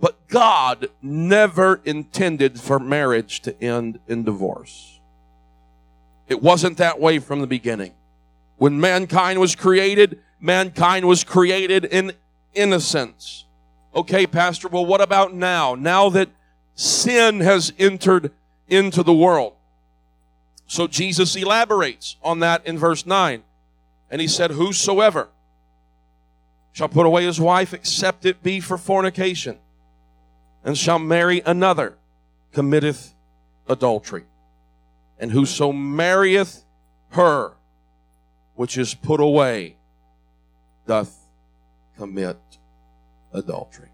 But 0.00 0.26
God 0.28 0.88
never 1.02 1.82
intended 1.84 2.58
for 2.58 2.78
marriage 2.78 3.40
to 3.40 3.62
end 3.62 3.98
in 4.08 4.24
divorce. 4.24 5.00
It 6.28 6.42
wasn't 6.42 6.78
that 6.78 6.98
way 6.98 7.18
from 7.18 7.42
the 7.42 7.46
beginning. 7.46 7.92
When 8.56 8.80
mankind 8.80 9.38
was 9.38 9.54
created, 9.54 10.18
mankind 10.40 11.06
was 11.06 11.24
created 11.24 11.84
in 11.84 12.12
innocence. 12.54 13.44
Okay, 13.94 14.26
Pastor, 14.26 14.68
well, 14.68 14.86
what 14.86 15.02
about 15.02 15.34
now? 15.34 15.74
Now 15.74 16.08
that 16.08 16.30
sin 16.74 17.40
has 17.40 17.72
entered 17.78 18.32
into 18.66 19.02
the 19.02 19.12
world. 19.12 19.56
So 20.68 20.86
Jesus 20.86 21.34
elaborates 21.34 22.16
on 22.22 22.40
that 22.40 22.64
in 22.66 22.78
verse 22.78 23.06
9. 23.06 23.42
And 24.10 24.20
he 24.20 24.28
said, 24.28 24.52
Whosoever 24.52 25.28
shall 26.72 26.88
put 26.88 27.06
away 27.06 27.24
his 27.24 27.40
wife, 27.40 27.72
except 27.72 28.26
it 28.26 28.42
be 28.42 28.60
for 28.60 28.76
fornication, 28.76 29.58
and 30.62 30.76
shall 30.76 30.98
marry 30.98 31.42
another, 31.44 31.96
committeth 32.52 33.14
adultery. 33.66 34.24
And 35.18 35.32
whoso 35.32 35.72
marrieth 35.72 36.64
her, 37.10 37.52
which 38.54 38.76
is 38.76 38.94
put 38.94 39.20
away, 39.20 39.76
doth 40.86 41.18
commit 41.96 42.38
adultery. 43.32 43.88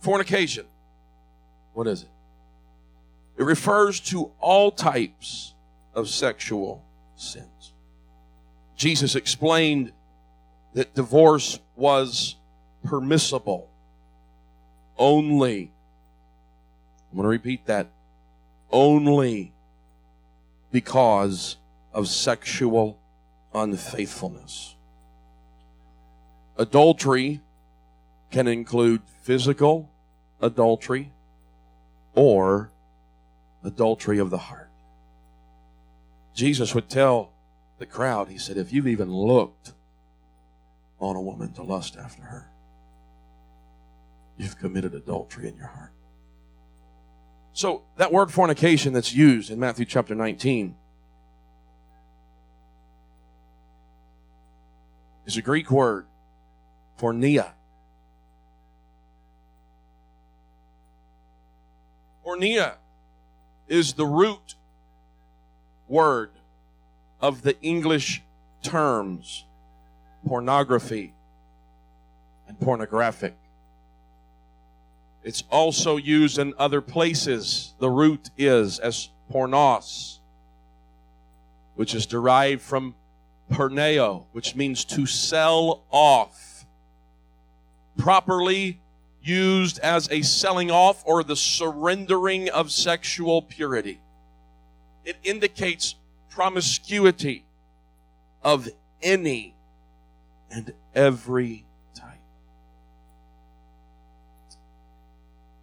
Fornication. 0.00 0.66
What 1.72 1.86
is 1.86 2.02
it? 2.02 2.08
It 3.38 3.44
refers 3.44 4.00
to 4.00 4.30
all 4.40 4.70
types 4.70 5.54
of 5.94 6.08
sexual 6.08 6.84
sins. 7.16 7.72
Jesus 8.76 9.14
explained 9.14 9.92
that 10.74 10.94
divorce 10.94 11.58
was 11.76 12.36
permissible 12.84 13.68
only. 14.98 15.72
I'm 17.10 17.16
going 17.16 17.24
to 17.24 17.28
repeat 17.28 17.66
that. 17.66 17.88
Only 18.70 19.52
because 20.70 21.56
of 21.92 22.08
sexual 22.08 22.98
unfaithfulness. 23.54 24.74
Adultery 26.56 27.40
can 28.30 28.46
include 28.46 29.02
physical 29.22 29.90
adultery 30.40 31.12
or 32.14 32.70
adultery 33.64 34.18
of 34.18 34.30
the 34.30 34.38
heart. 34.38 34.70
Jesus 36.34 36.74
would 36.74 36.88
tell 36.88 37.32
the 37.78 37.86
crowd, 37.86 38.28
He 38.28 38.38
said, 38.38 38.56
if 38.56 38.72
you've 38.72 38.86
even 38.86 39.12
looked 39.12 39.72
on 40.98 41.16
a 41.16 41.20
woman 41.20 41.52
to 41.54 41.62
lust 41.62 41.96
after 41.96 42.22
her, 42.22 42.48
you've 44.36 44.58
committed 44.58 44.94
adultery 44.94 45.48
in 45.48 45.56
your 45.56 45.66
heart. 45.66 45.92
So, 47.54 47.82
that 47.96 48.12
word 48.12 48.32
fornication 48.32 48.94
that's 48.94 49.14
used 49.14 49.50
in 49.50 49.58
Matthew 49.58 49.84
chapter 49.84 50.14
19 50.14 50.74
is 55.26 55.36
a 55.36 55.42
Greek 55.42 55.70
word, 55.70 56.06
porneia. 56.98 57.52
Porneia 62.32 62.76
is 63.68 63.94
the 63.94 64.06
root 64.06 64.54
word 65.86 66.30
of 67.20 67.42
the 67.42 67.60
English 67.60 68.22
terms 68.62 69.44
pornography 70.26 71.12
and 72.48 72.58
pornographic. 72.60 73.34
It's 75.22 75.44
also 75.50 75.96
used 75.96 76.38
in 76.38 76.54
other 76.58 76.80
places. 76.80 77.74
The 77.78 77.90
root 77.90 78.30
is 78.38 78.78
as 78.78 79.10
pornos, 79.30 80.18
which 81.74 81.94
is 81.94 82.06
derived 82.06 82.62
from 82.62 82.94
perneo, 83.50 84.24
which 84.32 84.56
means 84.56 84.84
to 84.86 85.06
sell 85.06 85.82
off. 85.90 86.64
Properly 87.98 88.81
used 89.22 89.78
as 89.80 90.10
a 90.10 90.22
selling 90.22 90.70
off 90.70 91.02
or 91.06 91.22
the 91.22 91.36
surrendering 91.36 92.48
of 92.50 92.70
sexual 92.70 93.42
purity. 93.42 94.00
It 95.04 95.16
indicates 95.22 95.94
promiscuity 96.30 97.44
of 98.42 98.68
any 99.02 99.54
and 100.50 100.72
every 100.94 101.64
type. 101.94 102.18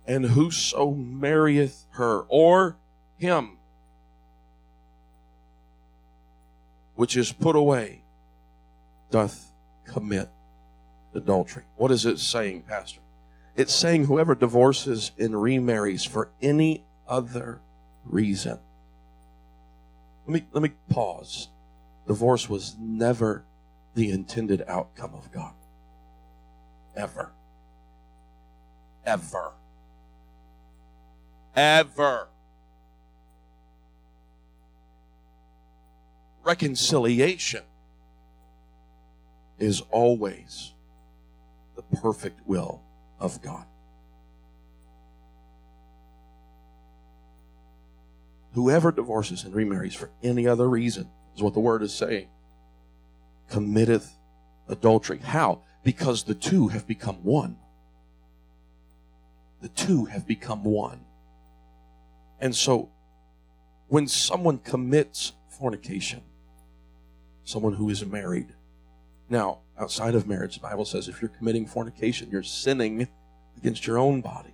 And 0.08 0.26
whoso 0.26 0.92
marrieth 0.92 1.86
her 1.92 2.26
or 2.28 2.78
him 3.18 3.58
which 7.00 7.16
is 7.16 7.32
put 7.32 7.56
away 7.56 8.02
doth 9.10 9.54
commit 9.86 10.28
adultery. 11.16 11.64
What 11.78 11.92
is 11.92 12.06
it 12.06 12.20
saying, 12.20 12.64
Pastor? 12.64 13.00
It's 13.60 13.76
saying 13.76 14.06
whoever 14.06 14.36
divorces 14.36 15.12
and 15.20 15.42
remarries 15.42 16.06
for 16.06 16.30
any 16.42 16.86
other 17.06 17.60
reason. 18.06 18.58
Let 20.26 20.34
me, 20.34 20.48
let 20.54 20.64
me 20.64 20.72
pause. 20.90 21.50
Divorce 22.08 22.48
was 22.48 22.78
never 22.80 23.44
the 23.96 24.12
intended 24.12 24.64
outcome 24.66 25.14
of 25.14 25.30
God. 25.34 25.52
Ever. 26.96 27.34
Ever. 29.06 29.52
Ever. 31.54 32.30
Reconciliation 36.46 37.64
is 39.58 39.82
always 39.92 40.72
the 41.76 41.82
perfect 41.98 42.40
will 42.48 42.84
of 43.20 43.42
God. 43.42 43.66
Whoever 48.54 48.92
divorces 48.92 49.44
and 49.44 49.54
remarries 49.54 49.96
for 49.96 50.10
any 50.24 50.48
other 50.48 50.68
reason 50.68 51.10
is 51.36 51.42
what 51.42 51.54
the 51.54 51.60
word 51.60 51.82
is 51.82 51.94
saying 51.94 52.28
committeth 53.50 54.16
adultery. 54.68 55.20
How? 55.20 55.62
Because 55.84 56.24
the 56.24 56.36
two 56.36 56.68
have 56.70 56.88
become 56.88 57.24
one. 57.24 57.58
The 59.62 59.70
two 59.70 60.06
have 60.06 60.28
become 60.28 60.64
one. 60.64 61.02
And 62.40 62.56
so, 62.56 62.90
when 63.88 64.08
someone 64.08 64.60
commits 64.60 65.34
fornication, 65.50 66.22
someone 67.44 67.74
who 67.74 67.90
is 67.90 68.06
married, 68.06 68.54
now, 69.30 69.60
outside 69.80 70.16
of 70.16 70.28
marriage, 70.28 70.56
the 70.56 70.62
Bible 70.62 70.86
says 70.86 71.08
if 71.08 71.22
you're 71.22 71.30
committing 71.30 71.66
fornication, 71.66 72.30
you're 72.30 72.44
sinning 72.44 73.08
against 73.58 73.88
your 73.88 73.98
own 73.98 74.22
body. 74.22 74.54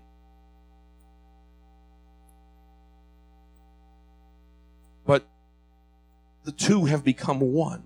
But 5.05 5.27
the 6.43 6.51
two 6.51 6.85
have 6.85 7.03
become 7.03 7.39
one. 7.39 7.83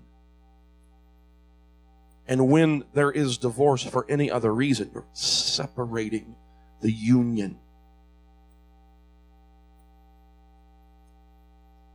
And 2.26 2.48
when 2.48 2.84
there 2.94 3.10
is 3.10 3.38
divorce 3.38 3.82
for 3.82 4.06
any 4.08 4.30
other 4.30 4.54
reason, 4.54 4.90
you're 4.94 5.04
separating 5.12 6.36
the 6.80 6.92
union. 6.92 7.58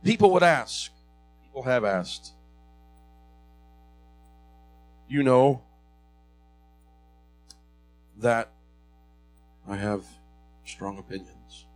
People 0.04 0.30
would 0.32 0.42
ask, 0.42 0.92
people 1.42 1.62
have 1.62 1.84
asked, 1.84 2.35
you 5.08 5.22
know 5.22 5.62
that 8.18 8.52
I 9.68 9.76
have 9.76 10.04
strong 10.64 10.98
opinions. 10.98 11.66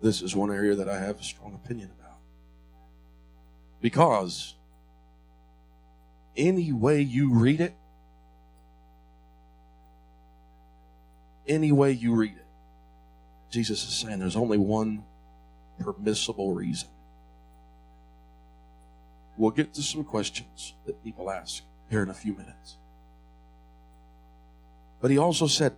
This 0.00 0.22
is 0.22 0.34
one 0.34 0.50
area 0.50 0.74
that 0.76 0.88
I 0.88 0.98
have 0.98 1.20
a 1.20 1.22
strong 1.22 1.54
opinion 1.54 1.90
about. 1.98 2.18
Because 3.80 4.54
any 6.36 6.72
way 6.72 7.00
you 7.00 7.32
read 7.32 7.60
it, 7.60 7.74
any 11.46 11.72
way 11.72 11.92
you 11.92 12.14
read 12.14 12.36
it, 12.36 12.46
Jesus 13.50 13.82
is 13.86 13.94
saying 13.94 14.18
there's 14.18 14.36
only 14.36 14.58
one 14.58 15.04
permissible 15.80 16.52
reason. 16.52 16.88
We'll 19.38 19.52
get 19.52 19.72
to 19.74 19.82
some 19.82 20.04
questions 20.04 20.74
that 20.84 21.02
people 21.04 21.30
ask 21.30 21.62
here 21.88 22.02
in 22.02 22.10
a 22.10 22.14
few 22.14 22.32
minutes. 22.32 22.76
But 25.00 25.10
he 25.12 25.16
also 25.16 25.46
said, 25.46 25.76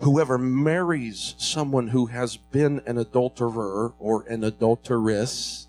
whoever 0.00 0.36
marries 0.36 1.34
someone 1.38 1.88
who 1.88 2.06
has 2.06 2.36
been 2.36 2.82
an 2.86 2.98
adulterer 2.98 3.94
or 3.98 4.24
an 4.28 4.44
adulteress 4.44 5.68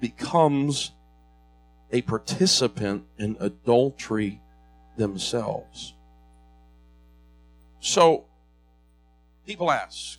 becomes 0.00 0.90
a 1.92 2.02
participant 2.02 3.04
in 3.18 3.36
adultery 3.38 4.40
themselves. 4.96 5.94
So, 7.78 8.24
people 9.46 9.70
ask, 9.70 10.18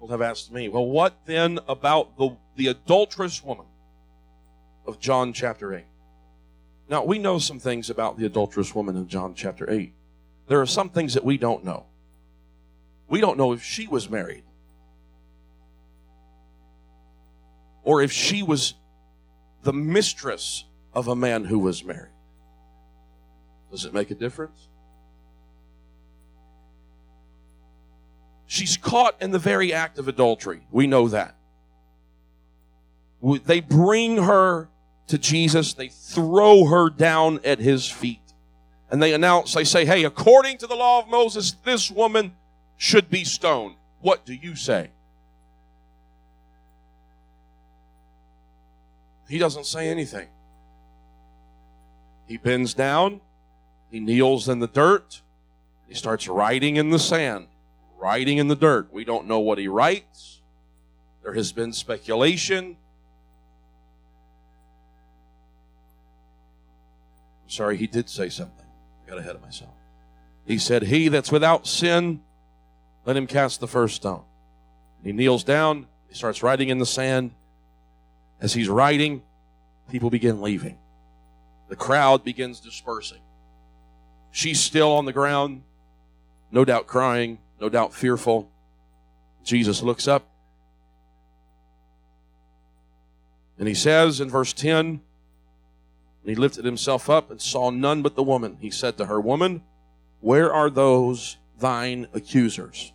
People 0.00 0.08
have 0.08 0.22
asked 0.22 0.50
me, 0.50 0.70
well, 0.70 0.86
what 0.86 1.14
then 1.26 1.58
about 1.68 2.16
the, 2.16 2.34
the 2.56 2.68
adulterous 2.68 3.44
woman 3.44 3.66
of 4.90 5.00
John 5.00 5.32
chapter 5.32 5.74
8? 5.74 5.84
Now, 6.88 7.04
we 7.04 7.18
know 7.18 7.38
some 7.38 7.58
things 7.58 7.88
about 7.88 8.18
the 8.18 8.26
adulterous 8.26 8.74
woman 8.74 8.96
in 8.96 9.08
John 9.08 9.34
chapter 9.34 9.70
8. 9.70 9.94
There 10.48 10.60
are 10.60 10.66
some 10.66 10.90
things 10.90 11.14
that 11.14 11.24
we 11.24 11.38
don't 11.38 11.64
know. 11.64 11.86
We 13.08 13.20
don't 13.20 13.38
know 13.38 13.52
if 13.52 13.62
she 13.62 13.86
was 13.86 14.10
married 14.10 14.44
or 17.82 18.02
if 18.02 18.12
she 18.12 18.42
was 18.42 18.74
the 19.62 19.72
mistress 19.72 20.64
of 20.92 21.08
a 21.08 21.16
man 21.16 21.44
who 21.44 21.58
was 21.58 21.84
married. 21.84 22.12
Does 23.70 23.84
it 23.84 23.94
make 23.94 24.10
a 24.10 24.14
difference? 24.14 24.68
She's 28.46 28.76
caught 28.76 29.14
in 29.22 29.30
the 29.30 29.38
very 29.38 29.72
act 29.72 29.98
of 29.98 30.08
adultery. 30.08 30.66
We 30.72 30.88
know 30.88 31.08
that. 31.08 31.36
They 33.22 33.60
bring 33.60 34.16
her 34.16 34.68
to 35.10 35.18
Jesus, 35.18 35.74
they 35.74 35.88
throw 35.88 36.66
her 36.66 36.90
down 36.90 37.40
at 37.44 37.58
his 37.58 37.88
feet, 37.88 38.20
and 38.90 39.02
they 39.02 39.12
announce, 39.12 39.54
they 39.54 39.64
say, 39.64 39.84
Hey, 39.84 40.04
according 40.04 40.58
to 40.58 40.66
the 40.66 40.74
law 40.74 41.00
of 41.00 41.08
Moses, 41.08 41.52
this 41.64 41.90
woman 41.90 42.34
should 42.76 43.10
be 43.10 43.24
stoned. 43.24 43.76
What 44.00 44.24
do 44.24 44.34
you 44.34 44.56
say? 44.56 44.90
He 49.28 49.38
doesn't 49.38 49.66
say 49.66 49.88
anything. 49.88 50.28
He 52.26 52.36
bends 52.36 52.74
down, 52.74 53.20
he 53.90 54.00
kneels 54.00 54.48
in 54.48 54.60
the 54.60 54.68
dirt, 54.68 55.20
he 55.88 55.94
starts 55.94 56.26
writing 56.28 56.76
in 56.76 56.90
the 56.90 56.98
sand 56.98 57.46
writing 58.00 58.38
in 58.38 58.48
the 58.48 58.56
dirt. 58.56 58.92
We 58.92 59.04
don't 59.04 59.26
know 59.26 59.38
what 59.38 59.58
he 59.58 59.68
writes. 59.68 60.40
There 61.22 61.34
has 61.34 61.52
been 61.52 61.72
speculation. 61.72 62.76
Sorry, 67.50 67.76
he 67.76 67.86
did 67.86 68.08
say 68.08 68.28
something. 68.28 68.66
I 69.04 69.08
got 69.08 69.18
ahead 69.18 69.34
of 69.34 69.42
myself. 69.42 69.72
He 70.46 70.58
said, 70.58 70.84
He 70.84 71.08
that's 71.08 71.30
without 71.30 71.66
sin, 71.66 72.22
let 73.04 73.16
him 73.16 73.26
cast 73.26 73.60
the 73.60 73.68
first 73.68 73.96
stone. 73.96 74.24
He 75.02 75.12
kneels 75.12 75.44
down, 75.44 75.86
he 76.08 76.14
starts 76.14 76.42
writing 76.42 76.68
in 76.68 76.78
the 76.78 76.86
sand. 76.86 77.32
As 78.40 78.54
he's 78.54 78.68
writing, 78.68 79.22
people 79.90 80.08
begin 80.08 80.40
leaving. 80.40 80.78
The 81.68 81.76
crowd 81.76 82.24
begins 82.24 82.60
dispersing. 82.60 83.20
She's 84.30 84.60
still 84.60 84.92
on 84.92 85.04
the 85.04 85.12
ground, 85.12 85.62
no 86.50 86.64
doubt 86.64 86.86
crying 86.86 87.38
no 87.60 87.68
doubt 87.68 87.92
fearful. 87.92 88.50
Jesus 89.44 89.82
looks 89.82 90.08
up 90.08 90.26
and 93.58 93.68
he 93.68 93.74
says 93.74 94.20
in 94.20 94.30
verse 94.30 94.52
10 94.52 95.00
he 96.24 96.34
lifted 96.34 96.64
himself 96.64 97.08
up 97.08 97.30
and 97.30 97.40
saw 97.40 97.70
none 97.70 98.02
but 98.02 98.14
the 98.14 98.22
woman. 98.22 98.58
He 98.60 98.70
said 98.70 98.96
to 98.98 99.06
her, 99.06 99.20
Woman, 99.20 99.62
where 100.20 100.52
are 100.52 100.70
those 100.70 101.38
thine 101.58 102.06
accusers? 102.12 102.92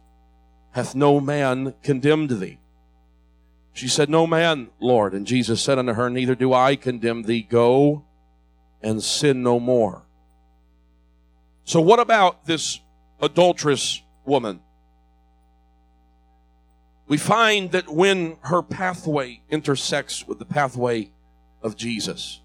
Hath 0.72 0.96
no 0.96 1.20
man 1.20 1.74
condemned 1.84 2.30
thee? 2.32 2.60
She 3.74 3.88
said, 3.88 4.10
No 4.10 4.28
man, 4.28 4.70
Lord. 4.80 5.14
And 5.14 5.26
Jesus 5.26 5.62
said 5.62 5.80
unto 5.80 5.94
her, 5.94 6.10
Neither 6.10 6.36
do 6.36 6.54
I 6.54 6.76
condemn 6.76 7.24
thee. 7.24 7.42
Go 7.42 8.06
and 8.82 9.02
sin 9.02 9.42
no 9.42 9.60
more. 9.60 10.04
So, 11.64 11.82
what 11.82 12.00
about 12.00 12.46
this 12.46 12.80
adulterous 13.20 14.02
woman. 14.26 14.62
We 17.08 17.18
find 17.18 17.72
that 17.72 17.88
when 17.88 18.38
her 18.42 18.62
pathway 18.62 19.42
intersects 19.50 20.28
with 20.28 20.40
the 20.40 20.46
pathway 20.46 21.12
of 21.62 21.76
Jesus, 21.76 22.42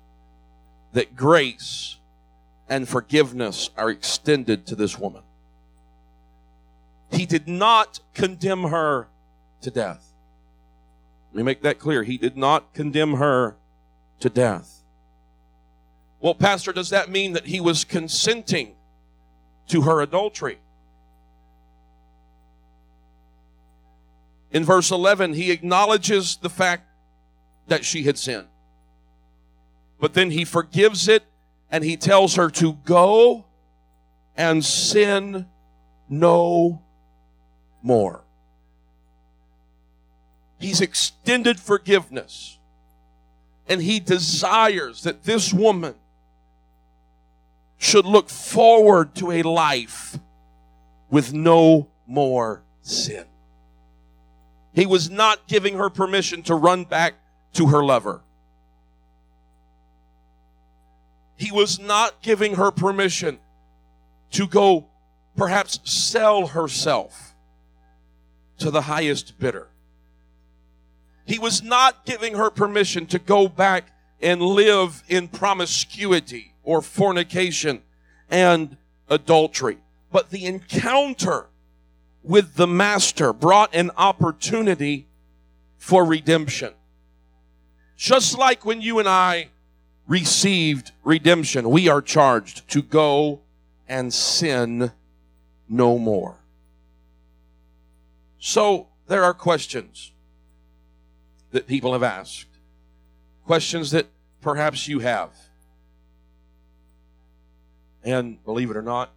that 0.93 1.17
grace 1.17 1.97
and 2.69 2.89
forgiveness 2.89 3.71
are 3.77 3.91
extended 3.91 4.67
to 4.67 4.77
this 4.77 4.99
woman. 4.99 5.23
He 7.11 7.27
did 7.27 7.49
not 7.49 8.01
condemn 8.15 8.65
her 8.65 9.09
to 9.63 9.71
death. 9.71 10.13
Let 11.33 11.39
me 11.39 11.43
make 11.43 11.63
that 11.63 11.79
clear. 11.79 12.03
He 12.03 12.19
did 12.19 12.37
not 12.37 12.73
condemn 12.75 13.15
her 13.15 13.57
to 14.21 14.31
death. 14.31 14.83
Well, 16.21 16.35
Pastor, 16.35 16.73
does 16.73 16.91
that 16.91 17.09
mean 17.09 17.33
that 17.33 17.47
he 17.47 17.61
was 17.61 17.85
consenting 17.85 18.75
to 19.69 19.83
her 19.83 20.01
adultery? 20.01 20.59
In 24.53 24.65
verse 24.65 24.91
11, 24.91 25.35
he 25.35 25.51
acknowledges 25.51 26.37
the 26.37 26.51
fact 26.51 26.85
that 27.69 27.85
she 27.85 28.03
had 28.03 28.19
sinned. 28.19 28.49
But 30.01 30.15
then 30.15 30.31
he 30.31 30.45
forgives 30.45 31.07
it 31.07 31.25
and 31.71 31.85
he 31.85 31.97
tells 31.97 32.35
her 32.35 32.51
to 32.51 32.73
go 32.85 33.45
and 34.37 34.65
sin 34.65 35.47
no 36.09 36.83
more. 37.83 38.25
He's 40.59 40.81
extended 40.81 41.61
forgiveness 41.61 42.59
and 43.69 43.81
he 43.81 44.01
desires 44.01 45.03
that 45.03 45.23
this 45.23 45.53
woman 45.53 45.95
should 47.79 48.05
look 48.05 48.29
forward 48.29 49.15
to 49.15 49.31
a 49.31 49.43
life 49.43 50.19
with 51.09 51.33
no 51.33 51.89
more 52.07 52.63
sin. 52.83 53.25
He 54.75 54.87
was 54.87 55.11
not 55.11 55.47
giving 55.47 55.77
her 55.77 55.89
permission 55.89 56.43
to 56.45 56.55
run 56.55 56.85
back 56.85 57.15
to 57.55 57.69
her 57.69 57.85
lover. 57.85 58.23
He 61.41 61.51
was 61.51 61.79
not 61.79 62.21
giving 62.21 62.57
her 62.57 62.71
permission 62.71 63.39
to 64.33 64.47
go 64.47 64.89
perhaps 65.39 65.81
sell 65.85 66.49
herself 66.49 67.35
to 68.59 68.71
the 68.71 68.83
highest 68.83 69.39
bidder. 69.39 69.69
He 71.25 71.39
was 71.39 71.63
not 71.63 72.05
giving 72.05 72.35
her 72.35 72.51
permission 72.51 73.07
to 73.07 73.19
go 73.19 73.49
back 73.49 73.91
and 74.21 74.43
live 74.43 75.03
in 75.09 75.29
promiscuity 75.29 76.53
or 76.63 76.83
fornication 76.83 77.81
and 78.29 78.77
adultery. 79.09 79.79
But 80.13 80.29
the 80.29 80.45
encounter 80.45 81.47
with 82.23 82.57
the 82.57 82.67
master 82.67 83.33
brought 83.33 83.75
an 83.75 83.93
opportunity 83.97 85.07
for 85.79 86.05
redemption. 86.05 86.75
Just 87.97 88.37
like 88.37 88.67
when 88.67 88.83
you 88.83 88.99
and 88.99 89.09
I 89.09 89.49
received 90.11 90.91
redemption, 91.05 91.71
we 91.71 91.89
are 91.89 92.03
charged 92.03 92.69
to 92.69 92.83
go 92.83 93.41
and 93.89 94.13
sin 94.13 94.91
no 95.69 95.99
more. 95.99 96.37
So 98.41 98.89
there 99.07 99.23
are 99.23 99.33
questions 99.33 100.11
that 101.53 101.69
people 101.69 101.93
have 101.93 102.03
asked, 102.03 102.49
questions 103.47 103.93
that 103.93 104.09
perhaps 104.41 104.89
you 104.89 104.99
have. 104.99 105.31
And 108.03 108.45
believe 108.45 108.69
it 108.69 108.77
or 108.77 108.83
not, 108.83 109.13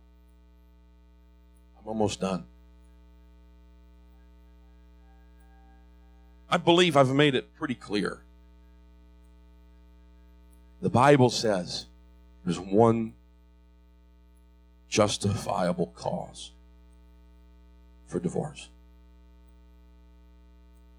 I'm 1.79 1.87
almost 1.87 2.21
done. 2.21 2.45
I 6.51 6.57
believe 6.57 6.95
I've 6.95 7.15
made 7.15 7.33
it 7.33 7.55
pretty 7.55 7.73
clear. 7.73 8.21
The 10.83 10.89
Bible 10.89 11.29
says 11.29 11.85
there's 12.43 12.59
one 12.59 13.13
justifiable 14.89 15.93
cause 15.95 16.51
for 18.05 18.19
divorce. 18.19 18.67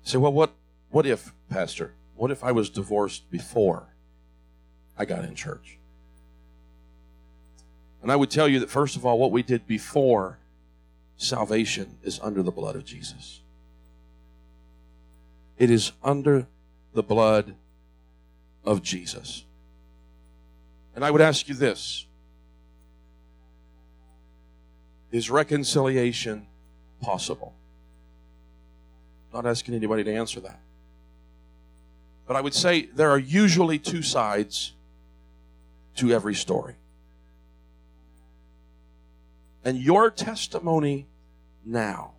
say, 0.03 0.17
well, 0.17 0.33
what, 0.33 0.55
what 0.89 1.05
if, 1.05 1.35
Pastor? 1.51 1.93
What 2.17 2.31
if 2.31 2.43
I 2.43 2.51
was 2.51 2.71
divorced 2.71 3.31
before 3.31 3.89
I 4.97 5.05
got 5.05 5.23
in 5.23 5.35
church? 5.35 5.77
And 8.01 8.11
I 8.11 8.17
would 8.17 8.31
tell 8.31 8.49
you 8.49 8.61
that, 8.61 8.71
first 8.71 8.97
of 8.97 9.05
all, 9.05 9.19
what 9.19 9.33
we 9.33 9.43
did 9.43 9.67
before 9.67 10.39
salvation 11.19 11.99
is 12.03 12.19
under 12.23 12.43
the 12.43 12.51
blood 12.51 12.75
of 12.75 12.87
Jesus. 12.87 13.43
It 15.59 15.69
is 15.69 15.93
under 16.03 16.47
the 16.95 17.03
blood 17.03 17.55
of 18.65 18.83
Jesus. 18.83 19.45
And 20.95 21.05
I 21.05 21.11
would 21.11 21.21
ask 21.21 21.49
you 21.49 21.55
this 21.55 22.07
Is 25.11 25.31
reconciliation 25.31 26.47
possible? 27.01 27.55
Not 29.33 29.47
asking 29.47 29.75
anybody 29.75 30.05
to 30.05 30.15
answer 30.15 30.41
that. 30.41 30.61
But 32.27 32.37
I 32.37 32.41
would 32.41 32.55
say 32.55 32.87
there 32.87 33.11
are 33.11 33.19
usually 33.19 33.79
two 33.79 34.03
sides 34.03 34.73
to 35.97 36.11
every 36.13 36.35
story. 36.35 36.77
And 39.65 39.79
your 39.79 40.11
testimony 40.11 41.07
now 41.65 42.15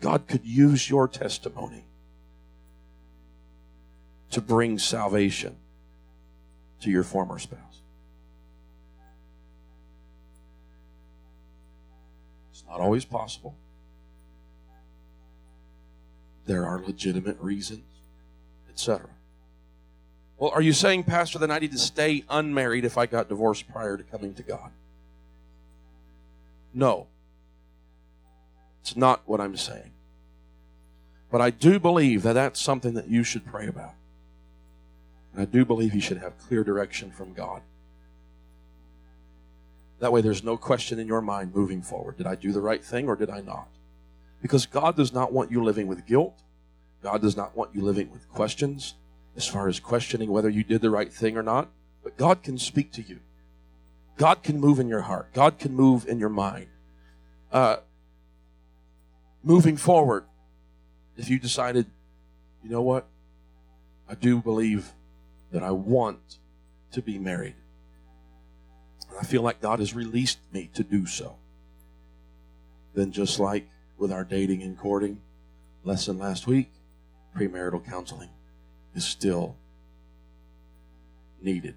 God 0.00 0.26
could 0.28 0.44
use 0.44 0.88
your 0.88 1.08
testimony 1.08 1.84
to 4.30 4.40
bring 4.40 4.78
salvation 4.78 5.56
to 6.80 6.90
your 6.90 7.02
former 7.02 7.38
spouse. 7.38 7.82
It's 12.50 12.64
not 12.68 12.80
always 12.80 13.04
possible. 13.04 13.56
There 16.46 16.64
are 16.64 16.80
legitimate 16.80 17.38
reasons, 17.40 17.84
etc. 18.70 19.08
Well, 20.38 20.50
are 20.50 20.62
you 20.62 20.72
saying, 20.72 21.04
Pastor, 21.04 21.38
that 21.40 21.50
I 21.50 21.58
need 21.58 21.72
to 21.72 21.78
stay 21.78 22.24
unmarried 22.30 22.84
if 22.84 22.96
I 22.96 23.06
got 23.06 23.28
divorced 23.28 23.68
prior 23.68 23.96
to 23.96 24.04
coming 24.04 24.34
to 24.34 24.42
God? 24.42 24.70
No. 26.72 27.08
It's 28.80 28.96
not 28.96 29.22
what 29.26 29.40
I'm 29.40 29.56
saying. 29.56 29.90
But 31.30 31.40
I 31.40 31.50
do 31.50 31.78
believe 31.78 32.22
that 32.22 32.34
that's 32.34 32.60
something 32.60 32.94
that 32.94 33.08
you 33.08 33.24
should 33.24 33.44
pray 33.44 33.66
about. 33.66 33.94
And 35.32 35.42
I 35.42 35.44
do 35.44 35.64
believe 35.64 35.94
you 35.94 36.00
should 36.00 36.18
have 36.18 36.38
clear 36.38 36.64
direction 36.64 37.10
from 37.10 37.32
God. 37.32 37.62
That 40.00 40.12
way, 40.12 40.20
there's 40.20 40.44
no 40.44 40.56
question 40.56 40.98
in 40.98 41.08
your 41.08 41.20
mind 41.20 41.54
moving 41.54 41.82
forward. 41.82 42.16
Did 42.16 42.26
I 42.26 42.34
do 42.36 42.52
the 42.52 42.60
right 42.60 42.82
thing 42.84 43.08
or 43.08 43.16
did 43.16 43.30
I 43.30 43.40
not? 43.40 43.68
Because 44.40 44.66
God 44.66 44.96
does 44.96 45.12
not 45.12 45.32
want 45.32 45.50
you 45.50 45.62
living 45.62 45.88
with 45.88 46.06
guilt. 46.06 46.42
God 47.02 47.20
does 47.20 47.36
not 47.36 47.56
want 47.56 47.74
you 47.74 47.82
living 47.82 48.10
with 48.10 48.28
questions 48.28 48.94
as 49.36 49.46
far 49.46 49.68
as 49.68 49.80
questioning 49.80 50.30
whether 50.30 50.48
you 50.48 50.62
did 50.62 50.80
the 50.80 50.90
right 50.90 51.12
thing 51.12 51.36
or 51.36 51.42
not. 51.42 51.68
But 52.04 52.16
God 52.16 52.42
can 52.42 52.58
speak 52.58 52.92
to 52.92 53.02
you. 53.02 53.20
God 54.16 54.42
can 54.42 54.60
move 54.60 54.78
in 54.78 54.88
your 54.88 55.02
heart. 55.02 55.32
God 55.32 55.58
can 55.58 55.74
move 55.74 56.06
in 56.06 56.18
your 56.18 56.28
mind. 56.28 56.66
Uh, 57.52 57.78
moving 59.42 59.76
forward, 59.76 60.24
if 61.16 61.28
you 61.30 61.38
decided, 61.38 61.86
you 62.62 62.70
know 62.70 62.82
what, 62.82 63.06
I 64.08 64.14
do 64.14 64.38
believe 64.38 64.92
that 65.52 65.62
I 65.62 65.70
want 65.70 66.38
to 66.92 67.02
be 67.02 67.18
married. 67.18 67.54
I 69.20 69.24
feel 69.24 69.42
like 69.42 69.60
God 69.60 69.78
has 69.78 69.94
released 69.94 70.38
me 70.52 70.70
to 70.74 70.82
do 70.82 71.06
so. 71.06 71.36
Then, 72.94 73.12
just 73.12 73.38
like 73.38 73.68
with 73.96 74.12
our 74.12 74.24
dating 74.24 74.62
and 74.62 74.78
courting 74.78 75.20
lesson 75.84 76.18
last 76.18 76.46
week, 76.46 76.70
premarital 77.36 77.84
counseling 77.86 78.30
is 78.94 79.04
still 79.04 79.56
needed. 81.40 81.76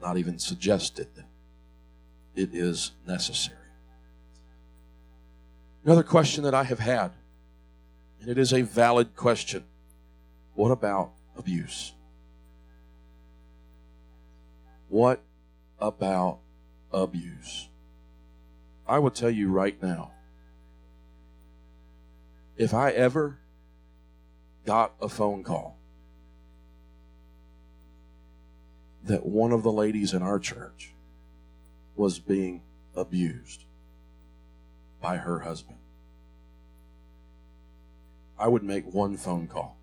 Not 0.00 0.16
even 0.16 0.38
suggested. 0.38 1.08
It 2.34 2.50
is 2.54 2.92
necessary. 3.06 3.58
Another 5.84 6.02
question 6.02 6.44
that 6.44 6.54
I 6.54 6.64
have 6.64 6.78
had, 6.78 7.12
and 8.20 8.30
it 8.30 8.38
is 8.38 8.52
a 8.52 8.62
valid 8.62 9.16
question 9.16 9.64
what 10.54 10.70
about 10.70 11.12
abuse? 11.36 11.92
What 14.88 15.22
about 15.78 16.38
abuse? 16.92 17.68
I 18.86 18.98
will 18.98 19.10
tell 19.10 19.30
you 19.30 19.50
right 19.50 19.80
now 19.82 20.12
if 22.56 22.74
I 22.74 22.90
ever 22.90 23.38
got 24.64 24.94
a 25.00 25.08
phone 25.08 25.42
call 25.42 25.78
that 29.04 29.26
one 29.26 29.52
of 29.52 29.62
the 29.62 29.72
ladies 29.72 30.12
in 30.12 30.22
our 30.22 30.38
church 30.38 30.92
was 31.96 32.18
being 32.18 32.62
abused 32.94 33.64
by 35.00 35.16
her 35.16 35.40
husband. 35.40 35.78
I 38.38 38.48
would 38.48 38.62
make 38.62 38.92
one 38.92 39.16
phone 39.16 39.48
call. 39.48 39.76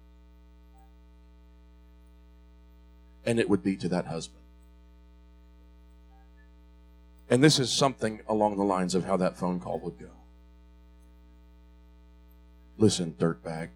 And 3.25 3.39
it 3.39 3.49
would 3.49 3.63
be 3.63 3.75
to 3.77 3.89
that 3.89 4.07
husband. 4.07 4.43
And 7.29 7.43
this 7.43 7.59
is 7.59 7.71
something 7.71 8.21
along 8.27 8.57
the 8.57 8.63
lines 8.63 8.95
of 8.95 9.05
how 9.05 9.17
that 9.17 9.37
phone 9.37 9.59
call 9.59 9.79
would 9.79 9.99
go. 9.99 10.09
Listen, 12.77 13.13
dirtbag. 13.19 13.69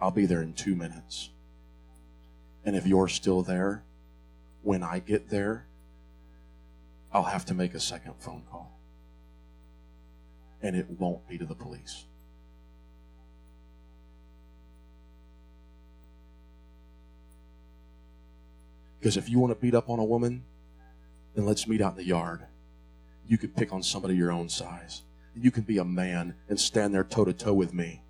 I'll 0.00 0.10
be 0.10 0.26
there 0.26 0.42
in 0.42 0.52
two 0.52 0.76
minutes. 0.76 1.30
And 2.64 2.76
if 2.76 2.86
you're 2.86 3.08
still 3.08 3.42
there, 3.42 3.82
when 4.62 4.82
I 4.82 5.00
get 5.00 5.28
there, 5.28 5.66
I'll 7.12 7.24
have 7.24 7.44
to 7.46 7.54
make 7.54 7.74
a 7.74 7.80
second 7.80 8.14
phone 8.18 8.42
call. 8.50 8.78
And 10.62 10.76
it 10.76 10.86
won't 10.88 11.28
be 11.28 11.38
to 11.38 11.44
the 11.44 11.54
police. 11.54 12.04
Because 19.02 19.16
if 19.16 19.28
you 19.28 19.40
want 19.40 19.52
to 19.52 19.60
beat 19.60 19.74
up 19.74 19.90
on 19.90 19.98
a 19.98 20.04
woman, 20.04 20.44
then 21.34 21.44
let's 21.44 21.66
meet 21.66 21.80
out 21.80 21.92
in 21.92 21.98
the 21.98 22.04
yard. 22.04 22.46
You 23.26 23.36
could 23.36 23.56
pick 23.56 23.72
on 23.72 23.82
somebody 23.82 24.14
your 24.14 24.30
own 24.30 24.48
size. 24.48 25.02
You 25.34 25.50
can 25.50 25.64
be 25.64 25.78
a 25.78 25.84
man 25.84 26.36
and 26.48 26.60
stand 26.60 26.94
there 26.94 27.02
toe 27.02 27.24
to 27.24 27.32
toe 27.32 27.52
with 27.52 27.74
me. 27.74 28.02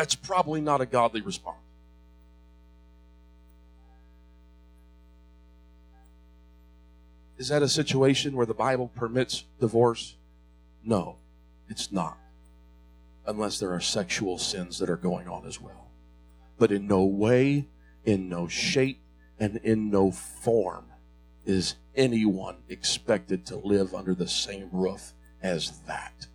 that's 0.00 0.14
probably 0.14 0.62
not 0.62 0.80
a 0.80 0.86
godly 0.86 1.20
response. 1.20 1.58
Is 7.36 7.48
that 7.48 7.62
a 7.62 7.68
situation 7.68 8.34
where 8.34 8.46
the 8.46 8.54
Bible 8.54 8.88
permits 8.94 9.44
divorce? 9.60 10.16
No, 10.82 11.16
it's 11.68 11.92
not. 11.92 12.16
Unless 13.26 13.58
there 13.58 13.74
are 13.74 13.80
sexual 13.80 14.38
sins 14.38 14.78
that 14.78 14.88
are 14.88 14.96
going 14.96 15.28
on 15.28 15.44
as 15.46 15.60
well. 15.60 15.89
But 16.60 16.70
in 16.70 16.86
no 16.86 17.06
way, 17.06 17.68
in 18.04 18.28
no 18.28 18.46
shape, 18.46 19.00
and 19.38 19.56
in 19.64 19.90
no 19.90 20.10
form 20.10 20.84
is 21.46 21.76
anyone 21.94 22.58
expected 22.68 23.46
to 23.46 23.56
live 23.56 23.94
under 23.94 24.14
the 24.14 24.28
same 24.28 24.68
roof 24.70 25.14
as 25.42 25.80
that. 25.86 26.26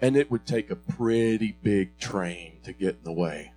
And 0.00 0.16
it 0.16 0.28
would 0.28 0.44
take 0.44 0.68
a 0.72 0.74
pretty 0.74 1.56
big 1.62 1.96
train 2.00 2.54
to 2.64 2.72
get 2.72 2.96
in 2.96 3.04
the 3.04 3.12
way. 3.12 3.51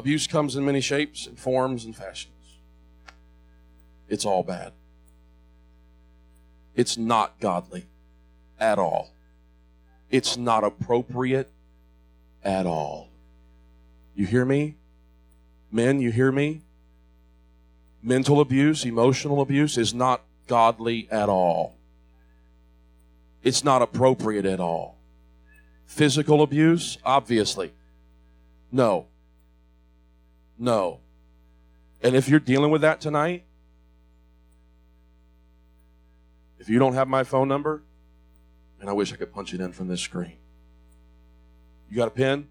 Abuse 0.00 0.26
comes 0.26 0.56
in 0.56 0.64
many 0.64 0.80
shapes 0.80 1.26
and 1.26 1.38
forms 1.38 1.84
and 1.84 1.94
fashions. 1.94 2.58
It's 4.08 4.24
all 4.24 4.42
bad. 4.42 4.72
It's 6.74 6.98
not 6.98 7.38
godly 7.38 7.86
at 8.58 8.78
all. 8.78 9.12
It's 10.10 10.36
not 10.36 10.64
appropriate 10.64 11.50
at 12.42 12.66
all. 12.66 13.08
You 14.14 14.26
hear 14.26 14.44
me? 14.44 14.74
Men, 15.70 16.00
you 16.00 16.10
hear 16.10 16.32
me? 16.32 16.62
mental 18.02 18.40
abuse, 18.40 18.84
emotional 18.84 19.40
abuse 19.40 19.76
is 19.76 19.92
not 19.92 20.22
godly 20.46 21.08
at 21.10 21.28
all. 21.28 21.76
It's 23.42 23.64
not 23.64 23.82
appropriate 23.82 24.44
at 24.44 24.60
all. 24.60 24.98
Physical 25.86 26.42
abuse, 26.42 26.98
obviously. 27.04 27.72
No. 28.70 29.06
No. 30.60 31.00
And 32.02 32.14
if 32.14 32.28
you're 32.28 32.38
dealing 32.38 32.70
with 32.70 32.82
that 32.82 33.00
tonight, 33.00 33.44
if 36.58 36.68
you 36.68 36.78
don't 36.78 36.92
have 36.92 37.08
my 37.08 37.24
phone 37.24 37.48
number, 37.48 37.82
and 38.78 38.88
I 38.88 38.92
wish 38.92 39.12
I 39.12 39.16
could 39.16 39.32
punch 39.32 39.52
it 39.54 39.60
in 39.60 39.72
from 39.72 39.88
this 39.88 40.02
screen. 40.02 40.36
You 41.88 41.96
got 41.96 42.06
a 42.08 42.12
pen? 42.12 42.48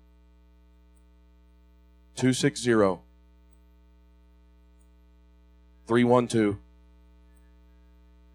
260 2.15 2.73
312 5.87 6.57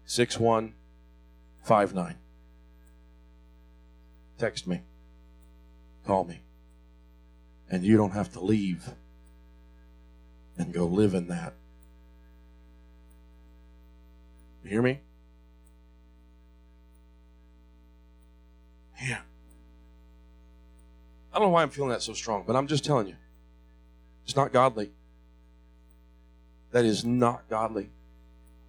6159. 0.05 2.15
Text 4.37 4.67
me. 4.67 4.81
Call 6.05 6.23
me. 6.23 6.41
And 7.69 7.83
you 7.83 7.97
don't 7.97 8.11
have 8.11 8.31
to 8.33 8.39
leave 8.39 8.91
and 10.57 10.73
go 10.73 10.85
live 10.85 11.13
in 11.13 11.27
that. 11.27 11.53
You 14.63 14.69
hear 14.69 14.81
me? 14.81 14.99
Yeah. 19.01 19.19
I 21.31 21.39
don't 21.39 21.47
know 21.47 21.51
why 21.51 21.61
I'm 21.61 21.69
feeling 21.69 21.91
that 21.91 22.01
so 22.01 22.13
strong, 22.13 22.43
but 22.47 22.55
I'm 22.55 22.67
just 22.67 22.83
telling 22.83 23.07
you. 23.07 23.15
It's 24.23 24.35
not 24.35 24.51
godly 24.51 24.91
that 26.75 26.83
is 26.83 27.05
not 27.05 27.47
godly. 27.49 27.89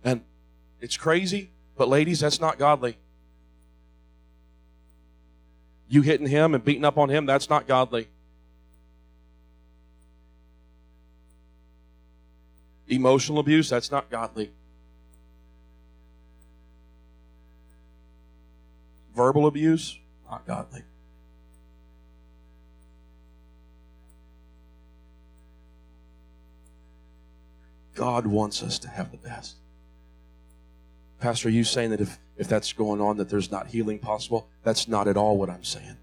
And 0.05 0.21
it's 0.81 0.97
crazy, 0.97 1.51
but 1.77 1.89
ladies, 1.89 2.21
that's 2.21 2.41
not 2.41 2.57
godly. 2.57 2.99
You 5.89 6.03
hitting 6.03 6.29
him 6.29 6.55
and 6.55 6.65
beating 6.65 6.85
up 6.85 6.99
on 6.99 7.09
him, 7.09 7.27
that's 7.27 7.51
not 7.51 7.67
godly. 7.67 8.07
Emotional 12.89 13.39
abuse, 13.39 13.69
that's 13.69 13.91
not 13.91 14.11
godly. 14.11 14.53
Verbal 19.15 19.47
abuse, 19.47 19.99
not 20.31 20.47
godly. 20.47 20.83
God 27.95 28.27
wants 28.27 28.63
us 28.63 28.79
to 28.81 28.89
have 28.89 29.11
the 29.11 29.17
best. 29.17 29.57
Pastor, 31.19 31.49
are 31.49 31.51
you 31.51 31.65
saying 31.65 31.91
that 31.91 32.01
if, 32.01 32.19
if 32.37 32.47
that's 32.47 32.73
going 32.75 33.01
on, 33.01 33.17
that 33.17 33.31
there's 33.31 33.51
not 33.51 33.69
healing 33.69 33.99
possible? 33.99 34.49
That's 34.63 34.87
not 34.87 35.09
at 35.09 35.17
all 35.17 35.39
what 35.39 35.49
I'm 35.49 35.65
saying. 35.65 35.97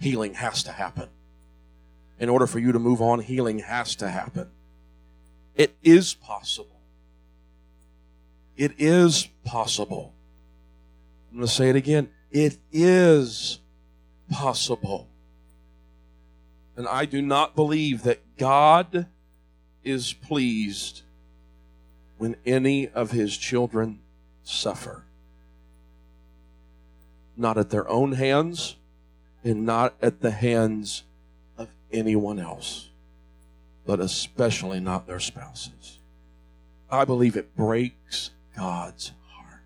Healing 0.00 0.34
has 0.34 0.62
to 0.64 0.72
happen. 0.72 1.08
In 2.18 2.30
order 2.30 2.46
for 2.46 2.58
you 2.58 2.72
to 2.72 2.78
move 2.78 3.02
on, 3.02 3.20
healing 3.20 3.58
has 3.58 3.94
to 3.96 4.08
happen. 4.08 4.48
It 5.60 5.76
is 5.82 6.14
possible. 6.14 6.80
It 8.56 8.72
is 8.78 9.28
possible. 9.44 10.14
I'm 11.30 11.36
going 11.36 11.46
to 11.46 11.52
say 11.52 11.68
it 11.68 11.76
again. 11.76 12.08
It 12.30 12.56
is 12.72 13.58
possible. 14.30 15.06
And 16.76 16.88
I 16.88 17.04
do 17.04 17.20
not 17.20 17.54
believe 17.54 18.04
that 18.04 18.38
God 18.38 19.04
is 19.84 20.14
pleased 20.14 21.02
when 22.16 22.36
any 22.46 22.88
of 22.88 23.10
his 23.10 23.36
children 23.36 23.98
suffer. 24.42 25.04
Not 27.36 27.58
at 27.58 27.68
their 27.68 27.86
own 27.86 28.12
hands 28.12 28.76
and 29.44 29.66
not 29.66 29.94
at 30.00 30.22
the 30.22 30.30
hands 30.30 31.02
of 31.58 31.68
anyone 31.92 32.38
else, 32.38 32.89
but 33.86 34.00
especially 34.00 34.80
not 34.80 35.06
their 35.06 35.20
spouses. 35.20 35.98
I 36.90 37.04
believe 37.04 37.36
it 37.36 37.56
breaks 37.56 38.30
God's 38.56 39.12
heart. 39.28 39.62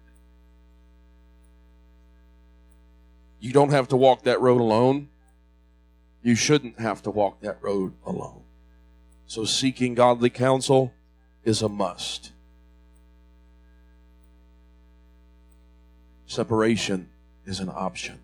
You 3.40 3.52
don't 3.52 3.70
have 3.70 3.88
to 3.88 3.96
walk 3.96 4.22
that 4.24 4.40
road 4.40 4.60
alone. 4.60 5.08
You 6.22 6.34
shouldn't 6.34 6.78
have 6.78 7.02
to 7.02 7.10
walk 7.10 7.40
that 7.40 7.62
road 7.62 7.94
alone. 8.04 8.42
So 9.26 9.44
seeking 9.44 9.94
godly 9.94 10.30
counsel 10.30 10.92
is 11.44 11.62
a 11.62 11.68
must. 11.68 12.32
Separation 16.26 17.10
is 17.46 17.60
an 17.60 17.68
option. 17.68 18.20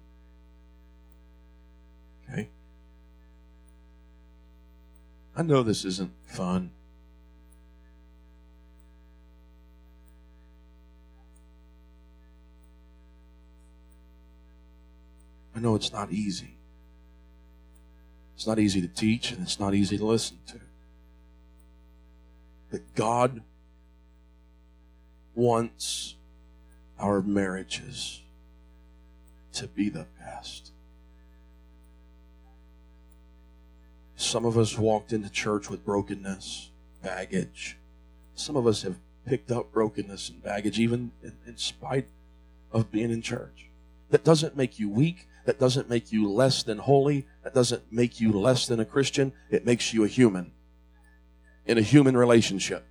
I 5.40 5.42
know 5.42 5.62
this 5.62 5.86
isn't 5.86 6.12
fun. 6.26 6.70
I 15.56 15.60
know 15.60 15.74
it's 15.76 15.94
not 15.94 16.12
easy. 16.12 16.58
It's 18.34 18.46
not 18.46 18.58
easy 18.58 18.82
to 18.82 18.88
teach 18.88 19.32
and 19.32 19.40
it's 19.40 19.58
not 19.58 19.72
easy 19.72 19.96
to 19.96 20.04
listen 20.04 20.36
to. 20.48 20.60
But 22.70 22.94
God 22.94 23.40
wants 25.34 26.16
our 26.98 27.22
marriages 27.22 28.20
to 29.54 29.66
be 29.68 29.88
the 29.88 30.04
best. 30.18 30.72
Some 34.20 34.44
of 34.44 34.58
us 34.58 34.76
walked 34.76 35.14
into 35.14 35.30
church 35.30 35.70
with 35.70 35.82
brokenness, 35.82 36.68
baggage. 37.02 37.78
Some 38.34 38.54
of 38.54 38.66
us 38.66 38.82
have 38.82 38.96
picked 39.24 39.50
up 39.50 39.72
brokenness 39.72 40.28
and 40.28 40.42
baggage 40.42 40.78
even 40.78 41.12
in, 41.22 41.32
in 41.46 41.56
spite 41.56 42.06
of 42.70 42.92
being 42.92 43.10
in 43.10 43.22
church. 43.22 43.70
That 44.10 44.22
doesn't 44.22 44.58
make 44.58 44.78
you 44.78 44.90
weak. 44.90 45.26
That 45.46 45.58
doesn't 45.58 45.88
make 45.88 46.12
you 46.12 46.30
less 46.30 46.62
than 46.62 46.76
holy. 46.76 47.26
That 47.44 47.54
doesn't 47.54 47.90
make 47.90 48.20
you 48.20 48.30
less 48.30 48.66
than 48.66 48.78
a 48.78 48.84
Christian. 48.84 49.32
It 49.50 49.64
makes 49.64 49.94
you 49.94 50.04
a 50.04 50.08
human 50.08 50.52
in 51.64 51.78
a 51.78 51.82
human 51.82 52.14
relationship. 52.14 52.84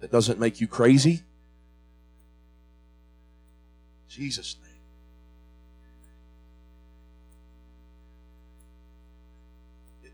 That 0.00 0.10
doesn't 0.10 0.40
make 0.40 0.58
you 0.58 0.66
crazy. 0.66 1.20
Jesus' 4.08 4.56
name. 4.62 4.65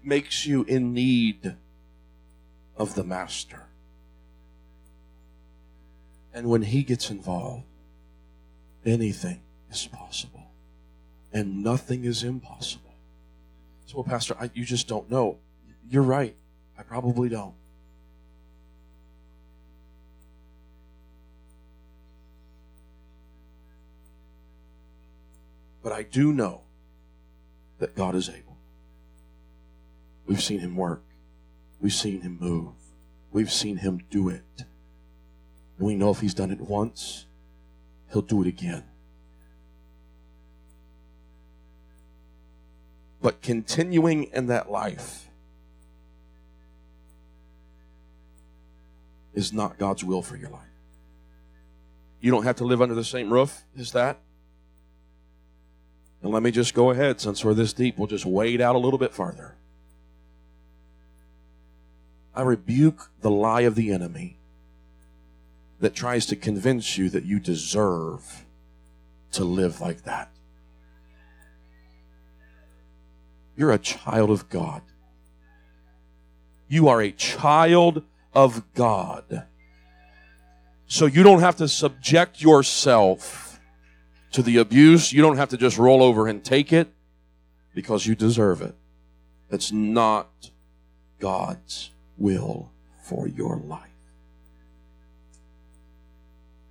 It 0.02 0.08
makes 0.08 0.44
you 0.44 0.64
in 0.64 0.92
need 0.92 1.54
of 2.76 2.96
the 2.96 3.04
Master. 3.04 3.66
And 6.34 6.48
when 6.48 6.62
He 6.62 6.82
gets 6.82 7.08
involved, 7.10 7.64
anything 8.84 9.40
is 9.70 9.86
possible. 9.86 10.50
And 11.32 11.62
nothing 11.62 12.04
is 12.04 12.24
impossible. 12.24 12.94
So, 13.86 13.98
well, 13.98 14.04
Pastor, 14.04 14.34
I, 14.40 14.50
you 14.54 14.64
just 14.64 14.88
don't 14.88 15.08
know. 15.08 15.38
You're 15.88 16.02
right. 16.02 16.34
I 16.76 16.82
probably 16.82 17.28
don't. 17.28 17.54
But 25.82 25.92
I 25.92 26.02
do 26.02 26.32
know 26.32 26.62
that 27.78 27.94
God 27.94 28.14
is 28.14 28.28
able. 28.28 28.51
We've 30.32 30.42
seen 30.42 30.60
Him 30.60 30.76
work, 30.76 31.02
we've 31.78 31.92
seen 31.92 32.22
Him 32.22 32.38
move, 32.40 32.72
we've 33.32 33.52
seen 33.52 33.76
Him 33.76 34.00
do 34.10 34.30
it. 34.30 34.64
And 35.76 35.86
we 35.86 35.94
know 35.94 36.08
if 36.08 36.20
He's 36.20 36.32
done 36.32 36.50
it 36.50 36.58
once, 36.58 37.26
He'll 38.10 38.22
do 38.22 38.40
it 38.40 38.48
again. 38.48 38.82
But 43.20 43.42
continuing 43.42 44.24
in 44.32 44.46
that 44.46 44.70
life 44.70 45.28
is 49.34 49.52
not 49.52 49.76
God's 49.76 50.02
will 50.02 50.22
for 50.22 50.38
your 50.38 50.48
life. 50.48 50.62
You 52.22 52.30
don't 52.30 52.44
have 52.44 52.56
to 52.56 52.64
live 52.64 52.80
under 52.80 52.94
the 52.94 53.04
same 53.04 53.30
roof 53.30 53.64
as 53.78 53.92
that. 53.92 54.18
And 56.22 56.32
let 56.32 56.42
me 56.42 56.50
just 56.50 56.72
go 56.72 56.88
ahead, 56.88 57.20
since 57.20 57.44
we're 57.44 57.52
this 57.52 57.74
deep, 57.74 57.98
we'll 57.98 58.06
just 58.06 58.24
wade 58.24 58.62
out 58.62 58.76
a 58.76 58.78
little 58.78 58.98
bit 58.98 59.12
farther. 59.12 59.56
I 62.34 62.42
rebuke 62.42 63.10
the 63.20 63.30
lie 63.30 63.62
of 63.62 63.74
the 63.74 63.92
enemy 63.92 64.38
that 65.80 65.94
tries 65.94 66.26
to 66.26 66.36
convince 66.36 66.96
you 66.96 67.10
that 67.10 67.24
you 67.24 67.38
deserve 67.38 68.44
to 69.32 69.44
live 69.44 69.80
like 69.80 70.04
that. 70.04 70.30
You're 73.56 73.72
a 73.72 73.78
child 73.78 74.30
of 74.30 74.48
God. 74.48 74.82
You 76.68 76.88
are 76.88 77.02
a 77.02 77.12
child 77.12 78.02
of 78.32 78.72
God. 78.74 79.46
So 80.86 81.06
you 81.06 81.22
don't 81.22 81.40
have 81.40 81.56
to 81.56 81.68
subject 81.68 82.40
yourself 82.40 83.60
to 84.32 84.42
the 84.42 84.56
abuse, 84.56 85.12
you 85.12 85.20
don't 85.20 85.36
have 85.36 85.50
to 85.50 85.58
just 85.58 85.76
roll 85.76 86.02
over 86.02 86.26
and 86.26 86.42
take 86.42 86.72
it 86.72 86.88
because 87.74 88.06
you 88.06 88.14
deserve 88.14 88.62
it. 88.62 88.74
It's 89.50 89.70
not 89.70 90.50
God's 91.18 91.90
will 92.16 92.70
for 93.02 93.26
your 93.26 93.56
life. 93.56 93.88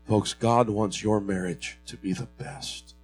Folks, 0.08 0.34
God 0.34 0.70
wants 0.70 1.04
your 1.04 1.22
marriage 1.22 1.78
to 1.86 1.96
be 1.96 2.14
the 2.14 2.28
best. 2.38 2.96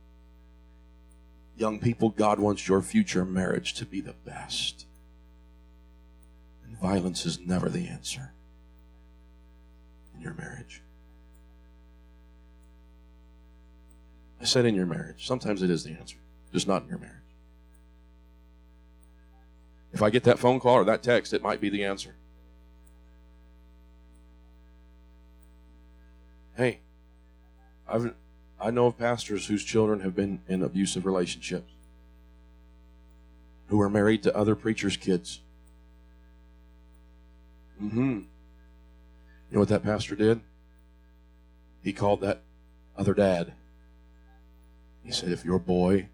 Young 1.56 1.80
people, 1.80 2.10
God 2.10 2.40
wants 2.40 2.68
your 2.68 2.82
future 2.82 3.26
marriage 3.26 3.74
to 3.76 3.86
be 3.86 4.02
the 4.02 4.16
best. 4.26 4.86
And 6.66 6.78
violence 6.78 7.26
is 7.26 7.40
never 7.40 7.70
the 7.70 7.88
answer 7.88 8.34
in 10.16 10.22
your 10.22 10.34
marriage. 10.34 10.82
I 14.42 14.46
said 14.46 14.66
in 14.66 14.76
your 14.76 14.86
marriage. 14.86 15.26
Sometimes 15.26 15.64
it 15.64 15.70
is 15.70 15.84
the 15.84 15.92
answer, 15.92 16.18
just 16.54 16.68
not 16.68 16.84
in 16.84 16.90
your 16.90 17.00
marriage. 17.00 17.16
If 19.94 20.04
I 20.04 20.10
get 20.10 20.26
that 20.26 20.38
phone 20.38 20.60
call 20.60 20.76
or 20.76 20.84
that 20.86 21.02
text, 21.02 21.34
it 21.34 21.42
might 21.42 21.62
be 21.62 21.70
the 21.70 21.84
answer. 21.84 22.16
Hey, 26.58 26.80
I've, 27.88 28.16
I 28.60 28.72
know 28.72 28.88
of 28.88 28.98
pastors 28.98 29.46
whose 29.46 29.64
children 29.64 30.00
have 30.00 30.16
been 30.16 30.42
in 30.48 30.64
abusive 30.64 31.06
relationships, 31.06 31.72
who 33.68 33.80
are 33.80 33.92
married 33.92 34.24
to 34.24 34.36
other 34.36 34.56
preachers' 34.56 34.98
kids. 34.98 35.42
Mm-hmm. 37.80 38.00
You 38.00 38.26
know 39.52 39.60
what 39.60 39.70
that 39.70 39.84
pastor 39.84 40.16
did? 40.16 40.42
He 41.84 41.94
called 41.94 42.22
that 42.22 42.42
other 42.98 43.14
dad 43.14 43.54
He 45.04 45.12
said, 45.12 45.32
If 45.32 45.46
your 45.46 45.60
boy 45.60 46.10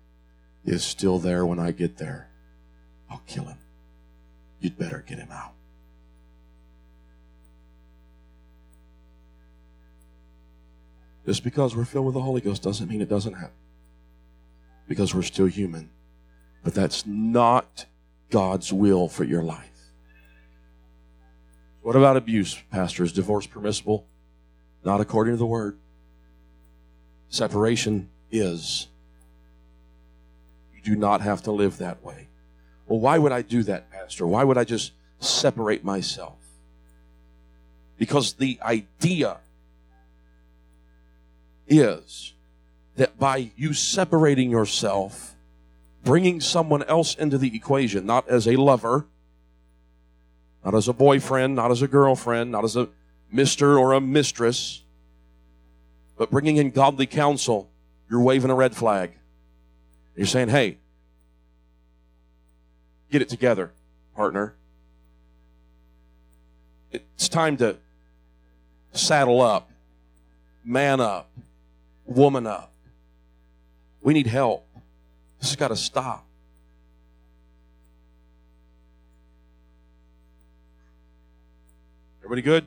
is 0.66 0.84
still 0.84 1.20
there 1.20 1.46
when 1.46 1.58
I 1.58 1.72
get 1.72 1.98
there, 1.98 2.30
I'll 3.10 3.24
kill 3.28 3.46
him. 3.46 3.60
You'd 4.60 4.78
better 4.78 5.06
get 5.08 5.20
him 5.20 5.32
out. 5.32 5.54
Just 11.26 11.44
because 11.44 11.76
we're 11.76 11.86
filled 11.86 12.06
with 12.06 12.16
the 12.16 12.22
Holy 12.22 12.42
Ghost 12.42 12.64
doesn't 12.64 12.90
mean 12.90 13.02
it 13.02 13.10
doesn't 13.10 13.34
happen. 13.34 13.56
Because 14.88 15.16
we're 15.16 15.22
still 15.22 15.46
human. 15.46 15.90
But 16.64 16.74
that's 16.74 17.06
not 17.06 17.86
God's 18.30 18.74
will 18.74 19.08
for 19.08 19.24
your 19.24 19.44
life. 19.44 19.70
What 21.82 21.96
about 21.96 22.18
abuse, 22.18 22.58
Pastor? 22.72 23.04
Is 23.04 23.14
divorce 23.14 23.46
permissible? 23.46 24.08
Not 24.84 25.02
according 25.02 25.34
to 25.34 25.38
the 25.38 25.46
word. 25.46 25.78
Separation 27.30 28.10
is. 28.32 28.88
You 30.76 30.82
do 30.82 30.96
not 30.96 31.22
have 31.22 31.44
to 31.44 31.52
live 31.52 31.78
that 31.78 32.04
way. 32.04 32.28
Well, 32.88 33.00
why 33.00 33.18
would 33.18 33.32
I 33.32 33.42
do 33.42 33.64
that, 33.64 33.92
Pastor? 33.92 34.28
Why 34.28 34.44
would 34.44 34.58
I 34.58 34.64
just 34.64 34.92
separate 35.20 35.84
myself? 35.84 36.38
Because 37.98 38.34
the 38.34 38.60
idea 38.62 39.38
is 41.68 42.34
that 42.96 43.18
by 43.18 43.52
you 43.56 43.74
separating 43.74 44.52
yourself, 44.52 45.36
bringing 46.04 46.42
someone 46.42 46.84
else 46.84 47.16
into 47.16 47.38
the 47.38 47.56
equation, 47.56 48.06
not 48.06 48.28
as 48.28 48.48
a 48.48 48.56
lover, 48.56 49.06
not 50.64 50.76
as 50.76 50.88
a 50.88 50.94
boyfriend, 50.94 51.56
not 51.56 51.72
as 51.72 51.82
a 51.82 51.88
girlfriend, 51.88 52.52
not 52.52 52.64
as 52.64 52.76
a 52.76 52.90
mister 53.32 53.78
or 53.78 53.94
a 53.94 54.02
mistress, 54.02 54.84
but 56.18 56.30
bringing 56.30 56.58
in 56.58 56.70
godly 56.70 57.06
counsel, 57.06 57.70
you're 58.10 58.22
waving 58.22 58.52
a 58.52 58.56
red 58.56 58.76
flag. 58.76 59.12
You're 60.16 60.28
saying, 60.28 60.50
hey, 60.50 60.78
get 63.12 63.22
it 63.22 63.30
together, 63.30 63.72
partner. 64.16 64.54
It's 66.92 67.28
time 67.28 67.58
to 67.58 67.78
saddle 68.92 69.42
up, 69.42 69.72
man 70.64 71.02
up, 71.02 71.32
woman 72.06 72.48
up. 72.48 72.72
We 74.02 74.14
need 74.14 74.28
help. 74.28 74.68
This 75.40 75.50
has 75.50 75.56
got 75.56 75.70
to 75.70 75.76
stop. 75.76 76.26
Everybody 82.20 82.42
good? 82.42 82.66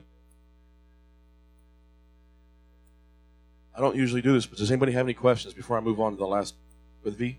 I 3.75 3.79
don't 3.79 3.95
usually 3.95 4.21
do 4.21 4.33
this, 4.33 4.45
but 4.47 4.57
does 4.57 4.71
anybody 4.71 4.91
have 4.93 5.05
any 5.05 5.13
questions 5.13 5.53
before 5.53 5.77
I 5.77 5.81
move 5.81 5.99
on 5.99 6.13
to 6.13 6.17
the 6.17 6.27
last 6.27 6.55
with 7.03 7.17
V? 7.17 7.37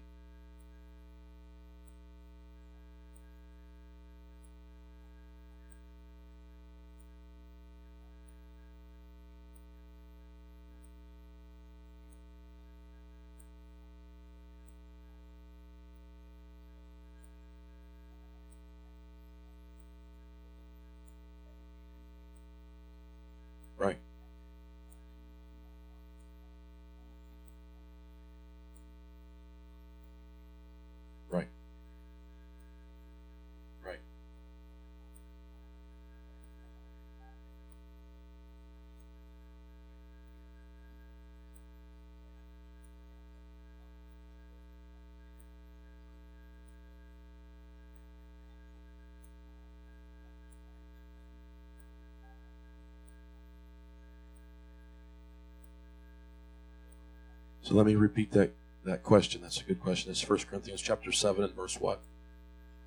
So 57.69 57.75
let 57.75 57.85
me 57.85 57.97
repeat 57.97 58.33
that, 58.33 58.55
that 58.85 59.03
question. 59.03 59.43
That's 59.43 59.61
a 59.61 59.65
good 59.65 59.79
question. 59.79 60.11
It's 60.11 60.27
1 60.27 60.39
Corinthians 60.51 60.81
chapter 60.81 61.13
7 61.13 61.45
and 61.45 61.53
verse 61.53 61.79
what? 61.79 62.01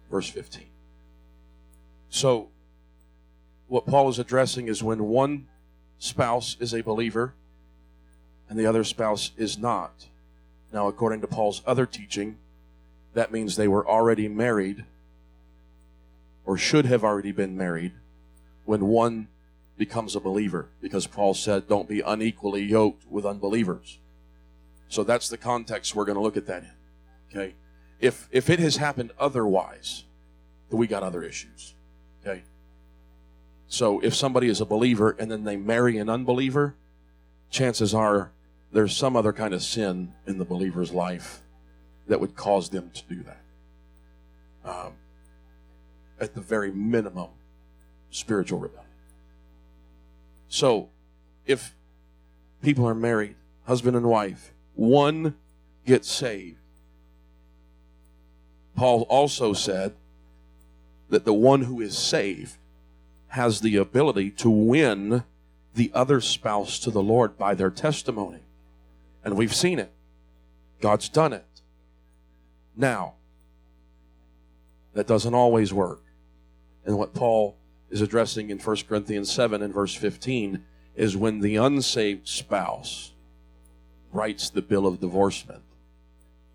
Verse 0.09 0.27
15. 0.27 0.63
So 2.09 2.49
what 3.67 3.85
Paul 3.85 4.09
is 4.09 4.17
addressing 4.17 4.67
is 4.67 4.81
when 4.81 5.03
one 5.03 5.45
spouse 5.99 6.57
is 6.59 6.73
a 6.73 6.81
believer 6.81 7.35
and 8.49 8.57
the 8.57 8.65
other 8.65 8.83
spouse 8.83 9.29
is 9.37 9.55
not. 9.55 10.07
Now, 10.73 10.87
according 10.87 11.21
to 11.21 11.27
Paul's 11.27 11.61
other 11.67 11.85
teaching, 11.85 12.39
that 13.13 13.31
means 13.31 13.57
they 13.57 13.67
were 13.67 13.87
already 13.87 14.27
married 14.27 14.85
or 16.43 16.57
should 16.57 16.87
have 16.87 17.03
already 17.03 17.31
been 17.31 17.55
married 17.55 17.91
when 18.65 18.87
one 18.87 19.27
becomes 19.77 20.15
a 20.15 20.19
believer 20.19 20.69
because 20.81 21.05
Paul 21.05 21.35
said, 21.35 21.67
Don't 21.67 21.87
be 21.87 22.01
unequally 22.01 22.63
yoked 22.63 23.05
with 23.07 23.27
unbelievers. 23.27 23.99
So 24.91 25.05
that's 25.05 25.29
the 25.29 25.37
context 25.37 25.95
we're 25.95 26.03
going 26.03 26.17
to 26.17 26.21
look 26.21 26.35
at 26.35 26.47
that 26.47 26.63
in. 26.63 26.71
Okay? 27.29 27.55
If 28.01 28.27
if 28.29 28.49
it 28.49 28.59
has 28.59 28.75
happened 28.75 29.13
otherwise, 29.17 30.03
then 30.69 30.77
we 30.77 30.85
got 30.85 31.01
other 31.01 31.23
issues. 31.23 31.75
Okay? 32.21 32.43
So 33.67 34.01
if 34.01 34.13
somebody 34.13 34.49
is 34.49 34.59
a 34.59 34.65
believer 34.65 35.15
and 35.17 35.31
then 35.31 35.45
they 35.45 35.55
marry 35.55 35.97
an 35.97 36.09
unbeliever, 36.09 36.75
chances 37.49 37.93
are 37.93 38.31
there's 38.73 38.93
some 38.93 39.15
other 39.15 39.31
kind 39.31 39.53
of 39.53 39.63
sin 39.63 40.13
in 40.27 40.37
the 40.37 40.43
believer's 40.43 40.91
life 40.91 41.39
that 42.07 42.19
would 42.19 42.35
cause 42.35 42.67
them 42.67 42.91
to 42.93 43.01
do 43.07 43.23
that. 43.23 43.41
Um, 44.65 44.93
at 46.19 46.35
the 46.35 46.41
very 46.41 46.69
minimum, 46.69 47.29
spiritual 48.09 48.59
rebellion. 48.59 48.91
So, 50.49 50.89
if 51.45 51.73
people 52.61 52.85
are 52.85 52.93
married, 52.93 53.35
husband 53.65 53.95
and 53.95 54.05
wife, 54.05 54.53
one 54.81 55.35
gets 55.85 56.09
saved. 56.09 56.57
Paul 58.75 59.03
also 59.03 59.53
said 59.53 59.93
that 61.09 61.23
the 61.23 61.33
one 61.33 61.63
who 61.63 61.79
is 61.81 61.95
saved 61.95 62.57
has 63.27 63.61
the 63.61 63.77
ability 63.77 64.31
to 64.31 64.49
win 64.49 65.23
the 65.75 65.91
other 65.93 66.19
spouse 66.19 66.79
to 66.79 66.89
the 66.89 67.03
Lord 67.03 67.37
by 67.37 67.53
their 67.53 67.69
testimony. 67.69 68.39
And 69.23 69.37
we've 69.37 69.53
seen 69.53 69.77
it. 69.77 69.91
God's 70.81 71.09
done 71.09 71.33
it. 71.33 71.61
Now, 72.75 73.13
that 74.93 75.05
doesn't 75.05 75.35
always 75.35 75.71
work. 75.71 76.01
And 76.85 76.97
what 76.97 77.13
Paul 77.13 77.55
is 77.91 78.01
addressing 78.01 78.49
in 78.49 78.57
1 78.57 78.77
Corinthians 78.89 79.31
7 79.31 79.61
and 79.61 79.73
verse 79.73 79.93
15 79.93 80.63
is 80.95 81.15
when 81.15 81.39
the 81.39 81.57
unsaved 81.57 82.27
spouse 82.27 83.11
writes 84.11 84.49
the 84.49 84.61
bill 84.61 84.85
of 84.85 84.99
divorcement. 84.99 85.61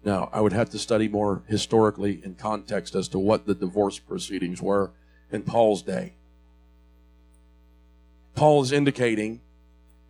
Now, 0.04 0.30
I 0.32 0.40
would 0.40 0.52
have 0.52 0.70
to 0.70 0.78
study 0.78 1.08
more 1.08 1.42
historically 1.48 2.20
in 2.24 2.34
context 2.36 2.94
as 2.94 3.08
to 3.08 3.18
what 3.18 3.46
the 3.46 3.54
divorce 3.54 3.98
proceedings 3.98 4.62
were 4.62 4.92
in 5.32 5.42
Paul's 5.42 5.82
day. 5.82 6.12
Paul 8.34 8.62
is 8.62 8.70
indicating 8.70 9.40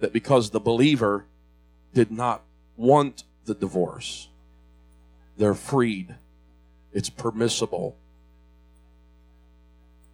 that 0.00 0.12
because 0.12 0.50
the 0.50 0.60
believer 0.60 1.24
did 1.94 2.10
not 2.10 2.42
want 2.76 3.24
the 3.46 3.54
divorce, 3.54 4.28
they're 5.38 5.54
freed. 5.54 6.14
It's 6.92 7.10
permissible 7.10 7.96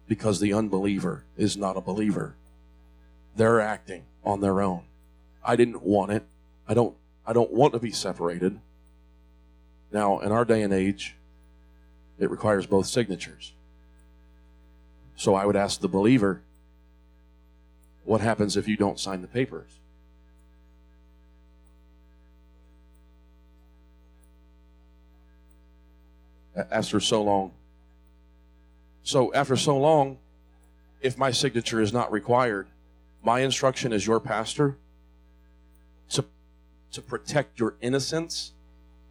because 0.07 0.39
the 0.39 0.53
unbeliever 0.53 1.23
is 1.37 1.57
not 1.57 1.77
a 1.77 1.81
believer. 1.81 2.35
They're 3.35 3.61
acting 3.61 4.03
on 4.23 4.41
their 4.41 4.61
own. 4.61 4.83
I 5.43 5.55
didn't 5.55 5.81
want 5.81 6.11
it. 6.11 6.23
I 6.67 6.73
don't 6.73 6.95
I 7.25 7.33
don't 7.33 7.51
want 7.51 7.73
to 7.73 7.79
be 7.79 7.91
separated. 7.91 8.59
Now, 9.91 10.19
in 10.19 10.31
our 10.31 10.43
day 10.43 10.61
and 10.61 10.73
age, 10.73 11.15
it 12.19 12.29
requires 12.29 12.65
both 12.65 12.87
signatures. 12.87 13.53
So 15.15 15.35
I 15.35 15.45
would 15.45 15.55
ask 15.55 15.79
the 15.79 15.87
believer, 15.87 16.41
what 18.03 18.21
happens 18.21 18.57
if 18.57 18.67
you 18.67 18.75
don't 18.75 18.99
sign 18.99 19.21
the 19.21 19.27
papers? 19.27 19.69
After 26.55 26.99
so 26.99 27.23
long. 27.23 27.51
So, 29.03 29.33
after 29.33 29.55
so 29.55 29.77
long, 29.77 30.17
if 31.01 31.17
my 31.17 31.31
signature 31.31 31.81
is 31.81 31.91
not 31.91 32.11
required, 32.11 32.67
my 33.23 33.39
instruction 33.39 33.91
as 33.91 34.05
your 34.05 34.19
pastor 34.19 34.77
to 36.93 37.01
protect 37.01 37.59
your 37.59 37.75
innocence 37.81 38.53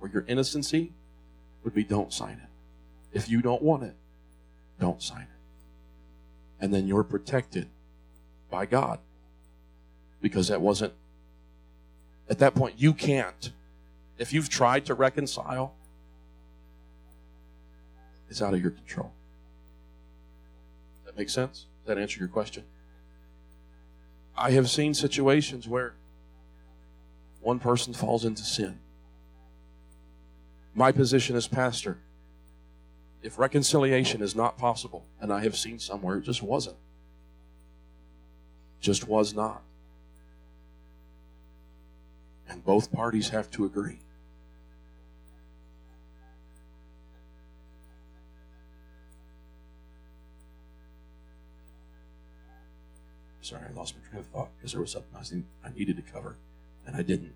or 0.00 0.08
your 0.08 0.24
innocency 0.26 0.92
would 1.62 1.74
be 1.74 1.84
don't 1.84 2.12
sign 2.12 2.40
it. 2.42 3.16
If 3.16 3.28
you 3.28 3.42
don't 3.42 3.62
want 3.62 3.82
it, 3.82 3.94
don't 4.80 5.02
sign 5.02 5.22
it. 5.22 5.28
And 6.60 6.72
then 6.72 6.86
you're 6.86 7.04
protected 7.04 7.68
by 8.50 8.66
God 8.66 8.98
because 10.20 10.48
that 10.48 10.60
wasn't, 10.60 10.92
at 12.30 12.38
that 12.38 12.54
point, 12.54 12.76
you 12.78 12.94
can't. 12.94 13.52
If 14.18 14.32
you've 14.32 14.48
tried 14.48 14.86
to 14.86 14.94
reconcile, 14.94 15.74
it's 18.30 18.40
out 18.40 18.54
of 18.54 18.62
your 18.62 18.70
control. 18.70 19.12
That 21.04 21.18
make 21.18 21.28
sense? 21.28 21.66
Does 21.84 21.88
that 21.88 21.98
answer 21.98 22.18
your 22.20 22.28
question? 22.28 22.64
I 24.36 24.52
have 24.52 24.70
seen 24.70 24.94
situations 24.94 25.68
where 25.68 25.94
one 27.42 27.58
person 27.58 27.92
falls 27.92 28.24
into 28.24 28.42
sin. 28.42 28.78
My 30.74 30.92
position 30.92 31.36
as 31.36 31.48
pastor, 31.48 31.98
if 33.22 33.38
reconciliation 33.38 34.22
is 34.22 34.34
not 34.34 34.56
possible, 34.56 35.04
and 35.20 35.32
I 35.32 35.42
have 35.42 35.56
seen 35.56 35.78
somewhere 35.78 36.16
it 36.16 36.22
just 36.22 36.42
wasn't, 36.42 36.76
just 38.80 39.06
was 39.06 39.34
not. 39.34 39.62
And 42.48 42.64
both 42.64 42.92
parties 42.92 43.28
have 43.30 43.50
to 43.52 43.64
agree. 43.64 43.98
Sorry, 53.40 53.62
I 53.68 53.72
lost 53.72 53.96
my 53.96 54.08
train 54.08 54.20
of 54.20 54.26
thought 54.26 54.48
because 54.56 54.72
there 54.72 54.80
was 54.80 54.92
something 54.92 55.44
I 55.64 55.70
needed 55.70 55.96
to 55.96 56.02
cover 56.02 56.36
and 56.86 56.96
I 56.96 57.02
didn't. 57.02 57.34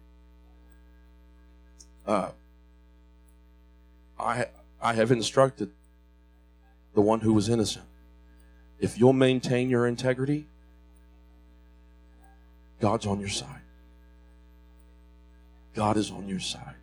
Uh, 2.07 2.31
I 4.19 4.47
I 4.81 4.95
have 4.95 5.11
instructed 5.11 5.71
the 6.95 7.01
one 7.01 7.21
who 7.21 7.33
was 7.33 7.49
innocent. 7.49 7.85
If 8.79 8.99
you'll 8.99 9.13
maintain 9.13 9.71
your 9.71 9.87
integrity, 9.87 10.47
God's 12.81 13.07
on 13.07 13.21
your 13.21 13.29
side. 13.29 13.63
God 15.75 15.97
is 15.97 16.11
on 16.11 16.29
your 16.29 16.41
side. 16.41 16.75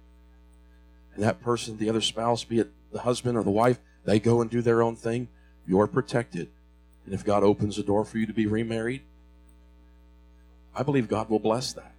And 1.15 1.23
that 1.23 1.41
person, 1.41 1.77
the 1.77 1.89
other 1.89 2.01
spouse, 2.01 2.43
be 2.43 2.59
it 2.59 2.71
the 2.91 2.99
husband 2.99 3.37
or 3.37 3.43
the 3.43 3.51
wife, 3.51 3.79
they 4.05 4.19
go 4.19 4.41
and 4.41 4.49
do 4.49 4.61
their 4.61 4.81
own 4.81 4.95
thing. 4.95 5.27
You're 5.67 5.87
protected. 5.87 6.49
And 7.05 7.13
if 7.13 7.23
God 7.23 7.43
opens 7.43 7.75
the 7.75 7.83
door 7.83 8.05
for 8.05 8.17
you 8.17 8.25
to 8.25 8.33
be 8.33 8.47
remarried, 8.47 9.01
I 10.75 10.83
believe 10.83 11.07
God 11.07 11.29
will 11.29 11.39
bless 11.39 11.73
that. 11.73 11.92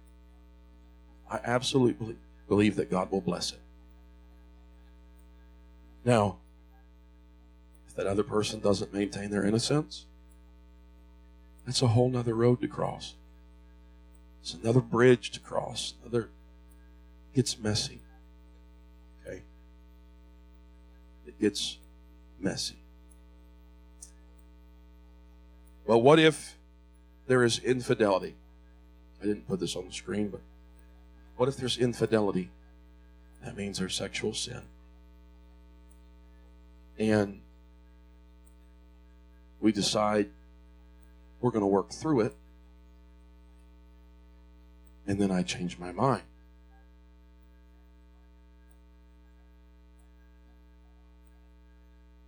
I 1.29 1.39
absolutely 1.43 2.17
believe 2.47 2.75
that 2.75 2.91
God 2.91 3.11
will 3.11 3.21
bless 3.21 3.51
it. 3.51 3.59
Now, 6.03 6.37
if 7.87 7.95
that 7.95 8.05
other 8.05 8.23
person 8.23 8.59
doesn't 8.59 8.93
maintain 8.93 9.31
their 9.31 9.43
innocence, 9.43 10.05
that's 11.65 11.81
a 11.81 11.87
whole 11.87 12.09
nother 12.09 12.35
road 12.35 12.61
to 12.61 12.67
cross. 12.67 13.15
It's 14.41 14.53
another 14.53 14.81
bridge 14.81 15.31
to 15.31 15.39
cross. 15.39 15.95
Another 16.03 16.29
it 17.33 17.35
gets 17.35 17.57
messy. 17.57 18.01
Okay? 19.25 19.41
It 21.25 21.39
gets 21.39 21.77
messy. 22.39 22.77
Well, 25.87 26.01
what 26.01 26.19
if 26.19 26.55
there 27.27 27.43
is 27.43 27.59
infidelity? 27.59 28.35
I 29.21 29.25
didn't 29.25 29.47
put 29.47 29.59
this 29.59 29.75
on 29.75 29.87
the 29.87 29.93
screen, 29.93 30.29
but 30.29 30.41
what 31.37 31.49
if 31.49 31.57
there's 31.57 31.77
infidelity? 31.77 32.49
That 33.43 33.57
means 33.57 33.79
there's 33.79 33.95
sexual 33.95 34.33
sin. 34.33 34.61
And 36.97 37.41
we 39.59 39.71
decide 39.71 40.29
we're 41.41 41.51
going 41.51 41.61
to 41.61 41.67
work 41.67 41.91
through 41.91 42.21
it. 42.21 42.35
And 45.07 45.19
then 45.19 45.29
I 45.29 45.43
change 45.43 45.77
my 45.77 45.91
mind. 45.91 46.23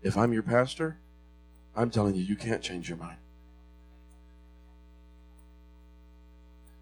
If 0.03 0.15
I'm 0.15 0.31
your 0.31 0.43
pastor, 0.43 0.97
I'm 1.75 1.89
telling 1.89 2.15
you, 2.15 2.23
you 2.23 2.35
can't 2.35 2.61
change 2.61 2.87
your 2.87 2.97
mind. 2.97 3.17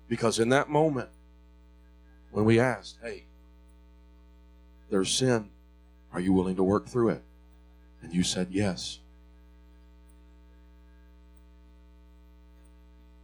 Because 0.07 0.37
in 0.39 0.49
that 0.49 0.69
moment, 0.69 1.09
when 2.35 2.43
we 2.43 2.59
asked, 2.59 2.97
hey, 3.01 3.23
there's 4.89 5.09
sin, 5.09 5.47
are 6.11 6.19
you 6.19 6.33
willing 6.33 6.57
to 6.57 6.63
work 6.63 6.85
through 6.85 7.07
it? 7.07 7.21
And 8.01 8.13
you 8.13 8.23
said 8.23 8.49
yes. 8.51 8.99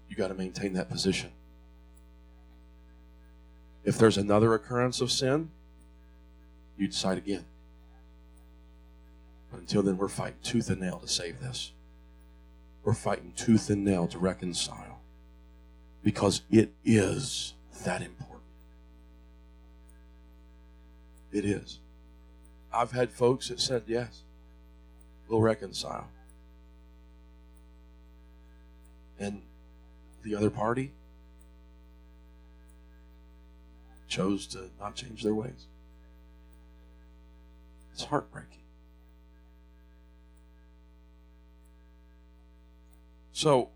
You 0.10 0.16
got 0.16 0.30
to 0.30 0.34
maintain 0.34 0.72
that 0.74 0.90
position. 0.90 1.30
If 3.84 3.98
there's 3.98 4.18
another 4.18 4.54
occurrence 4.54 5.02
of 5.02 5.12
sin, 5.12 5.50
you 6.78 6.88
decide 6.88 7.18
again. 7.18 7.44
But 9.52 9.60
until 9.60 9.84
then, 9.84 9.98
we're 9.98 10.08
fighting 10.08 10.40
tooth 10.42 10.70
and 10.70 10.80
nail 10.80 11.00
to 11.00 11.08
save 11.10 11.42
this. 11.42 11.74
We're 12.86 12.94
fighting 12.94 13.34
tooth 13.36 13.70
and 13.70 13.84
nail 13.84 14.08
to 14.08 14.18
reconcile 14.18 15.02
because 16.02 16.44
it 16.50 16.72
is 16.86 17.56
that 17.84 18.02
important. 18.02 18.31
It 21.32 21.46
is. 21.46 21.80
I've 22.74 22.92
had 22.92 23.12
folks 23.12 23.50
that 23.50 23.60
said, 23.60 23.84
yes, 23.88 24.24
we'll 25.28 25.42
reconcile. 25.42 26.08
And 29.20 29.42
the 30.24 30.36
other 30.36 30.50
party 30.50 30.92
chose 34.08 34.46
to 34.48 34.70
not 34.80 34.96
change 34.96 35.24
their 35.24 35.34
ways. 35.34 35.68
It's 37.94 38.04
heartbreaking. 38.04 38.58
So, 43.32 43.70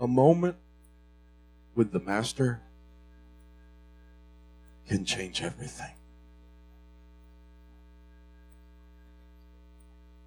a 0.00 0.06
moment 0.08 0.56
with 1.74 1.92
the 1.92 2.00
Master 2.00 2.60
can 4.88 5.04
change 5.04 5.42
everything. 5.42 5.92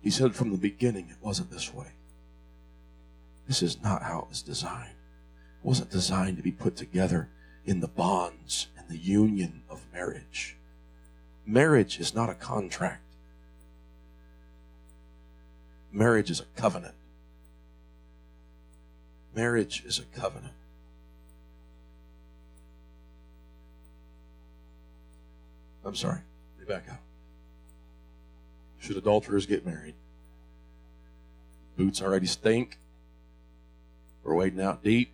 He 0.01 0.09
said 0.09 0.35
from 0.35 0.51
the 0.51 0.57
beginning 0.57 1.09
it 1.09 1.17
wasn't 1.21 1.51
this 1.51 1.73
way. 1.73 1.87
This 3.47 3.61
is 3.61 3.81
not 3.81 4.03
how 4.03 4.19
it 4.19 4.29
was 4.29 4.41
designed. 4.41 4.95
It 5.61 5.67
wasn't 5.67 5.89
designed 5.89 6.37
to 6.37 6.43
be 6.43 6.51
put 6.51 6.75
together 6.75 7.29
in 7.65 7.79
the 7.79 7.87
bonds 7.87 8.67
and 8.77 8.87
the 8.89 8.97
union 8.97 9.63
of 9.69 9.85
marriage. 9.93 10.55
Marriage 11.45 11.99
is 11.99 12.13
not 12.13 12.29
a 12.29 12.33
contract. 12.33 13.01
Marriage 15.91 16.29
is 16.29 16.39
a 16.39 16.59
covenant. 16.59 16.95
Marriage 19.35 19.83
is 19.85 19.99
a 19.99 20.19
covenant. 20.19 20.53
I'm 25.87 25.95
sorry. 25.95 26.19
Up. 26.69 27.01
Should 28.79 28.97
adulterers 28.97 29.45
get 29.45 29.65
married? 29.65 29.95
Boots 31.77 32.01
already 32.01 32.25
stink. 32.25 32.77
We're 34.21 34.35
wading 34.35 34.59
out 34.59 34.83
deep. 34.83 35.13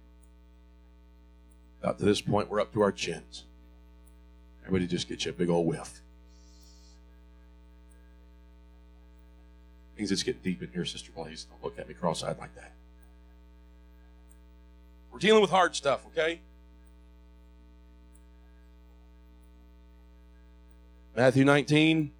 About 1.79 1.99
to 1.99 2.05
this 2.05 2.21
point, 2.21 2.49
we're 2.49 2.59
up 2.59 2.73
to 2.73 2.81
our 2.81 2.91
chins. 2.91 3.43
Everybody 4.65 4.87
just 4.87 5.07
get 5.07 5.25
you 5.25 5.31
a 5.31 5.33
big 5.33 5.49
old 5.49 5.67
whiff. 5.67 6.01
Means 9.95 10.11
it's 10.11 10.23
getting 10.23 10.41
deep 10.41 10.63
in 10.63 10.69
here, 10.69 10.85
Sister 10.85 11.11
Blaze. 11.15 11.45
Don't 11.51 11.63
look 11.63 11.77
at 11.77 11.87
me 11.87 11.93
cross-eyed 11.93 12.39
like 12.39 12.55
that. 12.55 12.71
We're 15.11 15.19
dealing 15.19 15.41
with 15.41 15.51
hard 15.51 15.75
stuff, 15.75 16.03
okay? 16.07 16.39
Matthew 21.15 21.45
19, 21.45 22.11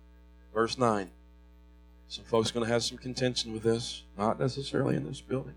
verse 0.53 0.77
9. 0.77 1.09
Some 2.07 2.25
folks 2.25 2.51
are 2.51 2.53
going 2.53 2.65
to 2.67 2.71
have 2.71 2.83
some 2.83 2.97
contention 2.97 3.51
with 3.51 3.63
this, 3.63 4.03
not 4.17 4.39
necessarily 4.39 4.95
in 4.95 5.05
this 5.05 5.19
building. 5.19 5.55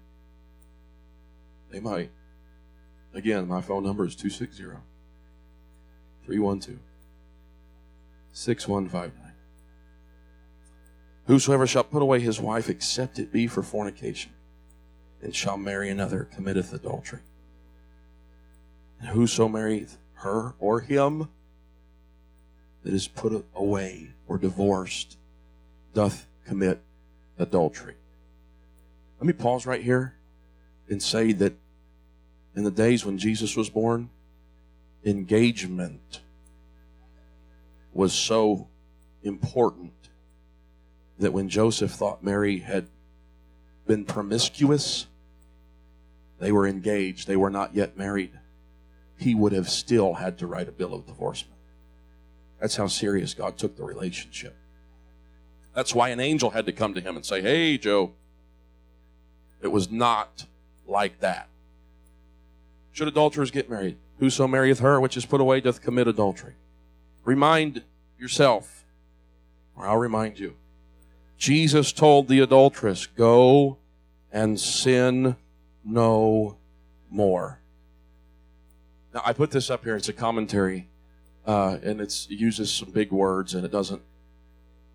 They 1.71 1.81
might. 1.81 2.11
Again, 3.13 3.47
my 3.47 3.61
phone 3.61 3.85
number 3.85 4.07
is 4.07 4.17
260 4.17 4.65
312 6.25 6.79
6159. 8.33 9.33
Whosoever 11.27 11.67
shall 11.67 11.85
put 11.85 12.03
away 12.03 12.21
his 12.21 12.41
wife, 12.41 12.71
except 12.71 13.19
it 13.19 13.33
be 13.33 13.47
for 13.47 13.63
fornication, 13.63 14.33
and 15.21 15.35
shall 15.35 15.59
marry 15.59 15.91
another, 15.91 16.25
committeth 16.25 16.73
adultery. 16.73 17.21
And 19.01 19.09
whoso 19.09 19.49
marrieth 19.49 19.99
her 20.15 20.55
or 20.59 20.81
him 20.81 21.29
that 22.87 22.95
is 22.95 23.09
put 23.09 23.45
away 23.57 24.11
or 24.29 24.39
divorced 24.39 25.19
doth 25.93 26.29
commit 26.47 26.81
adultery. 27.37 27.97
Let 29.19 29.27
me 29.27 29.33
pause 29.33 29.67
right 29.67 29.83
here 29.83 30.15
and 30.89 31.03
say 31.03 31.33
that 31.33 31.55
in 32.55 32.63
the 32.63 32.71
days 32.71 33.05
when 33.05 33.19
Jesus 33.19 33.57
was 33.57 33.69
born, 33.69 34.09
engagement 35.05 36.21
was 37.93 38.13
so 38.13 38.69
important 39.25 39.93
that 41.19 41.33
when 41.33 41.49
Joseph 41.49 41.91
thought 41.91 42.23
Mary 42.23 42.59
had 42.59 42.87
been 43.85 44.05
promiscuous, 44.05 45.09
they 46.39 46.53
were 46.53 46.69
engaged, 46.69 47.27
they 47.27 47.37
were 47.37 47.51
not 47.51 47.75
yet 47.75 47.99
married, 47.99 48.31
he 49.19 49.35
would 49.35 49.53
have 49.53 49.69
still 49.69 50.15
had 50.15 50.39
to 50.39 50.47
write 50.47 50.69
a 50.69 50.73
bill 50.73 50.95
of 50.95 51.05
divorcement. 51.05 51.56
That's 52.61 52.77
how 52.77 52.87
serious 52.87 53.35
God 53.35 53.59
took 53.59 53.77
the 53.77 53.85
relationship. 53.85 54.57
That's 55.75 55.95
why 55.95 56.09
an 56.09 56.21
angel 56.21 56.51
had 56.51 56.67
to 56.67 56.73
come 56.73 56.95
to 56.95 57.01
him 57.01 57.17
and 57.17 57.25
say, 57.25 57.43
Hey, 57.43 57.77
Joe, 57.77 58.13
it 59.61 59.69
was 59.69 59.91
not 59.91 60.47
like 60.87 61.21
that. 61.21 61.49
Should 62.93 63.09
adulterers 63.09 63.51
get 63.51 63.69
married? 63.69 63.99
Whoso 64.19 64.47
marrieth 64.49 64.79
her 64.79 65.01
which 65.01 65.17
is 65.17 65.27
put 65.27 65.41
away 65.41 65.61
doth 65.61 65.83
commit 65.83 66.09
adultery. 66.09 66.55
Remind 67.25 67.83
yourself, 68.19 68.85
or 69.77 69.87
I'll 69.87 69.99
remind 69.99 70.39
you. 70.39 70.55
Jesus 71.37 71.93
told 71.93 72.29
the 72.29 72.41
adulteress, 72.41 73.07
Go 73.07 73.77
and 74.33 74.59
sin 74.59 75.37
no 75.85 76.57
more. 77.11 77.61
Now, 79.13 79.23
I 79.25 79.33
put 79.33 79.51
this 79.51 79.71
up 79.71 79.85
here, 79.85 79.97
it's 79.97 80.09
a 80.09 80.13
commentary, 80.13 80.89
uh, 81.47 81.79
and 81.83 82.01
it 82.01 82.27
uses 82.29 82.73
some 82.73 82.91
big 82.91 83.13
words 83.13 83.55
and 83.55 83.65
it 83.65 83.71
doesn't 83.71 84.03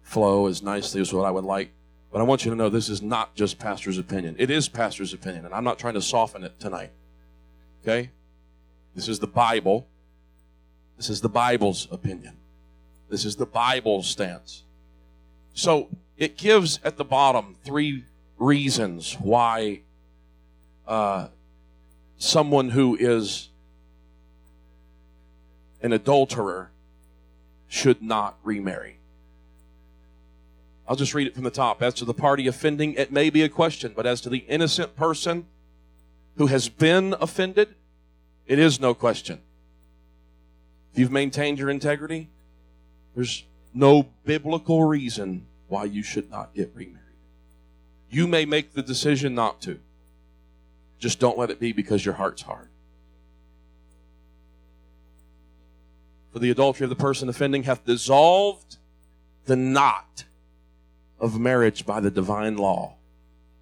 flow 0.01 0.47
as 0.47 0.61
nicely 0.61 0.99
as 1.01 1.13
what 1.13 1.25
I 1.25 1.31
would 1.31 1.45
like. 1.45 1.71
But 2.11 2.19
I 2.19 2.23
want 2.23 2.43
you 2.43 2.51
to 2.51 2.57
know 2.57 2.67
this 2.67 2.89
is 2.89 3.01
not 3.01 3.35
just 3.35 3.57
pastor's 3.57 3.97
opinion. 3.97 4.35
It 4.37 4.49
is 4.49 4.67
pastor's 4.67 5.13
opinion, 5.13 5.45
and 5.45 5.53
I'm 5.53 5.63
not 5.63 5.79
trying 5.79 5.93
to 5.93 6.01
soften 6.01 6.43
it 6.43 6.59
tonight. 6.59 6.91
Okay? 7.81 8.09
This 8.93 9.07
is 9.07 9.19
the 9.19 9.27
Bible. 9.27 9.87
This 10.97 11.09
is 11.09 11.21
the 11.21 11.29
Bible's 11.29 11.87
opinion. 11.89 12.35
This 13.09 13.23
is 13.23 13.37
the 13.37 13.45
Bible's 13.45 14.07
stance. 14.07 14.63
So 15.53 15.87
it 16.17 16.37
gives 16.37 16.79
at 16.83 16.97
the 16.97 17.05
bottom 17.05 17.55
three 17.63 18.03
reasons 18.37 19.13
why 19.13 19.81
uh, 20.85 21.27
someone 22.17 22.69
who 22.69 22.97
is 22.99 23.50
an 25.81 25.93
adulterer 25.93 26.71
should 27.67 28.01
not 28.01 28.37
remarry. 28.43 28.97
I'll 30.87 30.95
just 30.95 31.13
read 31.13 31.27
it 31.27 31.35
from 31.35 31.43
the 31.43 31.51
top. 31.51 31.81
As 31.81 31.93
to 31.95 32.05
the 32.05 32.13
party 32.13 32.47
offending, 32.47 32.93
it 32.95 33.11
may 33.11 33.29
be 33.29 33.43
a 33.43 33.49
question, 33.49 33.93
but 33.95 34.05
as 34.05 34.19
to 34.21 34.29
the 34.29 34.39
innocent 34.49 34.95
person 34.95 35.45
who 36.37 36.47
has 36.47 36.67
been 36.67 37.15
offended, 37.21 37.75
it 38.45 38.59
is 38.59 38.79
no 38.79 38.93
question. 38.93 39.39
If 40.91 40.99
you've 40.99 41.11
maintained 41.11 41.59
your 41.59 41.69
integrity, 41.69 42.29
there's 43.15 43.45
no 43.73 44.09
biblical 44.25 44.83
reason 44.83 45.47
why 45.69 45.85
you 45.85 46.03
should 46.03 46.29
not 46.29 46.53
get 46.53 46.71
remarried. 46.75 46.97
You 48.09 48.27
may 48.27 48.43
make 48.43 48.73
the 48.73 48.83
decision 48.83 49.33
not 49.33 49.61
to. 49.61 49.79
Just 50.99 51.19
don't 51.19 51.37
let 51.37 51.49
it 51.49 51.59
be 51.59 51.71
because 51.71 52.03
your 52.03 52.15
heart's 52.15 52.41
hard. 52.41 52.67
For 56.31 56.39
the 56.39 56.49
adultery 56.49 56.85
of 56.85 56.89
the 56.89 56.95
person 56.95 57.27
offending 57.29 57.63
hath 57.63 57.85
dissolved 57.85 58.77
the 59.45 59.55
knot 59.55 60.25
of 61.19 61.39
marriage 61.39 61.85
by 61.85 61.99
the 61.99 62.11
divine 62.11 62.57
law. 62.57 62.95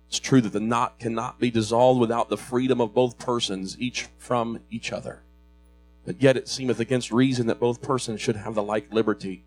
It's 0.08 0.20
true 0.20 0.42
that 0.42 0.54
the 0.54 0.60
knot 0.60 1.00
cannot 1.00 1.40
be 1.40 1.52
dissolved 1.52 2.00
without 2.00 2.30
the 2.30 2.38
freedom 2.38 2.80
of 2.80 2.94
both 2.94 3.18
persons, 3.18 3.80
each 3.80 4.08
from 4.18 4.60
each 4.70 4.92
other. 4.92 5.22
But 6.06 6.22
yet 6.22 6.38
it 6.38 6.48
seemeth 6.48 6.80
against 6.80 7.12
reason 7.12 7.48
that 7.48 7.60
both 7.60 7.82
persons 7.82 8.22
should 8.22 8.36
have 8.36 8.56
the 8.56 8.64
like 8.64 8.92
liberty 8.94 9.46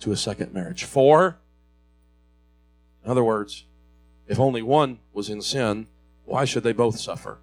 to 0.00 0.12
a 0.12 0.16
second 0.16 0.52
marriage. 0.52 0.84
For, 0.84 1.38
in 3.04 3.10
other 3.10 3.24
words, 3.24 3.64
if 4.28 4.38
only 4.38 4.62
one 4.62 4.98
was 5.12 5.28
in 5.28 5.40
sin, 5.40 5.86
why 6.24 6.44
should 6.44 6.62
they 6.62 6.72
both 6.72 6.98
suffer? 6.98 7.38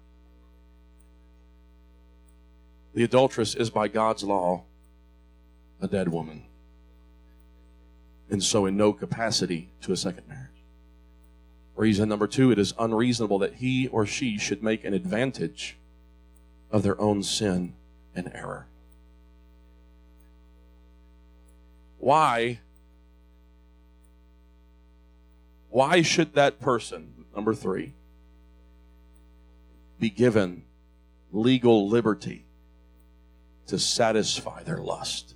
The 2.94 3.04
adulteress 3.04 3.54
is 3.54 3.70
by 3.70 3.88
God's 3.88 4.22
law 4.22 4.64
a 5.80 5.88
dead 5.88 6.08
woman 6.08 6.44
and 8.30 8.42
so 8.42 8.66
in 8.66 8.76
no 8.76 8.92
capacity 8.92 9.70
to 9.82 9.92
a 9.92 9.96
second 9.96 10.26
marriage. 10.28 10.50
Reason 11.76 12.08
number 12.08 12.26
two, 12.26 12.50
it 12.50 12.58
is 12.58 12.72
unreasonable 12.78 13.38
that 13.40 13.54
he 13.54 13.88
or 13.88 14.06
she 14.06 14.38
should 14.38 14.62
make 14.62 14.84
an 14.84 14.94
advantage 14.94 15.76
of 16.70 16.82
their 16.82 17.00
own 17.00 17.22
sin 17.22 17.74
and 18.14 18.30
error. 18.34 18.66
Why? 21.98 22.60
Why 25.70 26.02
should 26.02 26.34
that 26.34 26.60
person, 26.60 27.24
number 27.34 27.54
three, 27.54 27.92
be 29.98 30.10
given 30.10 30.62
legal 31.32 31.88
liberty 31.88 32.44
to 33.66 33.78
satisfy 33.78 34.62
their 34.62 34.78
lust? 34.78 35.33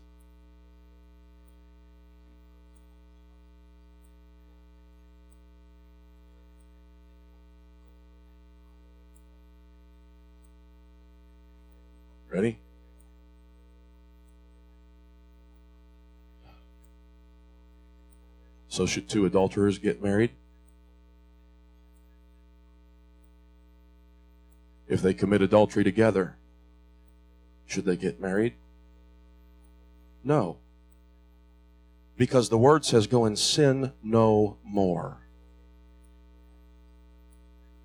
Ready? 12.38 12.56
So, 18.68 18.86
should 18.86 19.08
two 19.08 19.26
adulterers 19.26 19.78
get 19.78 20.00
married? 20.00 20.30
If 24.86 25.02
they 25.02 25.14
commit 25.14 25.42
adultery 25.42 25.82
together, 25.82 26.36
should 27.66 27.84
they 27.84 27.96
get 27.96 28.20
married? 28.20 28.54
No. 30.22 30.58
Because 32.16 32.50
the 32.50 32.56
word 32.56 32.84
says, 32.84 33.08
go 33.08 33.24
and 33.24 33.36
sin 33.36 33.90
no 34.00 34.58
more. 34.62 35.16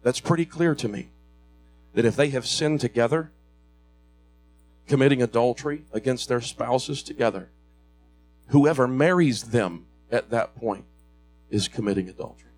That's 0.04 0.20
pretty 0.20 0.46
clear 0.46 0.76
to 0.76 0.88
me. 0.88 1.10
That 1.96 2.06
if 2.06 2.16
they 2.16 2.30
have 2.30 2.46
sinned 2.46 2.82
together, 2.82 3.32
committing 4.88 5.22
adultery 5.22 5.86
against 5.94 6.28
their 6.28 6.42
spouses 6.42 7.04
together. 7.04 7.50
Whoever 8.48 8.88
marries 8.88 9.44
them 9.44 9.86
at 10.12 10.30
that 10.32 10.56
point 10.56 10.86
is 11.50 11.68
committing 11.68 12.10
adultery. 12.10 12.50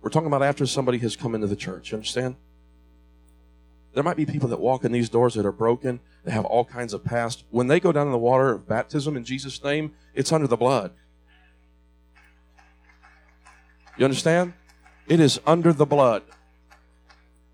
We're 0.00 0.10
talking 0.10 0.26
about 0.26 0.42
after 0.42 0.66
somebody 0.66 0.98
has 0.98 1.16
come 1.16 1.34
into 1.34 1.46
the 1.46 1.56
church. 1.56 1.90
You 1.90 1.96
understand? 1.96 2.36
There 3.94 4.02
might 4.02 4.16
be 4.16 4.26
people 4.26 4.48
that 4.48 4.60
walk 4.60 4.84
in 4.84 4.92
these 4.92 5.08
doors 5.08 5.34
that 5.34 5.46
are 5.46 5.52
broken, 5.52 6.00
they 6.24 6.32
have 6.32 6.44
all 6.44 6.64
kinds 6.64 6.92
of 6.92 7.04
past. 7.04 7.44
When 7.50 7.68
they 7.68 7.78
go 7.78 7.92
down 7.92 8.06
in 8.06 8.12
the 8.12 8.18
water 8.18 8.50
of 8.50 8.66
baptism 8.66 9.16
in 9.16 9.24
Jesus' 9.24 9.62
name, 9.62 9.94
it's 10.14 10.32
under 10.32 10.46
the 10.46 10.56
blood. 10.56 10.92
You 13.96 14.04
understand? 14.04 14.54
It 15.06 15.20
is 15.20 15.40
under 15.46 15.72
the 15.72 15.86
blood. 15.86 16.22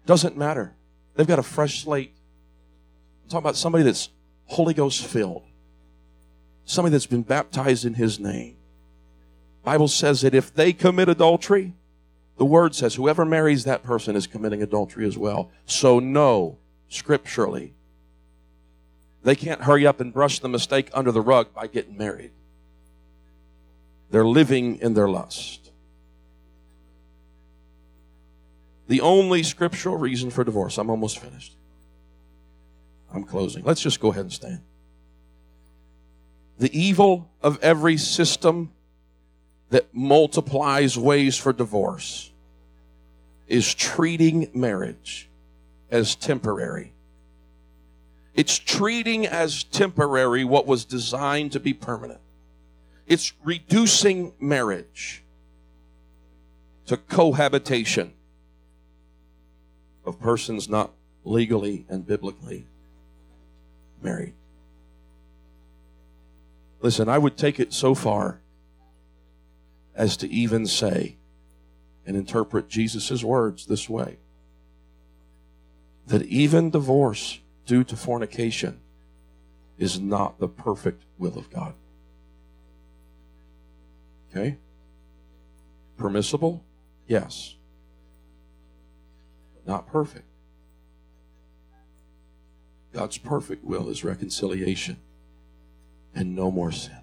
Doesn't 0.06 0.36
matter. 0.36 0.74
They've 1.14 1.26
got 1.26 1.38
a 1.38 1.44
fresh 1.44 1.82
slate. 1.82 2.14
I'm 3.24 3.30
talking 3.30 3.44
about 3.44 3.56
somebody 3.56 3.84
that's 3.84 4.08
Holy 4.46 4.74
Ghost 4.74 5.04
filled. 5.04 5.44
Somebody 6.64 6.92
that's 6.92 7.06
been 7.06 7.22
baptized 7.22 7.84
in 7.84 7.94
his 7.94 8.18
name. 8.18 8.56
Bible 9.62 9.88
says 9.88 10.22
that 10.22 10.34
if 10.34 10.54
they 10.54 10.72
commit 10.72 11.08
adultery, 11.08 11.74
the 12.38 12.44
word 12.44 12.74
says 12.74 12.94
whoever 12.94 13.24
marries 13.24 13.64
that 13.64 13.82
person 13.82 14.16
is 14.16 14.26
committing 14.26 14.62
adultery 14.62 15.06
as 15.06 15.18
well. 15.18 15.50
So 15.66 15.98
no, 15.98 16.58
scripturally, 16.88 17.74
they 19.22 19.36
can't 19.36 19.62
hurry 19.62 19.86
up 19.86 20.00
and 20.00 20.12
brush 20.12 20.38
the 20.38 20.48
mistake 20.48 20.88
under 20.94 21.12
the 21.12 21.20
rug 21.20 21.52
by 21.52 21.66
getting 21.66 21.98
married. 21.98 22.30
They're 24.10 24.24
living 24.26 24.76
in 24.76 24.94
their 24.94 25.08
lust. 25.08 25.59
The 28.90 29.02
only 29.02 29.44
scriptural 29.44 29.96
reason 29.96 30.30
for 30.30 30.42
divorce. 30.42 30.76
I'm 30.76 30.90
almost 30.90 31.20
finished. 31.20 31.54
I'm 33.14 33.22
closing. 33.22 33.62
Let's 33.62 33.80
just 33.80 34.00
go 34.00 34.10
ahead 34.10 34.22
and 34.22 34.32
stand. 34.32 34.62
The 36.58 36.76
evil 36.76 37.30
of 37.40 37.60
every 37.62 37.96
system 37.96 38.72
that 39.68 39.94
multiplies 39.94 40.98
ways 40.98 41.36
for 41.36 41.52
divorce 41.52 42.32
is 43.46 43.72
treating 43.72 44.50
marriage 44.54 45.28
as 45.92 46.16
temporary. 46.16 46.92
It's 48.34 48.58
treating 48.58 49.24
as 49.24 49.62
temporary 49.62 50.42
what 50.42 50.66
was 50.66 50.84
designed 50.84 51.52
to 51.52 51.60
be 51.60 51.74
permanent. 51.74 52.20
It's 53.06 53.34
reducing 53.44 54.32
marriage 54.40 55.22
to 56.86 56.96
cohabitation 56.96 58.14
of 60.10 60.20
persons 60.20 60.68
not 60.68 60.92
legally 61.24 61.86
and 61.88 62.04
biblically 62.04 62.66
married. 64.02 64.34
Listen, 66.82 67.08
I 67.08 67.16
would 67.16 67.36
take 67.36 67.60
it 67.60 67.72
so 67.72 67.94
far 67.94 68.40
as 69.94 70.16
to 70.18 70.28
even 70.28 70.66
say 70.66 71.16
and 72.04 72.16
interpret 72.16 72.68
Jesus' 72.68 73.22
words 73.22 73.66
this 73.66 73.88
way 73.88 74.16
that 76.06 76.22
even 76.22 76.70
divorce 76.70 77.38
due 77.66 77.84
to 77.84 77.94
fornication 77.94 78.80
is 79.78 80.00
not 80.00 80.40
the 80.40 80.48
perfect 80.48 81.04
will 81.18 81.38
of 81.38 81.48
God. 81.50 81.74
Okay? 84.30 84.56
Permissible? 85.96 86.64
Yes. 87.06 87.54
Not 89.70 89.86
perfect. 89.86 90.24
God's 92.92 93.18
perfect 93.18 93.64
will 93.64 93.88
is 93.88 94.02
reconciliation 94.02 94.96
and 96.12 96.34
no 96.34 96.50
more 96.50 96.72
sin. 96.72 96.98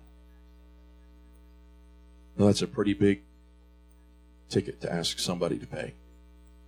Now, 2.37 2.47
that's 2.47 2.61
a 2.61 2.67
pretty 2.67 2.93
big 2.93 3.21
ticket 4.49 4.81
to 4.81 4.91
ask 4.91 5.17
somebody 5.17 5.57
to 5.57 5.65
pay, 5.65 5.93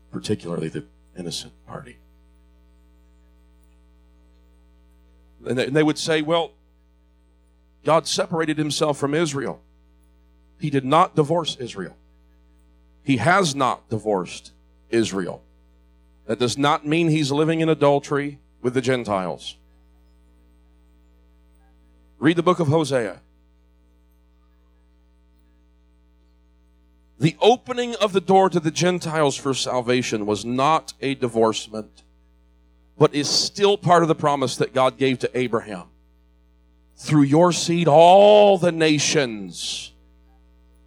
particularly 0.10 0.70
the 0.70 0.86
innocent 1.18 1.52
party. 1.68 1.98
And 5.46 5.60
they 5.60 5.84
would 5.84 5.98
say, 5.98 6.22
well, 6.22 6.54
God 7.84 8.08
separated 8.08 8.58
himself 8.58 8.98
from 8.98 9.14
Israel. 9.14 9.60
He 10.62 10.70
did 10.70 10.86
not 10.86 11.18
divorce 11.18 11.58
Israel. 11.58 11.98
He 13.04 13.18
has 13.18 13.54
not 13.54 13.90
divorced 13.90 14.54
Israel. 14.90 15.44
That 16.30 16.38
does 16.38 16.60
not 16.60 16.86
mean 16.86 17.10
he's 17.10 17.32
living 17.32 17.60
in 17.62 17.70
adultery 17.70 18.38
with 18.62 18.76
the 18.76 18.82
Gentiles. 18.82 19.58
Read 22.20 22.36
the 22.36 22.44
book 22.44 22.60
of 22.60 22.68
Hosea. 22.68 23.20
The 27.20 27.36
opening 27.42 27.96
of 27.96 28.14
the 28.14 28.22
door 28.22 28.48
to 28.52 28.60
the 28.60 28.70
Gentiles 28.70 29.38
for 29.38 29.56
salvation 29.56 30.28
was 30.28 30.46
not 30.46 30.94
a 31.02 31.16
divorcement, 31.16 32.04
but 32.96 33.16
is 33.16 33.28
still 33.28 33.76
part 33.76 34.04
of 34.04 34.08
the 34.08 34.14
promise 34.14 34.56
that 34.58 34.72
God 34.72 35.00
gave 35.00 35.18
to 35.20 35.36
Abraham. 35.36 35.88
Through 36.96 37.24
your 37.24 37.52
seed, 37.52 37.88
all 37.88 38.60
the 38.60 38.72
nations 38.72 39.94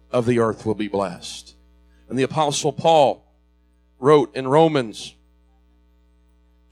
of 0.09 0.25
the 0.25 0.39
earth 0.39 0.65
will 0.65 0.73
be 0.73 0.87
blessed. 0.87 1.53
And 2.07 2.17
the 2.17 2.23
Apostle 2.23 2.71
Paul 2.71 3.25
wrote 3.99 4.33
in 4.37 4.47
Romans 4.47 5.15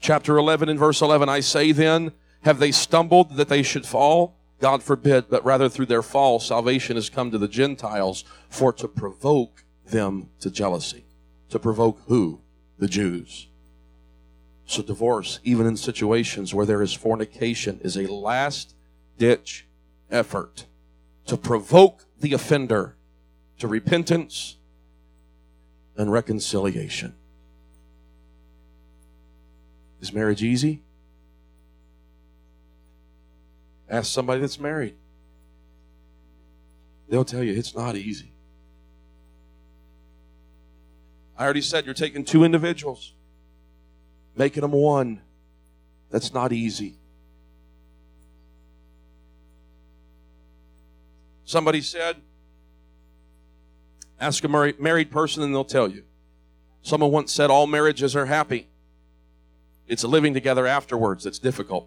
chapter 0.02 0.36
11 0.36 0.68
and 0.68 0.78
verse 0.78 1.00
11 1.00 1.28
I 1.28 1.40
say 1.40 1.72
then, 1.72 2.12
have 2.42 2.58
they 2.58 2.72
stumbled 2.72 3.36
that 3.36 3.48
they 3.48 3.62
should 3.62 3.86
fall? 3.86 4.36
God 4.60 4.82
forbid, 4.82 5.30
but 5.30 5.44
rather 5.44 5.68
through 5.68 5.86
their 5.86 6.02
fall, 6.02 6.38
salvation 6.38 6.96
has 6.96 7.08
come 7.08 7.30
to 7.30 7.38
the 7.38 7.48
Gentiles 7.48 8.24
for 8.48 8.72
to 8.74 8.88
provoke 8.88 9.64
them 9.86 10.28
to 10.40 10.50
jealousy. 10.50 11.04
To 11.50 11.58
provoke 11.58 12.00
who? 12.06 12.40
The 12.78 12.88
Jews. 12.88 13.48
So 14.66 14.82
divorce, 14.82 15.40
even 15.44 15.66
in 15.66 15.76
situations 15.76 16.54
where 16.54 16.66
there 16.66 16.82
is 16.82 16.92
fornication, 16.92 17.80
is 17.82 17.96
a 17.96 18.12
last 18.12 18.74
ditch 19.18 19.66
effort 20.10 20.66
to 21.26 21.36
provoke 21.36 22.04
the 22.18 22.32
offender 22.32 22.96
to 23.58 23.68
repentance 23.68 24.56
and 25.96 26.10
reconciliation. 26.10 27.14
Is 30.02 30.12
marriage 30.12 30.42
easy? 30.42 30.82
Ask 33.88 34.12
somebody 34.12 34.40
that's 34.40 34.58
married. 34.58 34.96
They'll 37.08 37.24
tell 37.24 37.42
you 37.42 37.54
it's 37.54 37.76
not 37.76 37.94
easy. 37.94 38.32
I 41.38 41.44
already 41.44 41.60
said 41.60 41.84
you're 41.84 41.94
taking 41.94 42.24
two 42.24 42.42
individuals, 42.42 43.12
making 44.36 44.62
them 44.62 44.72
one. 44.72 45.20
That's 46.10 46.34
not 46.34 46.52
easy. 46.52 46.96
Somebody 51.44 51.80
said, 51.80 52.16
Ask 54.18 54.42
a 54.42 54.48
married 54.48 55.10
person 55.10 55.42
and 55.42 55.54
they'll 55.54 55.64
tell 55.64 55.88
you. 55.88 56.04
Someone 56.82 57.12
once 57.12 57.32
said 57.32 57.50
all 57.50 57.66
marriages 57.66 58.16
are 58.16 58.26
happy. 58.26 58.68
It's 59.92 60.04
a 60.04 60.08
living 60.08 60.32
together 60.32 60.66
afterwards 60.66 61.24
that's 61.24 61.38
difficult. 61.38 61.86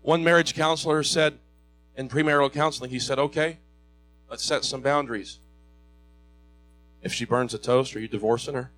One 0.00 0.24
marriage 0.24 0.54
counselor 0.54 1.02
said 1.02 1.40
in 1.94 2.08
premarital 2.08 2.54
counseling, 2.54 2.88
he 2.88 2.98
said, 2.98 3.18
okay, 3.18 3.58
let's 4.30 4.42
set 4.42 4.64
some 4.64 4.80
boundaries. 4.80 5.40
If 7.02 7.12
she 7.12 7.26
burns 7.26 7.52
a 7.52 7.58
toast, 7.58 7.94
are 7.96 8.00
you 8.00 8.08
divorcing 8.08 8.54
her? 8.54 8.70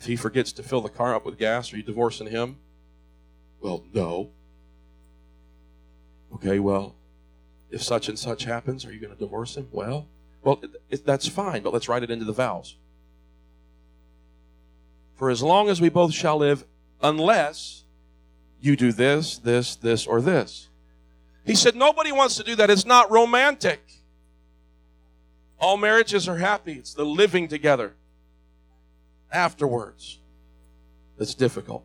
If 0.00 0.06
he 0.06 0.16
forgets 0.16 0.50
to 0.54 0.64
fill 0.64 0.80
the 0.80 0.88
car 0.88 1.14
up 1.14 1.24
with 1.24 1.38
gas, 1.38 1.72
are 1.72 1.76
you 1.76 1.84
divorcing 1.84 2.26
him? 2.26 2.56
Well, 3.60 3.84
no. 3.94 4.30
Okay, 6.34 6.58
well, 6.58 6.96
if 7.70 7.80
such 7.80 8.08
and 8.08 8.18
such 8.18 8.42
happens, 8.42 8.84
are 8.84 8.92
you 8.92 8.98
going 8.98 9.12
to 9.12 9.18
divorce 9.18 9.56
him? 9.56 9.68
Well, 9.70 10.08
well, 10.42 10.60
it, 10.88 11.04
that's 11.04 11.28
fine, 11.28 11.62
but 11.62 11.72
let's 11.72 11.88
write 11.88 12.02
it 12.02 12.10
into 12.10 12.24
the 12.24 12.32
vows. 12.32 12.76
For 15.14 15.30
as 15.30 15.42
long 15.42 15.68
as 15.68 15.80
we 15.80 15.88
both 15.90 16.14
shall 16.14 16.38
live, 16.38 16.64
unless 17.02 17.84
you 18.60 18.76
do 18.76 18.92
this, 18.92 19.38
this, 19.38 19.76
this, 19.76 20.06
or 20.06 20.20
this. 20.20 20.68
He 21.44 21.54
said, 21.54 21.74
nobody 21.74 22.12
wants 22.12 22.36
to 22.36 22.42
do 22.42 22.54
that. 22.56 22.70
It's 22.70 22.86
not 22.86 23.10
romantic. 23.10 23.80
All 25.58 25.76
marriages 25.76 26.28
are 26.28 26.36
happy. 26.36 26.74
It's 26.74 26.94
the 26.94 27.04
living 27.04 27.48
together 27.48 27.94
afterwards 29.32 30.18
that's 31.18 31.34
difficult. 31.34 31.84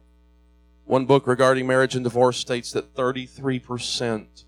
One 0.85 1.05
book 1.05 1.27
regarding 1.27 1.67
marriage 1.67 1.95
and 1.95 2.03
divorce 2.03 2.37
states 2.37 2.71
that 2.73 2.93
33%, 2.93 4.43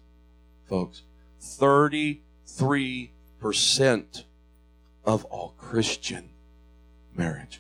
folks, 0.66 1.04
33% 1.42 3.10
of 5.06 5.26
all 5.26 5.54
Christian 5.58 6.30
marriages 7.16 7.60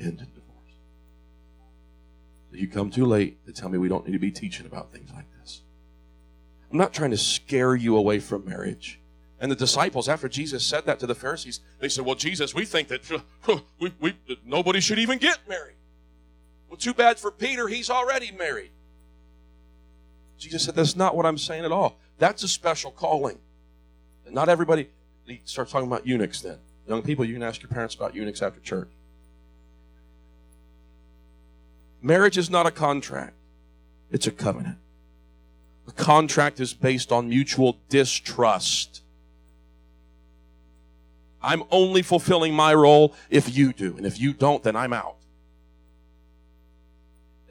end 0.00 0.20
in 0.20 0.26
divorce. 0.34 0.46
You 2.52 2.68
come 2.68 2.90
too 2.90 3.04
late 3.04 3.44
to 3.46 3.52
tell 3.52 3.68
me 3.68 3.78
we 3.78 3.88
don't 3.88 4.06
need 4.06 4.12
to 4.12 4.18
be 4.18 4.30
teaching 4.30 4.66
about 4.66 4.92
things 4.92 5.10
like 5.14 5.26
this. 5.38 5.62
I'm 6.70 6.78
not 6.78 6.92
trying 6.92 7.10
to 7.10 7.16
scare 7.16 7.74
you 7.74 7.96
away 7.96 8.18
from 8.18 8.44
marriage. 8.44 8.98
And 9.40 9.50
the 9.50 9.56
disciples, 9.56 10.08
after 10.08 10.28
Jesus 10.28 10.64
said 10.64 10.84
that 10.86 11.00
to 11.00 11.06
the 11.06 11.14
Pharisees, 11.14 11.60
they 11.78 11.88
said, 11.88 12.04
Well, 12.04 12.14
Jesus, 12.14 12.54
we 12.54 12.64
think 12.64 12.88
that 12.88 13.22
we, 13.80 13.92
we, 14.00 14.16
nobody 14.44 14.80
should 14.80 14.98
even 14.98 15.18
get 15.18 15.38
married. 15.48 15.76
Well, 16.68 16.76
too 16.76 16.94
bad 16.94 17.18
for 17.18 17.30
Peter, 17.30 17.66
he's 17.66 17.88
already 17.88 18.30
married. 18.32 18.70
Jesus 20.36 20.64
said, 20.64 20.74
That's 20.74 20.96
not 20.96 21.16
what 21.16 21.24
I'm 21.24 21.38
saying 21.38 21.64
at 21.64 21.72
all. 21.72 21.98
That's 22.20 22.42
a 22.42 22.48
special 22.48 22.90
calling. 22.90 23.38
And 24.26 24.34
not 24.34 24.48
everybody, 24.48 24.90
starts 25.44 25.72
talking 25.72 25.88
about 25.88 26.06
eunuchs 26.06 26.42
then. 26.42 26.58
Young 26.86 27.02
people, 27.02 27.24
you 27.24 27.32
can 27.32 27.42
ask 27.42 27.62
your 27.62 27.70
parents 27.70 27.94
about 27.94 28.14
eunuchs 28.14 28.42
after 28.42 28.60
church. 28.60 28.90
Marriage 32.02 32.36
is 32.36 32.50
not 32.50 32.66
a 32.66 32.70
contract, 32.70 33.34
it's 34.10 34.26
a 34.26 34.30
covenant. 34.30 34.76
A 35.88 35.92
contract 35.92 36.60
is 36.60 36.74
based 36.74 37.10
on 37.10 37.28
mutual 37.28 37.78
distrust. 37.88 39.02
I'm 41.42 41.64
only 41.70 42.02
fulfilling 42.02 42.52
my 42.52 42.74
role 42.74 43.14
if 43.30 43.56
you 43.56 43.72
do, 43.72 43.96
and 43.96 44.04
if 44.04 44.20
you 44.20 44.34
don't, 44.34 44.62
then 44.62 44.76
I'm 44.76 44.92
out. 44.92 45.16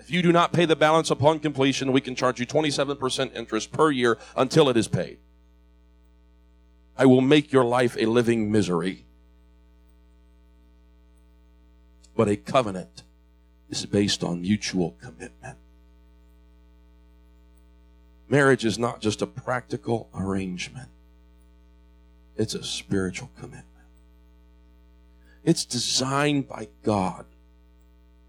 If 0.10 0.15
you 0.15 0.23
do 0.23 0.31
not 0.31 0.53
pay 0.53 0.65
the 0.65 0.76
balance 0.76 1.11
upon 1.11 1.38
completion, 1.38 1.91
we 1.91 2.02
can 2.02 2.15
charge 2.15 2.40
you 2.40 2.48
27% 2.48 3.36
interest 3.36 3.72
per 3.72 3.91
year 3.91 4.18
until 4.36 4.68
it 4.68 4.76
is 4.76 4.88
paid. 4.88 5.19
I 6.98 7.06
will 7.06 7.22
make 7.22 7.52
your 7.52 7.64
life 7.64 7.95
a 7.95 8.07
living 8.07 8.52
misery. 8.52 9.06
But 12.15 12.27
a 12.27 12.36
covenant 12.38 13.03
is 13.69 13.86
based 13.86 14.23
on 14.23 14.41
mutual 14.41 14.98
commitment. 14.99 15.60
Marriage 18.27 18.65
is 18.65 18.80
not 18.80 19.02
just 19.02 19.22
a 19.22 19.27
practical 19.27 20.10
arrangement. 20.15 20.90
it's 22.36 22.56
a 22.56 22.64
spiritual 22.64 23.30
commitment. 23.38 23.65
It's 25.44 25.65
designed 25.65 26.48
by 26.48 26.69
God 26.81 27.26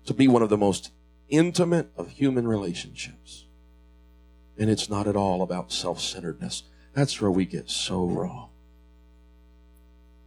to 0.04 0.12
be 0.12 0.28
one 0.28 0.42
of 0.42 0.50
the 0.50 0.58
most 0.58 0.90
intimate 1.30 1.90
of 1.96 2.10
human 2.10 2.46
relationships. 2.46 3.46
And 4.58 4.68
it's 4.68 4.90
not 4.90 5.06
at 5.06 5.16
all 5.16 5.42
about 5.42 5.72
self 5.72 6.00
centeredness. 6.00 6.64
That's 6.92 7.20
where 7.20 7.30
we 7.30 7.46
get 7.46 7.70
so 7.70 8.04
wrong. 8.04 8.50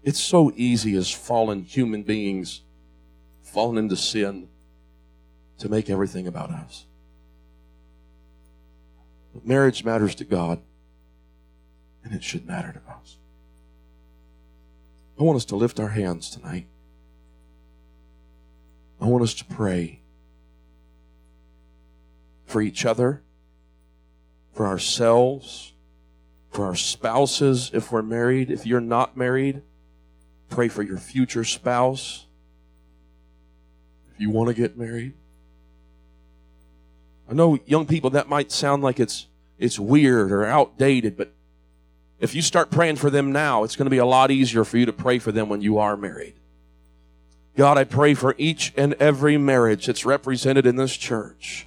It's 0.04 0.20
so 0.20 0.52
easy 0.56 0.96
as 0.96 1.12
fallen 1.12 1.64
human 1.64 2.04
beings, 2.04 2.62
fallen 3.42 3.78
into 3.78 3.96
sin, 3.96 4.50
to 5.60 5.70
make 5.70 5.90
everything 5.90 6.28
about 6.28 6.50
us. 6.50 6.86
But 9.34 9.46
marriage 9.46 9.84
matters 9.84 10.16
to 10.16 10.26
God, 10.26 10.62
and 12.04 12.14
it 12.14 12.24
should 12.24 12.46
matter 12.46 12.74
to 12.74 12.92
us. 12.92 13.18
I 15.20 15.24
want 15.24 15.38
us 15.38 15.46
to 15.46 15.56
lift 15.56 15.80
our 15.80 15.90
hands 15.90 16.30
tonight. 16.30 16.68
I 19.00 19.06
want 19.06 19.24
us 19.24 19.34
to 19.36 19.46
pray 19.46 20.03
for 22.46 22.62
each 22.62 22.86
other, 22.86 23.22
for 24.54 24.66
ourselves, 24.68 25.74
for 26.50 26.66
our 26.66 26.76
spouses 26.76 27.72
if 27.74 27.92
we're 27.92 28.02
married. 28.02 28.52
If 28.52 28.66
you're 28.66 28.82
not 28.82 29.18
married, 29.18 29.62
pray 30.50 30.68
for 30.68 30.84
your 30.84 30.98
future 30.98 31.44
spouse. 31.44 32.26
If 34.14 34.22
you 34.22 34.30
want 34.30 34.50
to 34.50 34.54
get 34.54 34.78
married. 34.78 35.14
I 37.30 37.34
know 37.34 37.58
young 37.66 37.86
people 37.86 38.12
that 38.12 38.30
might 38.30 38.52
sound 38.52 38.84
like 38.84 39.00
it's 39.00 39.28
it's 39.58 39.80
weird 39.80 40.32
or 40.32 40.46
outdated, 40.46 41.16
but 41.16 41.32
if 42.20 42.36
you 42.36 42.42
start 42.42 42.70
praying 42.70 42.98
for 42.98 43.10
them 43.10 43.32
now, 43.32 43.64
it's 43.64 43.76
going 43.76 43.86
to 43.86 43.92
be 43.92 43.98
a 43.98 44.06
lot 44.06 44.32
easier 44.32 44.64
for 44.64 44.78
you 44.78 44.86
to 44.86 44.94
pray 44.94 45.20
for 45.20 45.32
them 45.32 45.50
when 45.50 45.62
you 45.62 45.78
are 45.78 45.98
married. 45.98 46.36
God, 47.56 47.78
I 47.78 47.84
pray 47.84 48.14
for 48.14 48.34
each 48.38 48.74
and 48.76 48.94
every 48.96 49.38
marriage 49.38 49.86
that's 49.86 50.06
represented 50.06 50.66
in 50.66 50.76
this 50.76 50.98
church. 50.98 51.62